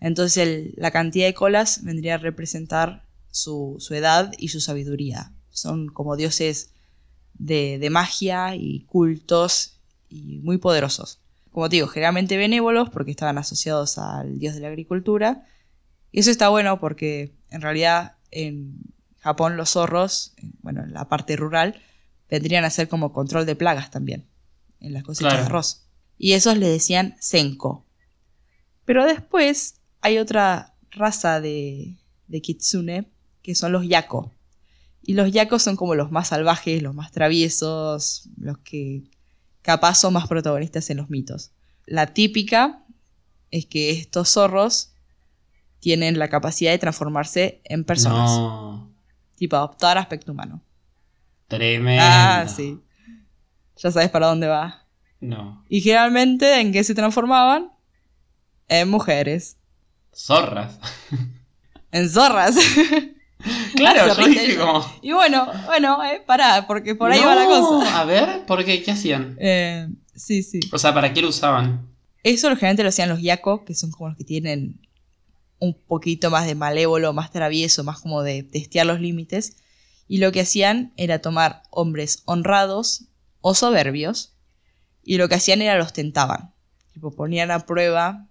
Entonces 0.00 0.36
el- 0.36 0.74
la 0.76 0.90
cantidad 0.90 1.26
de 1.26 1.34
colas 1.34 1.82
vendría 1.82 2.16
a 2.16 2.18
representar 2.18 3.04
su, 3.30 3.76
su 3.78 3.94
edad 3.94 4.32
y 4.38 4.48
su 4.48 4.60
sabiduría. 4.60 5.32
Son 5.54 5.86
como 5.88 6.16
dioses 6.16 6.70
de, 7.38 7.78
de 7.78 7.88
magia 7.90 8.54
y 8.56 8.80
cultos 8.80 9.78
y 10.10 10.40
muy 10.42 10.58
poderosos. 10.58 11.20
Como 11.52 11.68
te 11.68 11.76
digo, 11.76 11.86
generalmente 11.88 12.36
benévolos 12.36 12.90
porque 12.90 13.12
estaban 13.12 13.38
asociados 13.38 13.96
al 13.98 14.38
dios 14.38 14.54
de 14.56 14.60
la 14.60 14.68
agricultura. 14.68 15.46
Y 16.12 16.20
eso 16.20 16.30
está 16.30 16.48
bueno 16.48 16.78
porque 16.80 17.32
en 17.50 17.60
realidad 17.62 18.16
en 18.30 18.78
Japón 19.20 19.56
los 19.56 19.70
zorros, 19.70 20.34
en- 20.36 20.52
bueno, 20.62 20.82
en 20.82 20.92
la 20.92 21.08
parte 21.08 21.36
rural, 21.36 21.80
vendrían 22.28 22.64
a 22.64 22.70
ser 22.70 22.88
como 22.88 23.12
control 23.12 23.46
de 23.46 23.54
plagas 23.56 23.90
también 23.90 24.26
en 24.80 24.92
las 24.92 25.02
cosechas 25.04 25.30
Claro. 25.32 25.44
de 25.44 25.46
arroz. 25.50 25.84
Y 26.18 26.32
esos 26.32 26.56
le 26.58 26.68
decían 26.68 27.14
senko. 27.20 27.84
Pero 28.84 29.04
después 29.06 29.76
hay 30.00 30.18
otra 30.18 30.74
raza 30.90 31.40
de, 31.40 31.96
de 32.28 32.42
kitsune 32.42 33.08
que 33.42 33.54
son 33.54 33.72
los 33.72 33.86
yako. 33.88 34.30
Y 35.06 35.14
los 35.14 35.30
yakos 35.32 35.62
son 35.62 35.76
como 35.76 35.94
los 35.94 36.10
más 36.10 36.28
salvajes, 36.28 36.82
los 36.82 36.94
más 36.94 37.12
traviesos, 37.12 38.28
los 38.38 38.58
que 38.58 39.02
capaz 39.62 39.96
son 39.96 40.14
más 40.14 40.26
protagonistas 40.28 40.88
en 40.90 40.96
los 40.96 41.10
mitos. 41.10 41.50
La 41.86 42.14
típica 42.14 42.82
es 43.50 43.66
que 43.66 43.90
estos 43.90 44.30
zorros 44.30 44.92
tienen 45.80 46.18
la 46.18 46.28
capacidad 46.28 46.70
de 46.70 46.78
transformarse 46.78 47.60
en 47.64 47.84
personas, 47.84 48.30
No. 48.30 48.90
tipo 49.36 49.56
adoptar 49.56 49.98
aspecto 49.98 50.32
humano. 50.32 50.62
Tremendo. 51.48 52.02
Ah, 52.04 52.46
sí. 52.48 52.80
Ya 53.76 53.90
sabes 53.90 54.08
para 54.08 54.28
dónde 54.28 54.46
va. 54.46 54.86
No. 55.20 55.62
Y 55.68 55.82
generalmente, 55.82 56.60
¿en 56.60 56.72
qué 56.72 56.82
se 56.82 56.94
transformaban? 56.94 57.70
En 58.68 58.88
mujeres. 58.88 59.58
Zorras. 60.14 60.78
En 61.92 62.08
zorras. 62.10 62.56
Claro, 63.76 64.14
yo 64.14 64.26
dije 64.26 64.56
como. 64.56 64.84
y 65.02 65.12
bueno, 65.12 65.46
bueno, 65.66 66.04
eh, 66.04 66.22
pará, 66.26 66.66
porque 66.66 66.94
por 66.94 67.10
ahí 67.12 67.20
No, 67.20 67.26
va 67.26 67.34
la 67.34 67.44
cosa. 67.46 68.00
A 68.00 68.04
ver, 68.04 68.46
¿por 68.46 68.64
qué? 68.64 68.82
¿Qué 68.82 68.90
hacían? 68.92 69.36
Eh, 69.40 69.88
sí, 70.14 70.42
sí. 70.42 70.60
O 70.72 70.78
sea, 70.78 70.94
¿para 70.94 71.12
qué 71.12 71.20
lo 71.22 71.28
usaban? 71.28 71.88
Eso 72.22 72.48
generalmente 72.48 72.82
lo 72.82 72.88
hacían 72.90 73.08
los 73.08 73.20
Yako, 73.20 73.64
que 73.64 73.74
son 73.74 73.90
como 73.90 74.08
los 74.08 74.16
que 74.16 74.24
tienen 74.24 74.80
un 75.58 75.74
poquito 75.74 76.30
más 76.30 76.46
de 76.46 76.54
malévolo, 76.54 77.12
más 77.12 77.30
travieso, 77.30 77.84
más 77.84 78.00
como 78.00 78.22
de 78.22 78.42
testear 78.42 78.86
los 78.86 79.00
límites. 79.00 79.56
Y 80.08 80.18
lo 80.18 80.32
que 80.32 80.40
hacían 80.40 80.92
era 80.96 81.20
tomar 81.20 81.62
hombres 81.70 82.22
honrados 82.26 83.04
o 83.40 83.54
soberbios, 83.54 84.32
y 85.02 85.16
lo 85.18 85.28
que 85.28 85.34
hacían 85.36 85.62
era 85.62 85.76
los 85.78 85.92
tentaban. 85.92 86.52
Tipo, 86.92 87.10
ponían 87.14 87.50
a 87.50 87.60
prueba 87.66 88.26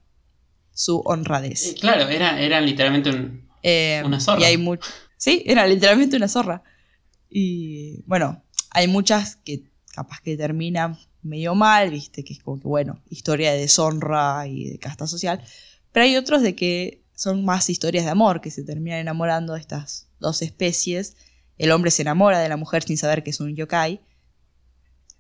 su 0.74 1.00
honradez. 1.06 1.68
Eh, 1.68 1.76
claro, 1.80 2.08
era, 2.10 2.40
eran 2.40 2.66
literalmente 2.66 3.10
un- 3.10 3.44
Eh, 3.66 4.02
Una 4.06 4.20
zorra. 4.20 4.42
Y 4.42 4.44
hay 4.44 4.58
mu- 4.58 4.76
sí, 5.24 5.42
era 5.46 5.66
literalmente 5.68 6.18
una 6.18 6.28
zorra. 6.28 6.64
Y 7.30 8.02
bueno, 8.06 8.44
hay 8.72 8.88
muchas 8.88 9.38
que 9.38 9.64
capaz 9.96 10.20
que 10.22 10.36
terminan 10.36 10.98
medio 11.22 11.56
mal, 11.56 11.92
viste, 11.92 12.24
que 12.26 12.34
es 12.34 12.40
como 12.44 12.60
que, 12.60 12.68
bueno, 12.68 13.02
historia 13.10 13.54
de 13.54 13.60
deshonra 13.60 14.46
y 14.48 14.70
de 14.70 14.80
casta 14.80 15.08
social. 15.08 15.42
Pero 15.94 16.04
hay 16.06 16.18
otros 16.18 16.42
de 16.42 16.56
que 16.56 17.04
son 17.16 17.46
más 17.46 17.70
historias 17.70 18.04
de 18.04 18.12
amor, 18.12 18.42
que 18.42 18.52
se 18.52 18.64
terminan 18.64 19.00
enamorando 19.00 19.54
de 19.54 19.62
estas 19.62 20.10
dos 20.20 20.42
especies. 20.42 21.16
El 21.58 21.72
hombre 21.72 21.92
se 21.92 22.02
enamora 22.02 22.40
de 22.40 22.50
la 22.50 22.58
mujer 22.58 22.84
sin 22.84 22.98
saber 22.98 23.24
que 23.24 23.30
es 23.30 23.40
un 23.40 23.56
yokai. 23.56 24.02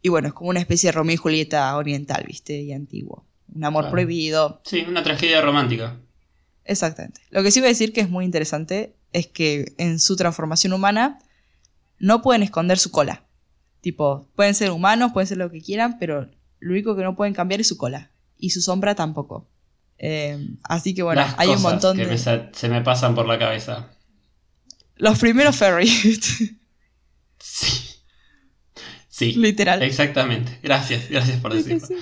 Y 0.01 0.09
bueno, 0.09 0.27
es 0.27 0.33
como 0.33 0.49
una 0.49 0.59
especie 0.59 0.89
de 0.89 0.91
Romeo 0.91 1.13
y 1.13 1.17
Julieta 1.17 1.77
oriental, 1.77 2.25
viste, 2.27 2.59
y 2.61 2.73
antiguo. 2.73 3.25
Un 3.55 3.63
amor 3.63 3.83
Claro. 3.83 3.91
prohibido, 3.93 4.61
Sí, 4.65 4.81
una 4.87 5.01
tragedia 5.03 5.39
romántica. 5.41 5.97
Exactamente. 6.65 7.21
Lo 7.29 7.41
que 7.43 7.51
sí 7.51 7.59
voy 7.61 7.67
a 7.67 7.69
decir 7.69 7.93
que 7.93 8.01
es 8.01 8.09
muy 8.09 8.25
interesante 8.25 8.95
es 9.13 9.27
que 9.27 9.73
en 9.77 9.99
su 9.99 10.15
transformación 10.15 10.73
humana 10.73 11.19
no 11.99 12.21
pueden 12.21 12.43
esconder 12.43 12.77
su 12.79 12.91
cola. 12.91 13.23
Tipo, 13.81 14.27
pueden 14.35 14.55
ser 14.55 14.71
humanos, 14.71 15.11
pueden 15.13 15.27
ser 15.27 15.37
lo 15.37 15.51
que 15.51 15.61
quieran, 15.61 15.97
pero 15.99 16.29
lo 16.59 16.71
único 16.71 16.95
que 16.95 17.03
no 17.03 17.15
pueden 17.15 17.33
cambiar 17.33 17.61
es 17.61 17.67
su 17.67 17.77
cola. 17.77 18.11
Y 18.37 18.49
su 18.49 18.61
sombra 18.61 18.95
tampoco. 18.95 19.47
Eh, 19.97 20.37
así 20.63 20.93
que 20.93 21.03
bueno, 21.03 21.21
Las 21.21 21.35
hay 21.37 21.49
un 21.49 21.61
montón 21.61 21.95
que 21.95 22.05
de... 22.05 22.11
me 22.11 22.17
se 22.17 22.69
me 22.69 22.81
pasan 22.81 23.15
por 23.15 23.25
la 23.27 23.39
cabeza. 23.39 23.89
Los 24.95 25.19
primeros 25.19 25.55
furry, 25.55 25.87
Sí. 25.87 26.59
Sí. 29.09 29.33
literal. 29.33 29.81
Exactamente. 29.83 30.59
Gracias, 30.63 31.09
gracias 31.09 31.39
por 31.39 31.53
decirlo. 31.53 31.85
sí. 31.87 31.95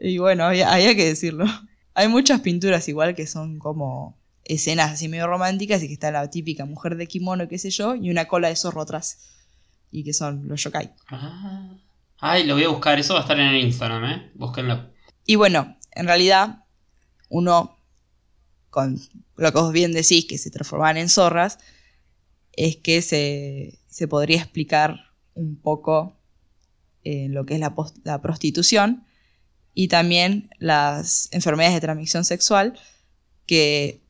Y 0.00 0.18
bueno, 0.18 0.44
había, 0.44 0.72
había 0.72 0.94
que 0.94 1.06
decirlo. 1.06 1.46
Hay 1.94 2.08
muchas 2.08 2.40
pinturas 2.40 2.88
igual 2.88 3.14
que 3.14 3.26
son 3.26 3.58
como 3.58 4.18
escenas 4.44 4.92
así 4.92 5.08
medio 5.08 5.26
románticas 5.26 5.82
y 5.82 5.88
que 5.88 5.94
está 5.94 6.10
la 6.10 6.28
típica 6.30 6.64
mujer 6.64 6.96
de 6.96 7.06
kimono, 7.06 7.48
qué 7.48 7.58
sé 7.58 7.70
yo, 7.70 7.94
y 7.94 8.10
una 8.10 8.26
cola 8.26 8.48
de 8.48 8.56
zorro 8.56 8.82
atrás. 8.82 9.18
Y 9.90 10.04
que 10.04 10.12
son 10.12 10.48
los 10.48 10.62
yokai. 10.62 10.92
Ah. 11.08 11.76
Ay, 12.18 12.44
lo 12.44 12.54
voy 12.54 12.64
a 12.64 12.68
buscar. 12.68 12.98
Eso 12.98 13.14
va 13.14 13.20
a 13.20 13.22
estar 13.22 13.38
en 13.38 13.48
el 13.48 13.60
Instagram, 13.64 14.04
¿eh? 14.04 14.30
Búsquenlo. 14.34 14.90
Y 15.26 15.34
bueno, 15.34 15.76
en 15.90 16.06
realidad, 16.06 16.64
uno, 17.28 17.78
con 18.70 19.00
lo 19.36 19.52
que 19.52 19.58
vos 19.58 19.72
bien 19.72 19.92
decís, 19.92 20.26
que 20.26 20.38
se 20.38 20.50
transformaban 20.50 20.96
en 20.98 21.08
zorras, 21.08 21.58
es 22.52 22.76
que 22.76 23.02
se, 23.02 23.78
se 23.88 24.06
podría 24.06 24.38
explicar 24.38 25.00
un 25.34 25.56
poco 25.56 26.16
eh, 27.04 27.26
lo 27.28 27.44
que 27.44 27.54
es 27.54 27.60
la, 27.60 27.74
la 28.04 28.22
prostitución 28.22 29.04
y 29.74 29.88
también 29.88 30.50
las 30.58 31.28
enfermedades 31.32 31.74
de 31.74 31.80
transmisión 31.80 32.24
sexual 32.24 32.78
que 33.46 34.01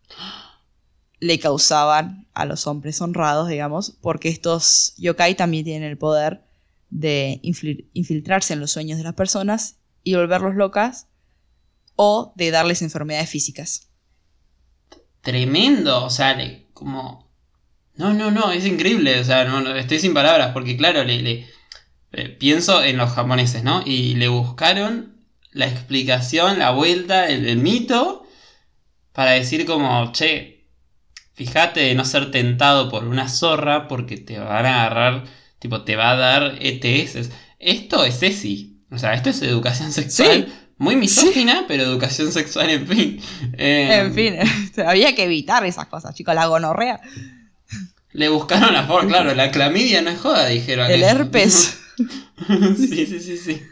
le 1.20 1.38
causaban 1.38 2.26
a 2.34 2.44
los 2.46 2.66
hombres 2.66 3.00
honrados, 3.00 3.48
digamos, 3.48 3.92
porque 4.00 4.28
estos 4.28 4.94
yokai 4.96 5.36
también 5.36 5.64
tienen 5.64 5.88
el 5.88 5.98
poder 5.98 6.42
de 6.90 7.40
infil- 7.42 7.86
infiltrarse 7.92 8.52
en 8.54 8.60
los 8.60 8.72
sueños 8.72 8.98
de 8.98 9.04
las 9.04 9.14
personas 9.14 9.76
y 10.02 10.14
volverlos 10.14 10.56
locas 10.56 11.06
o 11.96 12.32
de 12.36 12.50
darles 12.50 12.82
enfermedades 12.82 13.30
físicas. 13.30 13.88
Tremendo. 15.20 16.04
O 16.04 16.10
sea, 16.10 16.36
como. 16.72 17.30
No, 17.94 18.12
no, 18.14 18.30
no. 18.30 18.50
Es 18.52 18.66
increíble. 18.66 19.20
O 19.20 19.24
sea, 19.24 19.44
no, 19.44 19.60
no, 19.60 19.74
estoy 19.76 20.00
sin 20.00 20.14
palabras. 20.14 20.50
Porque, 20.52 20.76
claro, 20.76 21.04
le, 21.04 21.22
le- 21.22 21.46
eh, 22.12 22.28
pienso 22.28 22.82
en 22.82 22.96
los 22.96 23.10
japoneses, 23.12 23.62
¿no? 23.62 23.82
Y 23.86 24.14
le 24.16 24.28
buscaron 24.28 25.16
la 25.52 25.66
explicación, 25.66 26.58
la 26.58 26.70
vuelta, 26.70 27.28
el, 27.28 27.46
el 27.48 27.58
mito. 27.58 28.21
Para 29.12 29.32
decir, 29.32 29.66
como, 29.66 30.10
che, 30.12 30.66
fíjate 31.34 31.80
de 31.80 31.94
no 31.94 32.04
ser 32.04 32.30
tentado 32.30 32.88
por 32.90 33.04
una 33.04 33.28
zorra. 33.28 33.88
Porque 33.88 34.16
te 34.16 34.38
van 34.38 34.66
a 34.66 34.80
agarrar. 34.84 35.24
Tipo, 35.58 35.82
te 35.82 35.96
va 35.96 36.10
a 36.12 36.16
dar 36.16 36.58
ETS. 36.60 37.30
Esto 37.58 38.04
es 38.04 38.22
ESI. 38.22 38.80
O 38.90 38.98
sea, 38.98 39.14
esto 39.14 39.30
es 39.30 39.40
educación 39.42 39.92
sexual. 39.92 40.46
Sí. 40.48 40.52
Muy 40.78 40.96
misógina, 40.96 41.64
pero 41.68 41.84
educación 41.84 42.32
sexual, 42.32 42.68
en 42.70 42.86
fin. 42.88 43.20
Eh, 43.56 44.00
En 44.04 44.12
fin, 44.14 44.34
había 44.86 45.14
que 45.14 45.24
evitar 45.24 45.64
esas 45.64 45.86
cosas, 45.86 46.12
chicos. 46.14 46.34
La 46.34 46.46
gonorrea, 46.46 47.00
Le 48.12 48.28
buscaron 48.28 48.74
la 48.74 48.84
forma, 48.84 49.08
claro, 49.08 49.34
la 49.34 49.52
clamidia 49.52 50.02
no 50.02 50.10
es 50.10 50.18
joda, 50.18 50.48
dijeron. 50.48 50.90
el 50.90 51.02
herpes. 51.04 51.78
sí, 52.76 53.06
sí, 53.06 53.20
sí, 53.20 53.36
sí. 53.36 53.62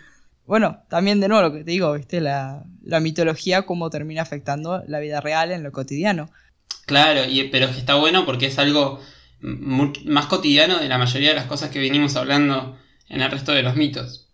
Bueno, 0.50 0.82
también 0.88 1.20
de 1.20 1.28
nuevo 1.28 1.44
lo 1.44 1.52
que 1.52 1.62
te 1.62 1.70
digo, 1.70 1.92
¿viste? 1.92 2.20
La, 2.20 2.64
la 2.82 2.98
mitología, 2.98 3.62
cómo 3.62 3.88
termina 3.88 4.22
afectando 4.22 4.82
la 4.88 4.98
vida 4.98 5.20
real 5.20 5.52
en 5.52 5.62
lo 5.62 5.70
cotidiano. 5.70 6.28
Claro, 6.86 7.24
y, 7.24 7.44
pero 7.50 7.66
es 7.66 7.74
que 7.74 7.78
está 7.78 7.94
bueno 7.94 8.26
porque 8.26 8.46
es 8.46 8.58
algo 8.58 9.00
más 9.42 10.26
cotidiano 10.26 10.80
de 10.80 10.88
la 10.88 10.98
mayoría 10.98 11.28
de 11.28 11.36
las 11.36 11.44
cosas 11.44 11.70
que 11.70 11.78
venimos 11.78 12.16
hablando 12.16 12.76
en 13.08 13.22
el 13.22 13.30
resto 13.30 13.52
de 13.52 13.62
los 13.62 13.76
mitos. 13.76 14.26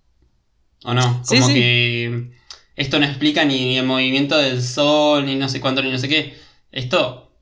¿O 0.84 0.94
no? 0.94 1.22
Como 1.28 1.48
sí. 1.48 1.52
que 1.52 2.30
esto 2.76 2.98
no 2.98 3.04
explica 3.04 3.44
ni 3.44 3.76
el 3.76 3.84
movimiento 3.84 4.38
del 4.38 4.62
sol, 4.62 5.26
ni 5.26 5.34
no 5.34 5.50
sé 5.50 5.60
cuánto, 5.60 5.82
ni 5.82 5.92
no 5.92 5.98
sé 5.98 6.08
qué. 6.08 6.34
Esto 6.72 7.38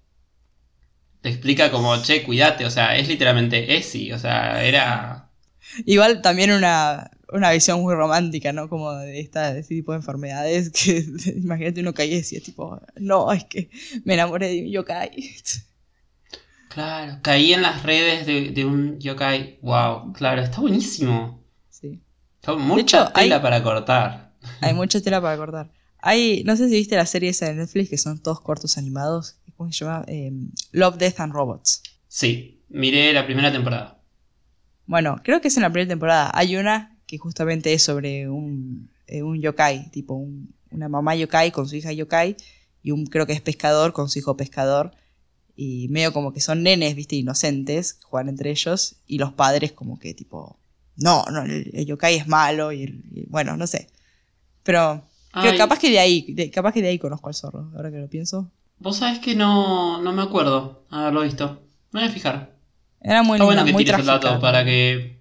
te 1.20 1.28
explica 1.28 1.70
como, 1.70 1.96
che, 2.02 2.24
cuídate, 2.24 2.64
o 2.64 2.70
sea, 2.70 2.96
es 2.96 3.06
literalmente 3.06 3.76
Esi, 3.76 4.10
o 4.10 4.18
sea, 4.18 4.64
era... 4.64 5.30
Igual 5.86 6.22
también 6.22 6.50
una, 6.50 7.12
una 7.32 7.50
visión 7.52 7.80
muy 7.80 7.94
romántica, 7.94 8.52
¿no? 8.52 8.68
Como 8.68 8.92
de, 8.92 9.20
esta, 9.20 9.52
de 9.54 9.60
este 9.60 9.74
tipo 9.76 9.92
de 9.92 9.98
enfermedades 9.98 10.70
que 10.70 11.04
imagínate 11.36 11.80
uno 11.80 11.94
cae 11.94 12.06
y 12.06 12.16
decía 12.16 12.40
tipo, 12.40 12.80
no, 12.96 13.32
es 13.32 13.44
que 13.44 13.70
me 14.04 14.14
enamoré 14.14 14.48
de 14.48 14.62
un 14.62 14.70
yokai. 14.70 15.10
Claro, 16.68 17.18
caí 17.22 17.52
en 17.52 17.62
las 17.62 17.82
redes 17.84 18.26
de, 18.26 18.50
de 18.50 18.64
un 18.64 18.98
yokai. 18.98 19.58
Wow, 19.62 20.12
claro, 20.12 20.42
está 20.42 20.60
buenísimo. 20.60 21.40
Sí. 21.70 22.00
Está 22.40 22.54
mucha 22.54 22.80
hecho, 23.04 23.12
hay- 23.14 23.28
tela 23.28 23.40
para 23.42 23.62
cortar. 23.62 24.32
Hay 24.60 24.74
mucha 24.74 25.00
tela 25.00 25.20
para 25.22 25.36
cortar. 25.36 25.70
Hay, 25.98 26.42
no 26.44 26.54
sé 26.56 26.68
si 26.68 26.74
viste 26.74 26.96
la 26.96 27.06
serie 27.06 27.30
esa 27.30 27.46
de 27.46 27.54
Netflix, 27.54 27.88
que 27.88 27.96
son 27.98 28.20
todos 28.22 28.40
cortos 28.40 28.76
animados. 28.76 29.36
¿Cómo 29.56 29.72
se 29.72 29.84
llama? 29.84 30.04
Eh, 30.08 30.32
Love, 30.72 30.96
Death 30.98 31.20
and 31.20 31.32
Robots. 31.32 31.82
Sí, 32.08 32.60
miré 32.68 33.12
la 33.12 33.24
primera 33.24 33.50
temporada. 33.52 34.00
Bueno, 34.86 35.20
creo 35.24 35.40
que 35.40 35.48
es 35.48 35.56
en 35.56 35.62
la 35.62 35.70
primera 35.70 35.88
temporada. 35.88 36.30
Hay 36.34 36.56
una 36.56 36.93
que 37.14 37.18
justamente 37.18 37.72
es 37.72 37.82
sobre 37.82 38.28
un, 38.28 38.90
eh, 39.06 39.22
un 39.22 39.40
yokai, 39.40 39.90
tipo 39.90 40.14
un- 40.14 40.52
una 40.70 40.88
mamá 40.88 41.14
yokai 41.14 41.52
con 41.52 41.68
su 41.68 41.76
hija 41.76 41.92
yokai 41.92 42.36
y 42.82 42.90
un 42.90 43.06
creo 43.06 43.26
que 43.26 43.32
es 43.32 43.40
pescador 43.40 43.92
con 43.92 44.08
su 44.08 44.18
hijo 44.18 44.36
pescador. 44.36 44.90
Y 45.56 45.86
medio 45.88 46.12
como 46.12 46.32
que 46.32 46.40
son 46.40 46.64
nenes, 46.64 46.96
viste, 46.96 47.14
inocentes, 47.16 47.98
juegan 48.02 48.28
entre 48.28 48.50
ellos. 48.50 48.96
Y 49.06 49.18
los 49.18 49.32
padres 49.32 49.70
como 49.72 49.98
que 50.00 50.12
tipo, 50.14 50.58
no, 50.96 51.24
no, 51.30 51.42
el, 51.42 51.70
el 51.72 51.86
yokai 51.86 52.16
es 52.16 52.26
malo 52.26 52.72
y, 52.72 52.82
el- 52.82 53.04
y 53.12 53.26
bueno, 53.28 53.56
no 53.56 53.66
sé. 53.68 53.86
Pero 54.64 55.02
creo- 55.42 55.56
capaz 55.58 55.78
que 55.78 55.90
de 55.90 55.98
ahí, 56.00 56.32
de- 56.32 56.50
capaz 56.50 56.72
que 56.72 56.82
de 56.82 56.88
ahí 56.88 56.98
conozco 56.98 57.28
al 57.28 57.34
zorro, 57.34 57.70
ahora 57.76 57.90
que 57.92 57.98
lo 57.98 58.08
pienso. 58.08 58.50
Vos 58.80 58.96
sabés 58.96 59.20
que 59.20 59.34
no, 59.36 60.02
no 60.02 60.12
me 60.12 60.22
acuerdo 60.22 60.84
haberlo 60.90 61.22
visto. 61.22 61.62
Me 61.92 62.00
voy 62.00 62.08
a 62.08 62.12
fijar. 62.12 62.54
Era 63.00 63.22
muy 63.22 63.36
Está 63.36 63.44
linda, 63.44 63.62
bueno 63.62 63.64
que 63.66 63.72
muy 63.72 63.84
tires 63.84 64.00
el 64.00 64.06
dato 64.06 64.40
para 64.40 64.64
que 64.64 65.13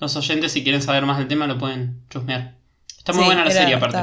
los 0.00 0.16
oyentes, 0.16 0.52
si 0.52 0.62
quieren 0.62 0.82
saber 0.82 1.04
más 1.06 1.18
del 1.18 1.28
tema, 1.28 1.46
lo 1.46 1.58
pueden 1.58 2.02
chusmear. 2.10 2.56
Está 2.98 3.12
muy 3.12 3.22
Sí, 3.22 3.26
buena 3.26 3.44
la 3.44 3.50
era- 3.50 3.60
serie, 3.60 3.74
aparte. 3.76 3.98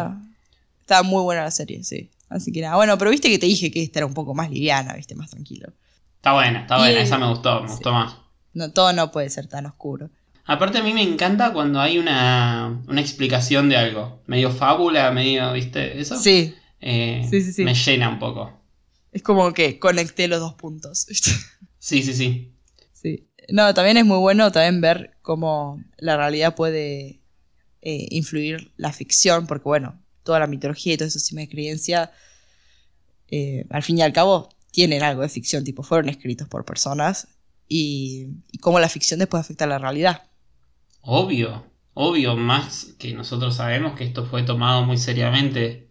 Estaba 0.82 1.04
muy 1.04 1.22
buena 1.24 1.44
la 1.44 1.52
serie, 1.52 1.84
sí. 1.84 2.10
Así 2.30 2.52
que 2.52 2.62
nada, 2.62 2.76
bueno, 2.76 2.98
pero 2.98 3.12
viste 3.12 3.30
que 3.30 3.40
te 3.40 3.46
dije 3.46 3.72
que 3.72 3.82
esta 3.84 4.00
era 4.00 4.06
un 4.06 4.14
poco 4.14 4.34
más 4.34 4.50
liviana, 4.50 4.94
viste, 4.94 5.16
más 5.16 5.30
tranquilo. 5.32 5.72
Está 6.16 6.34
buena, 6.34 6.62
está 6.62 6.78
buena. 6.78 7.00
Esa 7.00 7.18
me 7.18 7.28
gustó, 7.30 7.62
me 7.62 7.68
sí. 7.68 7.74
gustó 7.76 7.92
más. 7.94 8.16
No, 8.54 8.72
todo 8.72 8.92
no 8.94 9.12
puede 9.12 9.30
ser 9.30 9.48
tan 9.48 9.66
oscuro. 9.66 10.10
Aparte 10.46 10.78
a 10.78 10.84
mí 10.84 10.94
me 10.94 11.02
encanta 11.04 11.52
cuando 11.54 11.80
hay 11.82 12.00
una, 12.00 12.82
una 12.88 13.02
explicación 13.02 13.70
de 13.70 13.78
algo. 13.78 14.22
Medio 14.28 14.50
fábula, 14.52 15.12
medio, 15.12 15.52
¿viste? 15.54 16.00
Eso. 16.00 16.18
Sí, 16.18 16.56
Eh, 16.80 17.26
Sí, 17.30 17.42
sí, 17.42 17.52
sí. 17.54 17.64
Me 17.64 17.74
llena 17.74 18.08
un 18.10 18.20
poco. 18.20 18.54
es 19.12 19.24
como 19.24 19.54
que 19.54 19.80
conecté 19.80 20.28
los 20.28 20.40
dos 20.40 20.54
puntos. 20.54 21.08
Sí, 21.80 22.04
sí, 22.04 22.14
sí. 22.14 22.52
No, 23.50 23.74
también 23.74 23.98
es 23.98 24.06
muy 24.06 24.18
bueno 24.18 24.52
también 24.52 24.82
ver 24.82 25.18
cómo 25.22 25.82
la 25.98 26.18
realidad 26.18 26.56
puede 26.56 27.22
eh, 27.82 28.08
influir 28.10 28.72
la 28.78 28.92
ficción, 28.92 29.48
porque 29.48 29.64
bueno, 29.64 30.02
toda 30.24 30.40
la 30.40 30.48
mitología 30.48 30.94
y 30.94 30.98
todo 30.98 31.08
eso 31.08 31.36
de 31.36 31.50
creencia, 31.50 32.12
eh, 33.30 33.66
al 33.70 33.84
fin 33.84 33.98
y 33.98 34.02
al 34.02 34.14
cabo, 34.14 34.50
tienen 34.72 35.04
algo 35.04 35.22
de 35.22 35.30
ficción, 35.30 35.64
tipo, 35.64 35.84
fueron 35.84 36.10
escritos 36.10 36.48
por 36.48 36.66
personas 36.66 37.28
y, 37.68 38.28
y 38.52 38.58
cómo 38.60 38.80
la 38.80 38.90
ficción 38.90 39.20
después 39.20 39.42
afecta 39.42 39.66
a 39.66 39.68
la 39.68 39.80
realidad. 39.80 40.24
Obvio, 41.02 41.66
obvio, 41.94 42.36
más 42.36 42.96
que 43.00 43.14
nosotros 43.14 43.56
sabemos 43.56 43.96
que 43.98 44.04
esto 44.04 44.26
fue 44.26 44.44
tomado 44.44 44.84
muy 44.84 44.98
seriamente 44.98 45.88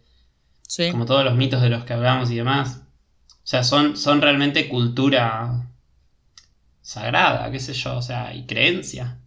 Sí. 0.67 0.91
como 0.91 1.05
todos 1.05 1.23
los 1.23 1.35
mitos 1.35 1.61
de 1.61 1.69
los 1.69 1.85
que 1.85 1.93
hablamos 1.93 2.29
y 2.31 2.35
demás. 2.35 2.81
O 3.29 3.49
sea, 3.49 3.63
son, 3.63 3.95
son 3.97 4.21
realmente 4.21 4.67
cultura 4.69 5.71
sagrada, 6.87 7.51
qué 7.51 7.59
sé 7.59 7.73
yo, 7.73 7.97
o 7.97 8.01
sea, 8.01 8.33
y 8.33 8.45
creencia. 8.45 9.19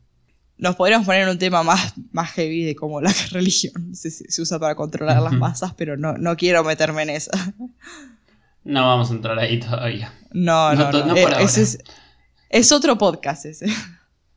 Nos 0.57 0.77
podríamos 0.77 1.07
poner 1.07 1.25
en 1.25 1.29
un 1.29 1.39
tema 1.39 1.63
más, 1.63 1.93
más 2.11 2.31
heavy 2.33 2.65
de 2.65 2.75
cómo 2.75 3.01
la 3.03 3.13
religión 3.33 3.95
se, 3.95 4.11
se 4.11 4.41
usa 4.43 4.59
para 4.59 4.75
controlar 4.75 5.21
las 5.21 5.35
masas, 5.35 5.75
pero 5.75 5.97
no, 5.99 6.15
no 6.15 6.37
quiero 6.37 6.65
meterme 6.65 7.03
en 7.03 7.11
eso. 7.11 7.31
No 8.65 8.87
vamos 8.87 9.11
a 9.11 9.15
entrar 9.15 9.39
ahí 9.39 9.61
todavía. 9.61 10.11
No, 10.33 10.75
No 10.75 10.91
no, 10.91 11.17
Eh, 11.17 11.23
por 11.23 11.33
ahora. 11.35 11.45
ese 11.45 11.63
es, 11.63 11.79
es 12.49 12.73
otro 12.73 12.97
podcast 12.97 13.45
ese. 13.45 13.67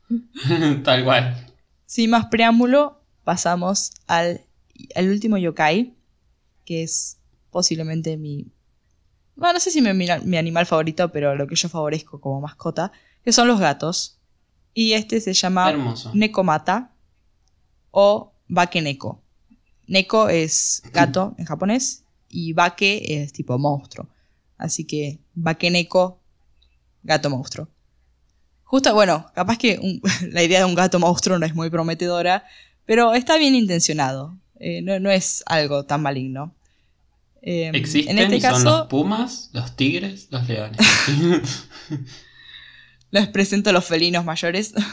Tal 0.83 1.03
cual. 1.05 1.47
Sin 1.85 2.09
más 2.09 2.25
preámbulo, 2.25 3.01
pasamos 3.23 3.91
al, 4.07 4.41
al 4.95 5.09
último 5.09 5.37
yokai, 5.37 5.93
que 6.65 6.83
es 6.83 7.19
posiblemente 7.51 8.17
mi... 8.17 8.47
Bueno, 9.35 9.53
no 9.53 9.59
sé 9.59 9.71
si 9.71 9.81
mi- 9.81 9.93
mi 9.93 10.37
animal 10.37 10.65
favorito, 10.65 11.11
pero 11.11 11.35
lo 11.35 11.47
que 11.47 11.55
yo 11.55 11.67
favorezco 11.69 12.19
como 12.21 12.39
mascota, 12.41 12.91
que 13.23 13.31
son 13.33 13.47
los 13.47 13.59
gatos. 13.59 14.17
Y 14.73 14.93
este 14.93 15.21
se 15.21 15.33
llama 15.33 15.69
Hermoso. 15.69 16.11
Nekomata 16.13 16.91
o 17.91 18.33
Bakeneko. 18.47 19.21
Neko 19.87 20.29
es 20.29 20.81
gato 20.93 21.35
en 21.37 21.45
japonés 21.45 22.03
y 22.29 22.53
Bake 22.53 23.03
es 23.23 23.33
tipo 23.33 23.57
monstruo. 23.59 24.07
Así 24.57 24.85
que 24.85 25.19
Bakeneko, 25.35 26.19
gato 27.03 27.29
monstruo. 27.29 27.67
Justo, 28.63 28.93
bueno, 28.95 29.27
capaz 29.35 29.57
que 29.57 29.77
un- 29.79 30.01
la 30.31 30.41
idea 30.41 30.59
de 30.59 30.65
un 30.65 30.73
gato 30.75 30.99
monstruo 30.99 31.37
no 31.37 31.45
es 31.45 31.53
muy 31.53 31.69
prometedora, 31.69 32.43
pero 32.85 33.13
está 33.13 33.37
bien 33.37 33.53
intencionado. 33.55 34.35
Eh, 34.59 34.81
no, 34.81 34.99
no 34.99 35.11
es 35.11 35.43
algo 35.45 35.85
tan 35.85 36.01
maligno. 36.01 36.55
Eh, 37.41 37.69
Existen 37.73 38.17
en 38.17 38.33
este 38.33 38.37
y 38.37 38.41
son 38.41 38.63
los 38.63 38.87
pumas, 38.87 39.49
los 39.51 39.75
tigres, 39.75 40.27
los 40.31 40.47
leones. 40.47 40.79
les 43.13 43.27
presento 43.27 43.71
los 43.71 43.85
felinos 43.85 44.25
mayores. 44.25 44.73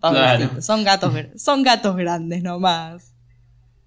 Claro. 0.00 0.60
Son 0.60 0.82
gatos, 0.82 1.14
son 1.36 1.62
gatos 1.62 1.94
grandes 1.94 2.42
nomás. 2.42 3.14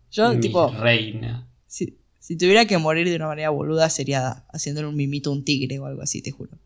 Yo, 0.09 0.31
Mi 0.31 0.39
tipo, 0.39 0.69
reina. 0.69 1.45
si, 1.67 1.97
si 2.19 2.37
tuviera 2.37 2.65
que 2.65 2.77
morir 2.77 3.09
de 3.09 3.17
una 3.17 3.27
manera 3.27 3.49
boluda, 3.49 3.89
sería 3.89 4.45
haciéndole 4.53 4.87
un 4.87 4.95
mimito 4.95 5.29
a 5.29 5.33
un 5.33 5.43
tigre 5.43 5.77
o 5.77 5.85
algo 5.85 6.01
así, 6.01 6.21
te 6.21 6.31
juro. 6.31 6.57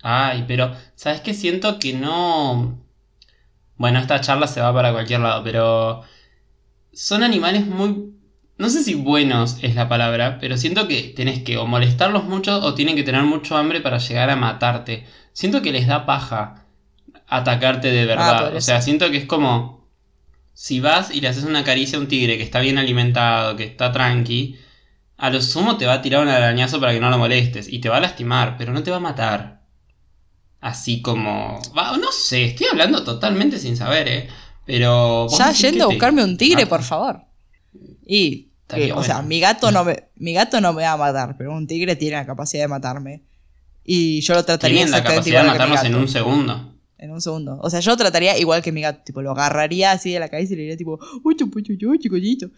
Ay, 0.00 0.44
pero, 0.46 0.72
¿sabes 0.94 1.20
qué? 1.22 1.34
Siento 1.34 1.80
que 1.80 1.92
no... 1.94 2.78
Bueno, 3.76 3.98
esta 3.98 4.20
charla 4.20 4.46
se 4.46 4.60
va 4.60 4.72
para 4.72 4.92
cualquier 4.92 5.18
lado, 5.18 5.42
pero 5.42 6.02
son 6.92 7.24
animales 7.24 7.66
muy... 7.66 8.12
No 8.58 8.70
sé 8.70 8.84
si 8.84 8.94
buenos 8.94 9.58
es 9.62 9.74
la 9.74 9.88
palabra, 9.88 10.38
pero 10.40 10.56
siento 10.56 10.86
que 10.86 11.12
tenés 11.16 11.42
que 11.42 11.56
o 11.56 11.66
molestarlos 11.66 12.22
mucho 12.22 12.60
o 12.60 12.74
tienen 12.74 12.94
que 12.94 13.02
tener 13.02 13.24
mucho 13.24 13.56
hambre 13.56 13.80
para 13.80 13.98
llegar 13.98 14.30
a 14.30 14.36
matarte. 14.36 15.04
Siento 15.38 15.62
que 15.62 15.70
les 15.70 15.86
da 15.86 16.04
paja 16.04 16.64
atacarte 17.28 17.92
de 17.92 18.06
verdad. 18.06 18.40
podría 18.40 18.58
o 18.58 18.60
sea, 18.60 18.82
siento 18.82 19.08
que 19.12 19.18
es 19.18 19.24
como... 19.24 19.86
Si 20.52 20.80
vas 20.80 21.14
y 21.14 21.20
le 21.20 21.28
haces 21.28 21.44
una 21.44 21.62
caricia 21.62 21.96
a 21.96 22.00
un 22.00 22.08
tigre 22.08 22.36
que 22.36 22.42
está 22.42 22.58
bien 22.58 22.76
alimentado, 22.76 23.54
que 23.54 23.62
está 23.62 23.92
tranqui, 23.92 24.58
a 25.16 25.30
lo 25.30 25.40
sumo 25.40 25.76
te 25.76 25.86
va 25.86 25.92
a 25.92 26.02
tirar 26.02 26.24
un 26.24 26.28
arañazo 26.28 26.80
para 26.80 26.92
que 26.92 26.98
no 26.98 27.08
lo 27.08 27.18
molestes 27.18 27.72
y 27.72 27.78
te 27.78 27.88
va 27.88 27.98
a 27.98 28.00
lastimar, 28.00 28.56
pero 28.58 28.72
no 28.72 28.82
te 28.82 28.90
va 28.90 28.96
a 28.96 29.00
matar. 29.00 29.60
Así 30.60 31.02
como... 31.02 31.62
va, 31.78 31.96
no 31.96 32.10
sé, 32.10 32.46
estoy 32.46 32.66
hablando 32.72 33.04
totalmente 33.04 33.60
sin 33.60 33.76
saber, 33.76 34.08
¿eh? 34.08 34.28
Pero... 34.66 35.28
Ya 35.38 35.52
yendo 35.52 35.84
a 35.84 35.88
te 35.88 35.94
buscarme 35.94 36.24
un 36.24 36.36
tigre, 36.36 36.66
por 36.66 36.82
favor. 36.82 37.22
Y, 38.04 38.48
que, 38.66 38.90
o 38.90 38.96
bueno. 38.96 39.04
sea, 39.04 39.22
mi 39.22 39.38
gato, 39.38 39.70
no 39.70 39.84
me, 39.84 40.08
mi 40.16 40.32
gato 40.32 40.60
no 40.60 40.72
me 40.72 40.82
va 40.82 40.94
a 40.94 40.96
matar, 40.96 41.36
pero 41.38 41.52
un 41.52 41.68
tigre 41.68 41.94
tiene 41.94 42.16
la 42.16 42.26
capacidad 42.26 42.64
de 42.64 42.68
matarme. 42.68 43.27
Y 43.90 44.20
yo 44.20 44.34
lo 44.34 44.44
trataría 44.44 44.84
Tienen 44.84 44.92
la 44.92 45.02
capacidad 45.02 45.40
de 45.40 45.48
matarnos 45.48 45.82
en 45.82 45.94
un 45.94 46.08
segundo. 46.08 46.74
En 46.98 47.10
un 47.10 47.22
segundo. 47.22 47.58
O 47.62 47.70
sea, 47.70 47.80
yo 47.80 47.96
trataría 47.96 48.36
igual 48.36 48.60
que 48.60 48.70
mi 48.70 48.82
gato. 48.82 49.00
Tipo, 49.02 49.22
lo 49.22 49.30
agarraría 49.30 49.92
así 49.92 50.12
de 50.12 50.20
la 50.20 50.28
cabeza 50.28 50.52
y 50.52 50.56
le 50.56 50.62
diría 50.64 50.76
tipo, 50.76 51.00
uy, 51.24 51.34
uy, 51.40 51.86
uy, 51.86 51.98
chicollito. 51.98 52.50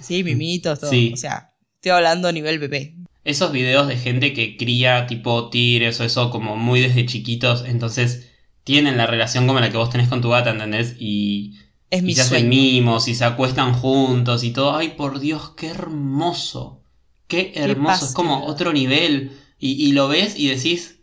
Sí, 0.00 0.24
mimitos, 0.24 0.80
todo. 0.80 0.90
Sí. 0.90 1.10
O 1.12 1.18
sea, 1.18 1.52
estoy 1.74 1.90
hablando 1.90 2.28
a 2.28 2.32
nivel 2.32 2.58
bebé. 2.58 2.96
Esos 3.24 3.52
videos 3.52 3.88
de 3.88 3.98
gente 3.98 4.32
que 4.32 4.56
cría 4.56 5.06
tipo 5.06 5.50
tigres 5.50 6.00
o 6.00 6.04
eso 6.04 6.30
como 6.30 6.56
muy 6.56 6.80
desde 6.80 7.04
chiquitos, 7.04 7.66
entonces 7.66 8.30
tienen 8.64 8.96
la 8.96 9.06
relación 9.06 9.46
como 9.46 9.60
la 9.60 9.68
que 9.68 9.76
vos 9.76 9.90
tenés 9.90 10.08
con 10.08 10.22
tu 10.22 10.30
gata, 10.30 10.48
¿entendés? 10.48 10.96
Y, 10.98 11.58
Es 11.90 12.02
mi 12.02 12.12
y 12.12 12.14
se 12.14 12.22
hacen 12.22 12.48
mimos 12.48 13.06
y 13.06 13.14
se 13.14 13.26
acuestan 13.26 13.74
juntos 13.74 14.44
y 14.44 14.52
todo. 14.52 14.74
Ay, 14.74 14.94
por 14.96 15.20
Dios, 15.20 15.50
qué 15.58 15.66
hermoso. 15.66 16.82
Qué 17.26 17.52
hermoso. 17.54 18.06
es 18.06 18.12
como 18.14 18.46
otro 18.46 18.72
nivel. 18.72 19.32
Y, 19.60 19.88
y 19.88 19.92
lo 19.92 20.08
ves 20.08 20.34
y 20.36 20.48
decís... 20.48 20.96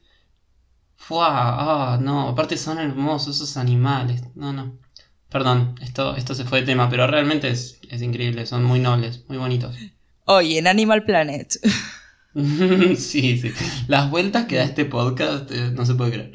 Fua, 0.98 1.28
ah, 1.30 2.00
no, 2.02 2.28
aparte 2.28 2.58
son 2.58 2.80
hermosos 2.80 3.38
esos 3.38 3.56
animales. 3.56 4.24
No, 4.36 4.52
no. 4.52 4.78
Perdón, 5.30 5.76
esto, 5.82 6.16
esto 6.18 6.36
se 6.36 6.44
fue 6.44 6.62
de 6.62 6.66
tema, 6.66 6.90
pero 6.90 7.08
realmente 7.08 7.50
es, 7.50 7.80
es 7.90 8.02
increíble, 8.02 8.46
son 8.46 8.64
muy 8.64 8.80
nobles, 8.80 9.24
muy 9.28 9.38
bonitos. 9.38 9.76
Hoy 10.26 10.58
en 10.58 10.68
Animal 10.68 11.06
Planet. 11.06 11.60
sí, 12.98 13.38
sí. 13.38 13.52
Las 13.88 14.10
vueltas 14.10 14.46
que 14.46 14.58
da 14.58 14.64
este 14.64 14.86
podcast 14.86 15.52
eh, 15.52 15.72
no 15.72 15.86
se 15.86 15.96
puede 15.96 16.12
creer. 16.12 16.34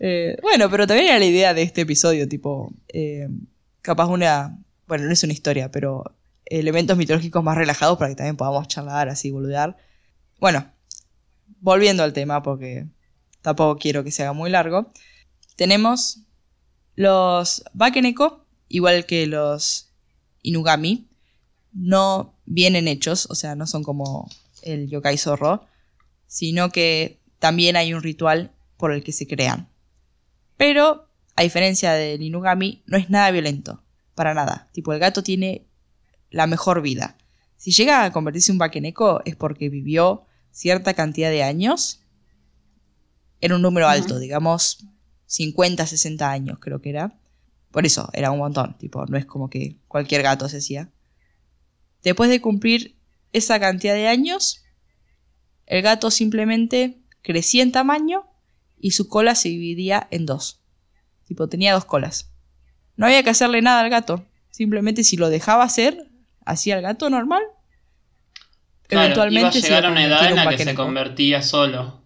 Eh, 0.00 0.36
bueno, 0.42 0.68
pero 0.70 0.86
también 0.86 1.08
era 1.08 1.18
la 1.18 1.24
idea 1.24 1.54
de 1.54 1.62
este 1.62 1.82
episodio, 1.82 2.28
tipo, 2.28 2.72
eh, 2.92 3.28
capaz 3.82 4.06
una, 4.06 4.58
bueno, 4.86 5.04
no 5.04 5.12
es 5.12 5.22
una 5.24 5.32
historia, 5.32 5.70
pero 5.70 6.04
elementos 6.44 6.96
mitológicos 6.96 7.42
más 7.42 7.56
relajados 7.56 7.98
para 7.98 8.10
que 8.10 8.16
también 8.16 8.36
podamos 8.36 8.66
charlar 8.68 9.08
así, 9.08 9.30
boludear. 9.30 9.76
Bueno, 10.40 10.66
volviendo 11.62 12.02
al 12.02 12.12
tema, 12.12 12.42
porque 12.42 12.86
tampoco 13.40 13.78
quiero 13.78 14.04
que 14.04 14.10
se 14.10 14.22
haga 14.22 14.34
muy 14.34 14.50
largo, 14.50 14.92
tenemos 15.56 16.24
los 16.96 17.64
Bakeneko, 17.72 18.44
igual 18.68 19.06
que 19.06 19.26
los 19.26 19.92
Inugami, 20.42 21.08
no 21.72 22.34
vienen 22.44 22.88
hechos, 22.88 23.26
o 23.30 23.34
sea, 23.34 23.54
no 23.54 23.66
son 23.66 23.82
como 23.82 24.28
el 24.62 24.90
yokai 24.90 25.16
zorro, 25.16 25.66
sino 26.26 26.70
que 26.70 27.20
también 27.38 27.76
hay 27.76 27.94
un 27.94 28.02
ritual 28.02 28.52
por 28.76 28.92
el 28.92 29.02
que 29.02 29.12
se 29.12 29.26
crean. 29.26 29.68
Pero, 30.56 31.08
a 31.36 31.42
diferencia 31.42 31.92
del 31.92 32.22
Inugami, 32.22 32.82
no 32.86 32.98
es 32.98 33.08
nada 33.08 33.30
violento, 33.30 33.82
para 34.14 34.34
nada. 34.34 34.68
Tipo, 34.72 34.92
el 34.92 34.98
gato 34.98 35.22
tiene 35.22 35.66
la 36.30 36.46
mejor 36.46 36.82
vida. 36.82 37.16
Si 37.56 37.70
llega 37.70 38.04
a 38.04 38.12
convertirse 38.12 38.50
en 38.50 38.56
un 38.56 38.58
Bakeneko 38.58 39.22
es 39.24 39.36
porque 39.36 39.68
vivió 39.68 40.26
cierta 40.52 40.94
cantidad 40.94 41.30
de 41.30 41.42
años 41.42 42.02
en 43.40 43.52
un 43.52 43.62
número 43.62 43.88
alto, 43.88 44.18
digamos 44.18 44.86
50, 45.26 45.86
60 45.86 46.30
años 46.30 46.58
creo 46.60 46.80
que 46.80 46.90
era. 46.90 47.18
Por 47.70 47.86
eso 47.86 48.10
era 48.12 48.30
un 48.30 48.38
montón, 48.38 48.76
tipo, 48.76 49.04
no 49.06 49.16
es 49.16 49.24
como 49.24 49.48
que 49.48 49.78
cualquier 49.88 50.22
gato 50.22 50.48
se 50.48 50.58
hacía. 50.58 50.90
Después 52.02 52.28
de 52.28 52.40
cumplir 52.40 52.96
esa 53.32 53.58
cantidad 53.58 53.94
de 53.94 54.08
años, 54.08 54.62
el 55.66 55.80
gato 55.80 56.10
simplemente 56.10 56.98
crecía 57.22 57.62
en 57.62 57.72
tamaño 57.72 58.26
y 58.78 58.90
su 58.90 59.08
cola 59.08 59.34
se 59.34 59.48
dividía 59.48 60.06
en 60.10 60.26
dos. 60.26 60.60
Tipo, 61.26 61.48
tenía 61.48 61.72
dos 61.72 61.86
colas. 61.86 62.30
No 62.96 63.06
había 63.06 63.22
que 63.22 63.30
hacerle 63.30 63.62
nada 63.62 63.80
al 63.80 63.88
gato. 63.88 64.26
Simplemente 64.50 65.02
si 65.02 65.16
lo 65.16 65.30
dejaba 65.30 65.64
hacer, 65.64 66.10
hacía 66.44 66.76
el 66.76 66.82
gato 66.82 67.08
normal. 67.08 67.42
Claro, 68.92 69.06
eventualmente 69.06 69.58
iba 69.58 69.66
a 69.66 69.68
llegar 69.68 69.86
a 69.86 69.90
una 69.90 70.04
edad 70.04 70.28
en 70.28 70.36
la 70.36 70.48
que 70.48 70.64
se 70.64 70.74
convertía 70.74 71.42
solo. 71.42 72.02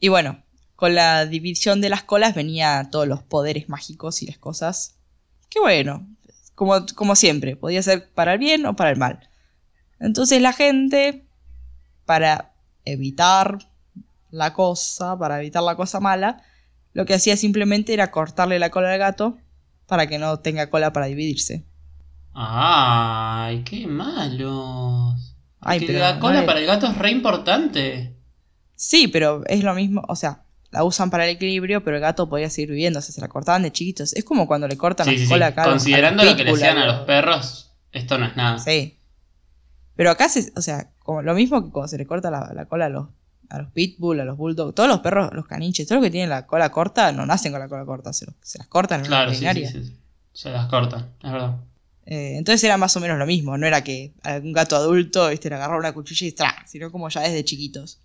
Y 0.00 0.08
bueno, 0.08 0.42
con 0.76 0.94
la 0.94 1.26
división 1.26 1.80
de 1.80 1.90
las 1.90 2.02
colas 2.02 2.34
venía 2.34 2.88
todos 2.90 3.06
los 3.06 3.22
poderes 3.22 3.68
mágicos 3.68 4.22
y 4.22 4.26
las 4.26 4.38
cosas. 4.38 4.96
Que 5.50 5.60
bueno, 5.60 6.08
como, 6.54 6.86
como 6.94 7.16
siempre, 7.16 7.56
podía 7.56 7.82
ser 7.82 8.10
para 8.12 8.32
el 8.32 8.38
bien 8.38 8.64
o 8.64 8.74
para 8.74 8.90
el 8.90 8.96
mal. 8.96 9.28
Entonces 10.00 10.40
la 10.40 10.54
gente, 10.54 11.26
para 12.06 12.54
evitar 12.86 13.58
la 14.30 14.54
cosa, 14.54 15.18
para 15.18 15.38
evitar 15.38 15.62
la 15.62 15.76
cosa 15.76 16.00
mala, 16.00 16.42
lo 16.94 17.04
que 17.04 17.14
hacía 17.14 17.36
simplemente 17.36 17.92
era 17.92 18.10
cortarle 18.10 18.58
la 18.58 18.70
cola 18.70 18.90
al 18.90 18.98
gato 18.98 19.36
para 19.86 20.06
que 20.06 20.18
no 20.18 20.38
tenga 20.40 20.70
cola 20.70 20.94
para 20.94 21.06
dividirse. 21.06 21.66
Ay, 22.32 23.62
qué 23.64 23.86
malos. 23.86 25.31
Ay, 25.62 25.78
Porque 25.80 25.92
pero 25.94 26.04
la 26.04 26.18
cola 26.18 26.44
para 26.44 26.58
el 26.60 26.66
gato 26.66 26.86
es 26.88 26.98
re 26.98 27.10
importante. 27.10 28.16
Sí, 28.74 29.08
pero 29.08 29.42
es 29.46 29.62
lo 29.62 29.74
mismo, 29.74 30.02
o 30.08 30.16
sea, 30.16 30.42
la 30.72 30.82
usan 30.84 31.10
para 31.10 31.24
el 31.24 31.30
equilibrio, 31.36 31.84
pero 31.84 31.96
el 31.96 32.02
gato 32.02 32.28
podía 32.28 32.50
seguir 32.50 32.70
viviendo, 32.70 32.98
o 32.98 33.02
sea, 33.02 33.14
se 33.14 33.20
la 33.20 33.28
cortaban 33.28 33.62
de 33.62 33.70
chiquitos. 33.70 34.12
Es 34.14 34.24
como 34.24 34.46
cuando 34.46 34.66
le 34.66 34.76
cortan 34.76 35.06
Sí, 35.06 35.12
la 35.12 35.18
sí, 35.18 35.24
sí. 35.24 35.30
cola 35.30 35.46
acá. 35.48 35.62
a 35.62 35.66
los- 35.66 35.74
Considerando 35.74 36.24
lo 36.24 36.34
que 36.36 36.44
le 36.44 36.50
hacían 36.52 36.78
a 36.78 36.86
los- 36.86 37.06
perros, 37.06 37.72
esto 37.92 38.18
no 38.18 38.26
es 38.26 38.36
nada. 38.36 38.58
Sí. 38.58 38.98
Pero 39.94 40.10
acá 40.10 40.28
se, 40.28 40.52
o 40.56 40.62
sea, 40.62 40.90
como 40.98 41.22
lo 41.22 41.34
mismo 41.34 41.62
que 41.64 41.70
cuando 41.70 41.88
se 41.88 41.98
le 41.98 42.06
corta 42.06 42.30
la, 42.30 42.50
la 42.54 42.64
cola 42.66 42.86
a 42.86 42.88
los, 42.88 43.08
a 43.50 43.58
los 43.58 43.70
pitbull, 43.70 44.18
a 44.20 44.24
los 44.24 44.36
bulldog, 44.38 44.74
todos 44.74 44.88
los 44.88 45.00
perros, 45.00 45.30
los 45.34 45.46
caniches, 45.46 45.86
todos 45.86 46.00
los 46.00 46.06
que 46.06 46.10
tienen 46.10 46.30
la 46.30 46.46
cola 46.46 46.70
corta, 46.72 47.12
no 47.12 47.26
nacen 47.26 47.52
con 47.52 47.60
la 47.60 47.68
cola 47.68 47.84
corta, 47.84 48.12
se, 48.12 48.24
los- 48.26 48.34
se 48.40 48.58
las 48.58 48.66
cortan 48.66 49.00
en 49.00 49.06
Claro, 49.06 49.30
sí, 49.30 49.36
sí, 49.36 49.44
veterinaria. 49.44 49.70
sí. 49.84 49.98
Se 50.32 50.50
las 50.50 50.66
cortan, 50.66 51.10
es 51.22 51.30
verdad. 51.30 51.56
Eh, 52.06 52.34
entonces 52.36 52.64
era 52.64 52.76
más 52.76 52.96
o 52.96 53.00
menos 53.00 53.18
lo 53.18 53.26
mismo, 53.26 53.56
no 53.56 53.66
era 53.66 53.84
que 53.84 54.12
un 54.42 54.52
gato 54.52 54.74
adulto 54.76 55.28
este, 55.28 55.48
le 55.48 55.54
agarraba 55.54 55.78
una 55.78 55.92
cuchilla 55.92 56.26
y 56.26 56.32
¡tra! 56.32 56.64
sino 56.66 56.90
como 56.90 57.08
ya 57.08 57.20
desde 57.20 57.44
chiquitos. 57.44 57.98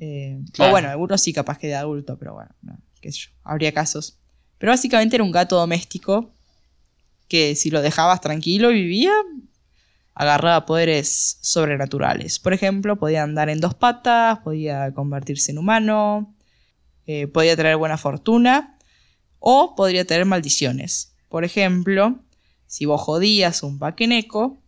Eh, 0.00 0.38
o 0.58 0.70
bueno, 0.70 0.88
algunos 0.88 1.22
sí 1.22 1.32
capaz 1.32 1.58
que 1.58 1.68
de 1.68 1.74
adulto, 1.74 2.18
pero 2.18 2.34
bueno, 2.34 2.50
qué 3.00 3.12
sé 3.12 3.18
yo, 3.20 3.30
habría 3.44 3.72
casos. 3.72 4.18
Pero 4.58 4.72
básicamente 4.72 5.16
era 5.16 5.24
un 5.24 5.30
gato 5.30 5.56
doméstico 5.56 6.32
que 7.28 7.54
si 7.54 7.70
lo 7.70 7.82
dejabas 7.82 8.20
tranquilo 8.20 8.70
y 8.70 8.82
vivía, 8.82 9.12
agarraba 10.14 10.64
poderes 10.66 11.38
sobrenaturales. 11.42 12.38
Por 12.38 12.52
ejemplo, 12.54 12.96
podía 12.96 13.22
andar 13.22 13.48
en 13.50 13.60
dos 13.60 13.74
patas, 13.74 14.38
podía 14.40 14.92
convertirse 14.94 15.52
en 15.52 15.58
humano, 15.58 16.34
eh, 17.06 17.26
podía 17.26 17.56
tener 17.56 17.76
buena 17.76 17.98
fortuna 17.98 18.78
o 19.38 19.74
podría 19.76 20.04
tener 20.04 20.24
maldiciones. 20.24 21.14
Por 21.28 21.44
ejemplo, 21.44 22.18
si 22.76 22.84
vos 22.84 23.00
jodías 23.00 23.62
un 23.62 23.78
paqueneco, 23.78 24.58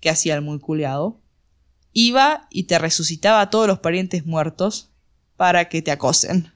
que 0.00 0.10
hacía 0.10 0.34
el 0.34 0.42
muy 0.42 0.58
culeado, 0.58 1.20
iba 1.92 2.48
y 2.50 2.64
te 2.64 2.80
resucitaba 2.80 3.40
a 3.40 3.48
todos 3.48 3.68
los 3.68 3.78
parientes 3.78 4.26
muertos 4.26 4.90
para 5.36 5.68
que 5.68 5.80
te 5.80 5.92
acosen. 5.92 6.52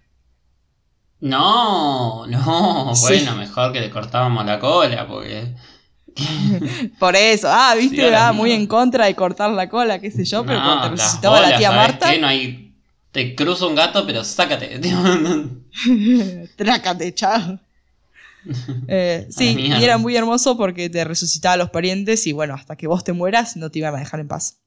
No, 1.20 2.26
no, 2.26 2.94
bueno, 3.00 3.36
mejor 3.36 3.72
que 3.72 3.80
le 3.80 3.90
cortábamos 3.90 4.44
la 4.44 4.58
cola, 4.58 5.06
porque... 5.06 5.54
Por 6.98 7.14
eso, 7.14 7.46
ah, 7.48 7.76
viste, 7.78 8.10
va 8.10 8.32
muy 8.32 8.50
en 8.50 8.66
contra 8.66 9.06
de 9.06 9.14
cortar 9.14 9.52
la 9.52 9.68
cola, 9.68 10.00
qué 10.00 10.10
sé 10.10 10.24
yo, 10.24 10.44
pero 10.44 10.58
cuando 10.60 10.82
te 10.82 10.90
resucitaba 10.90 11.42
la 11.42 11.58
tía 11.58 11.70
Marta... 11.70 12.12
No 12.16 12.26
hay... 12.26 12.74
Te 13.12 13.36
cruzo 13.36 13.68
un 13.68 13.76
gato, 13.76 14.04
pero 14.04 14.24
sácate. 14.24 14.80
Trácate, 16.56 17.14
chao. 17.14 17.60
Eh, 18.88 19.26
sí, 19.30 19.57
y 19.59 19.84
era 19.84 19.99
muy 19.99 20.16
hermoso 20.16 20.57
porque 20.57 20.90
te 20.90 21.05
resucitaba 21.05 21.55
a 21.55 21.57
los 21.57 21.70
parientes 21.70 22.26
y 22.26 22.32
bueno, 22.32 22.55
hasta 22.55 22.76
que 22.76 22.86
vos 22.86 23.05
te 23.05 23.12
mueras 23.12 23.57
no 23.57 23.70
te 23.70 23.78
iban 23.78 23.95
a 23.95 23.99
dejar 23.99 24.20
en 24.20 24.28
paz. 24.28 24.61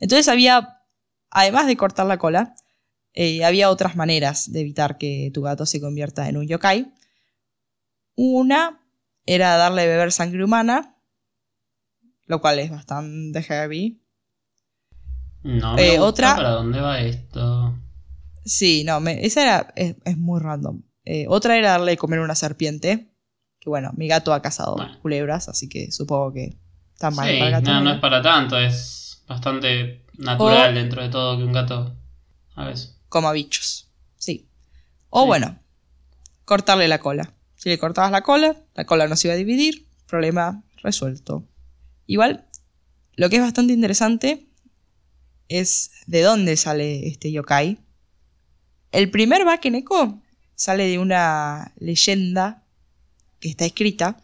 Entonces 0.00 0.28
había, 0.28 0.82
además 1.30 1.66
de 1.66 1.76
cortar 1.76 2.06
la 2.06 2.18
cola, 2.18 2.54
eh, 3.12 3.44
había 3.44 3.70
otras 3.70 3.96
maneras 3.96 4.52
de 4.52 4.60
evitar 4.60 4.98
que 4.98 5.30
tu 5.34 5.42
gato 5.42 5.66
se 5.66 5.80
convierta 5.80 6.28
en 6.28 6.36
un 6.36 6.46
yokai. 6.46 6.92
Una 8.14 8.80
era 9.26 9.56
darle 9.56 9.86
beber 9.86 10.12
sangre 10.12 10.44
humana, 10.44 10.96
lo 12.26 12.40
cual 12.40 12.58
es 12.58 12.70
bastante 12.70 13.42
heavy. 13.42 14.02
No, 15.42 15.74
me 15.74 15.94
eh, 15.94 15.98
otra. 15.98 16.36
¿Para 16.36 16.50
dónde 16.50 16.80
va 16.80 17.00
esto? 17.00 17.74
Sí, 18.44 18.84
no, 18.84 19.00
esa 19.06 19.42
era, 19.42 19.72
es, 19.76 20.16
muy 20.16 20.40
random. 20.40 20.82
Eh, 21.04 21.26
otra 21.28 21.56
era 21.56 21.72
darle 21.72 21.92
de 21.92 21.96
comer 21.96 22.20
una 22.20 22.34
serpiente. 22.34 23.09
Que 23.60 23.68
bueno, 23.68 23.92
mi 23.96 24.08
gato 24.08 24.32
ha 24.32 24.42
cazado 24.42 24.76
culebras, 25.02 25.48
así 25.48 25.68
que 25.68 25.92
supongo 25.92 26.32
que 26.32 26.56
está 26.92 27.10
mal 27.10 27.28
para 27.38 27.46
el 27.46 27.50
gato. 27.52 27.70
No, 27.70 27.80
no 27.82 27.92
es 27.92 28.00
para 28.00 28.20
tanto, 28.20 28.58
es 28.58 29.22
bastante 29.28 30.02
natural 30.18 30.74
dentro 30.74 31.02
de 31.02 31.08
todo 31.10 31.38
que 31.38 31.44
un 31.44 31.52
gato. 31.52 31.94
A 32.56 32.64
veces 32.64 32.96
como 33.10 33.30
bichos. 33.32 33.90
Sí. 34.16 34.48
O 35.10 35.26
bueno, 35.26 35.58
cortarle 36.46 36.88
la 36.88 37.00
cola. 37.00 37.34
Si 37.56 37.68
le 37.68 37.78
cortabas 37.78 38.10
la 38.10 38.22
cola, 38.22 38.56
la 38.74 38.86
cola 38.86 39.06
no 39.06 39.16
se 39.16 39.28
iba 39.28 39.34
a 39.34 39.36
dividir, 39.36 39.86
problema 40.06 40.62
resuelto. 40.82 41.44
Igual, 42.06 42.46
lo 43.16 43.28
que 43.28 43.36
es 43.36 43.42
bastante 43.42 43.74
interesante 43.74 44.46
es 45.48 45.90
de 46.06 46.22
dónde 46.22 46.56
sale 46.56 47.06
este 47.06 47.30
yokai. 47.30 47.78
El 48.92 49.10
primer 49.10 49.44
Bakeneko 49.44 50.22
sale 50.54 50.86
de 50.86 50.98
una 50.98 51.74
leyenda 51.76 52.64
que 53.40 53.48
está 53.48 53.64
escrita, 53.64 54.18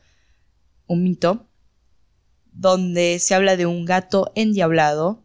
un 0.86 1.02
mito, 1.02 1.48
donde 2.52 3.18
se 3.18 3.34
habla 3.34 3.56
de 3.56 3.66
un 3.66 3.84
gato 3.84 4.32
endiablado 4.34 5.24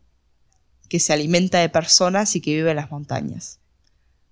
que 0.89 1.00
se 1.00 1.14
alimenta 1.14 1.60
de 1.60 1.70
personas 1.70 2.36
y 2.36 2.42
que 2.42 2.54
vive 2.54 2.72
en 2.72 2.76
las 2.76 2.92
montañas. 2.92 3.60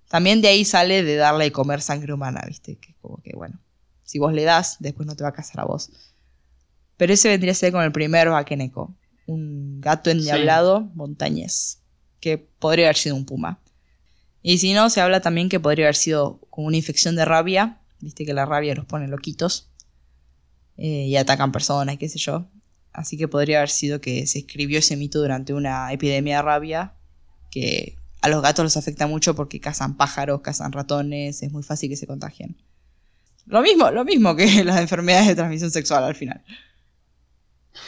También 0.10 0.42
de 0.42 0.50
ahí 0.50 0.66
sale 0.66 1.04
de 1.04 1.16
darle 1.16 1.46
de 1.46 1.52
comer 1.52 1.82
sangre 1.82 2.14
humana, 2.14 2.44
¿viste? 2.48 2.76
Que 2.78 2.96
como 3.02 3.22
que, 3.22 3.32
bueno, 3.36 3.60
si 4.04 4.20
vos 4.20 4.34
le 4.34 4.44
das, 4.44 4.78
después 4.80 5.08
no 5.08 5.16
te 5.16 5.24
va 5.24 5.30
a 5.30 5.34
casar 5.34 5.62
a 5.62 5.66
vos. 5.66 5.92
Pero 6.98 7.14
ese 7.14 7.30
vendría 7.30 7.54
a 7.54 7.56
ser 7.56 7.72
con 7.72 7.84
el 7.84 7.92
primer 7.92 8.30
Bakeneko, 8.30 8.94
un 9.28 9.80
gato 9.80 10.10
endiablado 10.10 10.90
montañés, 10.96 11.80
que 12.20 12.38
podría 12.38 12.88
haber 12.88 12.98
sido 12.98 13.16
un 13.16 13.26
puma. 13.26 13.60
Y 14.42 14.58
si 14.58 14.74
no, 14.74 14.90
se 14.90 15.00
habla 15.00 15.22
también 15.22 15.48
que 15.48 15.60
podría 15.60 15.86
haber 15.86 15.96
sido 15.96 16.40
con 16.50 16.66
una 16.66 16.76
infección 16.76 17.16
de 17.16 17.24
rabia, 17.24 17.79
viste 18.02 18.26
que 18.26 18.34
la 18.34 18.46
rabia 18.46 18.76
los 18.76 18.86
pone 18.86 19.08
loquitos 19.08 19.70
eh, 20.78 21.06
y 21.08 21.16
atacan 21.18 21.52
personas, 21.52 21.98
qué 21.98 22.10
sé 22.10 22.20
yo. 22.20 22.48
Así 22.94 23.18
que 23.18 23.28
podría 23.28 23.58
haber 23.58 23.70
sido 23.70 24.02
que 24.02 24.26
se 24.28 24.40
escribió 24.40 24.80
ese 24.80 24.98
mito 24.98 25.20
durante 25.20 25.54
una 25.54 25.92
epidemia 25.94 26.38
de 26.38 26.42
rabia 26.42 26.94
que 27.52 27.98
a 28.22 28.30
los 28.30 28.42
gatos 28.42 28.64
los 28.64 28.78
afecta 28.78 29.08
mucho 29.08 29.36
porque 29.36 29.60
cazan 29.60 29.96
pájaros, 29.96 30.42
cazan 30.42 30.72
ratones, 30.72 31.42
es 31.44 31.52
muy 31.52 31.64
fácil 31.64 31.90
que 31.90 31.96
se 31.96 32.08
contagien. 32.08 32.58
Lo 33.46 33.62
mismo, 33.62 33.90
lo 33.92 34.06
mismo 34.06 34.36
que 34.36 34.64
las 34.66 34.80
enfermedades 34.80 35.28
de 35.28 35.36
transmisión 35.36 35.72
sexual 35.72 36.04
al 36.04 36.16
final. 36.16 36.44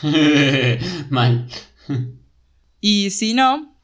Mal. 1.10 1.48
y 2.80 3.10
si 3.10 3.34
no, 3.34 3.76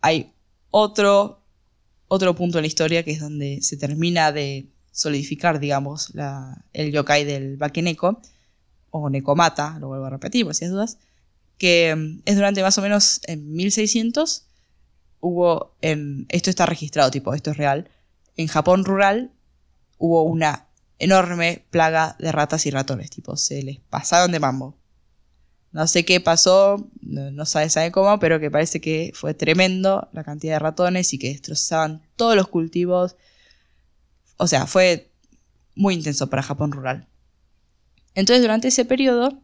hay 0.00 0.32
otro, 0.70 1.42
otro 2.08 2.34
punto 2.34 2.58
en 2.58 2.62
la 2.62 2.68
historia 2.68 3.02
que 3.04 3.12
es 3.12 3.20
donde 3.20 3.60
se 3.62 3.76
termina 3.76 4.32
de 4.32 4.68
solidificar, 4.92 5.60
digamos, 5.60 6.12
el 6.72 6.92
yokai 6.92 7.24
del 7.24 7.56
Bakeneko 7.56 8.20
o 8.90 9.08
Nekomata, 9.08 9.78
lo 9.78 9.88
vuelvo 9.88 10.06
a 10.06 10.10
repetir 10.10 10.44
por 10.44 10.54
si 10.54 10.64
hay 10.64 10.70
dudas, 10.70 10.98
que 11.58 11.94
mm, 11.94 12.22
es 12.24 12.36
durante 12.36 12.62
más 12.62 12.76
o 12.78 12.82
menos 12.82 13.20
en 13.24 13.52
1600 13.52 14.46
hubo, 15.20 15.76
en, 15.80 16.26
esto 16.28 16.50
está 16.50 16.66
registrado, 16.66 17.10
tipo, 17.10 17.34
esto 17.34 17.50
es 17.50 17.56
real, 17.56 17.88
en 18.36 18.48
Japón 18.48 18.84
rural 18.84 19.30
hubo 19.98 20.22
una 20.22 20.66
enorme 20.98 21.64
plaga 21.70 22.16
de 22.18 22.32
ratas 22.32 22.66
y 22.66 22.70
ratones, 22.70 23.10
tipo, 23.10 23.36
se 23.36 23.62
les 23.62 23.78
pasaron 23.78 24.32
de 24.32 24.40
mambo. 24.40 24.76
No 25.72 25.86
sé 25.86 26.04
qué 26.04 26.20
pasó, 26.20 26.88
no, 27.00 27.46
sabe, 27.46 27.70
sabe 27.70 27.92
cómo, 27.92 28.18
pero 28.18 28.40
que 28.40 28.50
parece 28.50 28.80
que 28.80 29.12
fue 29.14 29.34
tremendo 29.34 30.08
la 30.12 30.24
cantidad 30.24 30.54
de 30.54 30.58
ratones 30.58 31.12
y 31.14 31.18
que 31.18 31.28
destrozaban 31.28 32.02
todos 32.16 32.34
los 32.34 32.48
cultivos. 32.48 33.14
O 34.40 34.46
sea, 34.46 34.66
fue 34.66 35.12
muy 35.74 35.92
intenso 35.92 36.30
para 36.30 36.42
Japón 36.42 36.72
rural. 36.72 37.06
Entonces, 38.14 38.40
durante 38.40 38.68
ese 38.68 38.86
periodo, 38.86 39.38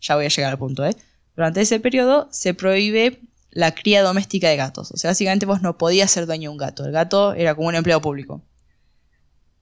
ya 0.00 0.14
voy 0.14 0.26
a 0.26 0.28
llegar 0.28 0.52
al 0.52 0.58
punto, 0.58 0.86
¿eh? 0.86 0.94
Durante 1.34 1.60
ese 1.60 1.80
periodo 1.80 2.28
se 2.30 2.54
prohíbe 2.54 3.20
la 3.50 3.74
cría 3.74 4.00
doméstica 4.00 4.48
de 4.48 4.56
gatos. 4.56 4.92
O 4.92 4.96
sea, 4.96 5.10
básicamente 5.10 5.44
vos 5.44 5.60
no 5.60 5.76
podías 5.76 6.12
ser 6.12 6.26
dueño 6.26 6.50
de 6.50 6.52
un 6.52 6.56
gato. 6.56 6.84
El 6.84 6.92
gato 6.92 7.34
era 7.34 7.56
como 7.56 7.66
un 7.66 7.74
empleado 7.74 8.00
público. 8.00 8.44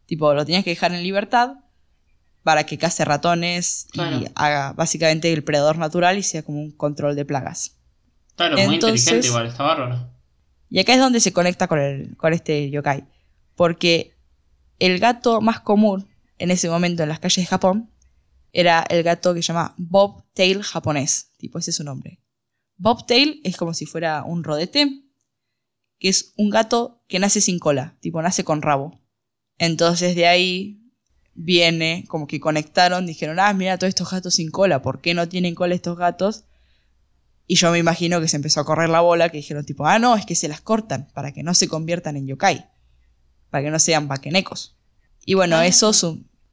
Tipo, 0.04 0.34
lo 0.34 0.44
tenías 0.44 0.62
que 0.62 0.70
dejar 0.70 0.92
en 0.92 1.02
libertad 1.02 1.54
para 2.42 2.64
que 2.64 2.76
case 2.76 3.04
ratones 3.06 3.88
y 3.94 4.26
haga 4.34 4.74
básicamente 4.74 5.32
el 5.32 5.42
predador 5.42 5.78
natural 5.78 6.18
y 6.18 6.22
sea 6.22 6.42
como 6.42 6.60
un 6.60 6.70
control 6.70 7.16
de 7.16 7.24
plagas. 7.24 7.76
Claro, 8.36 8.58
muy 8.58 8.74
inteligente 8.74 9.26
igual, 9.26 9.46
está 9.46 9.62
bárbaro. 9.62 10.10
Y 10.68 10.80
acá 10.80 10.92
es 10.92 11.00
donde 11.00 11.20
se 11.20 11.32
conecta 11.32 11.66
con, 11.66 11.78
el, 11.78 12.14
con 12.18 12.34
este 12.34 12.70
yokai. 12.70 13.04
Porque 13.54 14.15
el 14.78 14.98
gato 14.98 15.40
más 15.40 15.60
común 15.60 16.08
en 16.38 16.50
ese 16.50 16.68
momento 16.68 17.02
en 17.02 17.08
las 17.08 17.20
calles 17.20 17.44
de 17.44 17.46
Japón 17.46 17.90
era 18.52 18.84
el 18.88 19.02
gato 19.02 19.34
que 19.34 19.42
se 19.42 19.48
llama 19.48 19.74
bobtail 19.76 20.62
japonés. 20.62 21.32
Tipo, 21.38 21.58
ese 21.58 21.70
es 21.70 21.76
su 21.76 21.84
nombre. 21.84 22.20
Bobtail 22.78 23.40
es 23.44 23.56
como 23.56 23.74
si 23.74 23.86
fuera 23.86 24.22
un 24.24 24.44
rodete, 24.44 25.02
que 25.98 26.08
es 26.08 26.32
un 26.36 26.50
gato 26.50 27.02
que 27.08 27.18
nace 27.18 27.40
sin 27.40 27.58
cola, 27.58 27.96
tipo, 28.00 28.20
nace 28.20 28.44
con 28.44 28.62
rabo. 28.62 29.00
Entonces 29.58 30.14
de 30.14 30.26
ahí 30.26 30.82
viene, 31.34 32.04
como 32.08 32.26
que 32.26 32.40
conectaron, 32.40 33.06
dijeron, 33.06 33.40
ah, 33.40 33.52
mira 33.54 33.78
todos 33.78 33.90
estos 33.90 34.10
gatos 34.10 34.34
sin 34.34 34.50
cola, 34.50 34.82
¿por 34.82 35.00
qué 35.00 35.14
no 35.14 35.28
tienen 35.28 35.54
cola 35.54 35.74
estos 35.74 35.96
gatos? 35.96 36.44
Y 37.46 37.56
yo 37.56 37.70
me 37.70 37.78
imagino 37.78 38.20
que 38.20 38.28
se 38.28 38.36
empezó 38.36 38.60
a 38.60 38.64
correr 38.64 38.88
la 38.88 39.00
bola, 39.00 39.28
que 39.28 39.38
dijeron 39.38 39.64
tipo, 39.64 39.86
ah, 39.86 39.98
no, 39.98 40.16
es 40.16 40.26
que 40.26 40.34
se 40.34 40.48
las 40.48 40.60
cortan 40.60 41.08
para 41.14 41.32
que 41.32 41.42
no 41.42 41.54
se 41.54 41.68
conviertan 41.68 42.16
en 42.16 42.26
yokai, 42.26 42.66
para 43.56 43.64
que 43.64 43.70
no 43.70 43.78
sean 43.78 44.06
bakenecos. 44.06 44.76
Y 45.24 45.32
bueno, 45.32 45.56
ah. 45.56 45.66
eso 45.66 45.94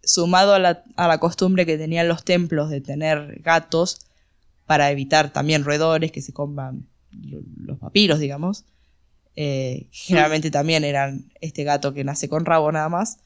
sumado 0.06 0.54
a 0.54 0.60
la, 0.60 1.18
costumbre 1.20 1.66
que 1.66 1.78
tenían 1.78 2.08
los 2.08 2.24
templos 2.24 2.70
de 2.70 2.80
tener 2.80 3.42
gatos 3.42 4.00
para 4.66 4.90
evitar 4.90 5.34
también 5.34 5.66
roedores 5.66 6.14
que 6.14 6.22
se 6.22 6.32
coman 6.32 6.88
los 7.12 7.78
papiros, 7.78 8.20
digamos. 8.20 8.64
Eh, 9.36 9.88
generalmente 9.92 10.50
también 10.50 10.86
eran 10.86 11.26
este 11.42 11.66
gato 11.66 11.94
que 11.94 12.06
nace 12.06 12.30
con 12.30 12.46
rabo 12.46 12.72
nada 12.72 12.88
más. 12.88 13.18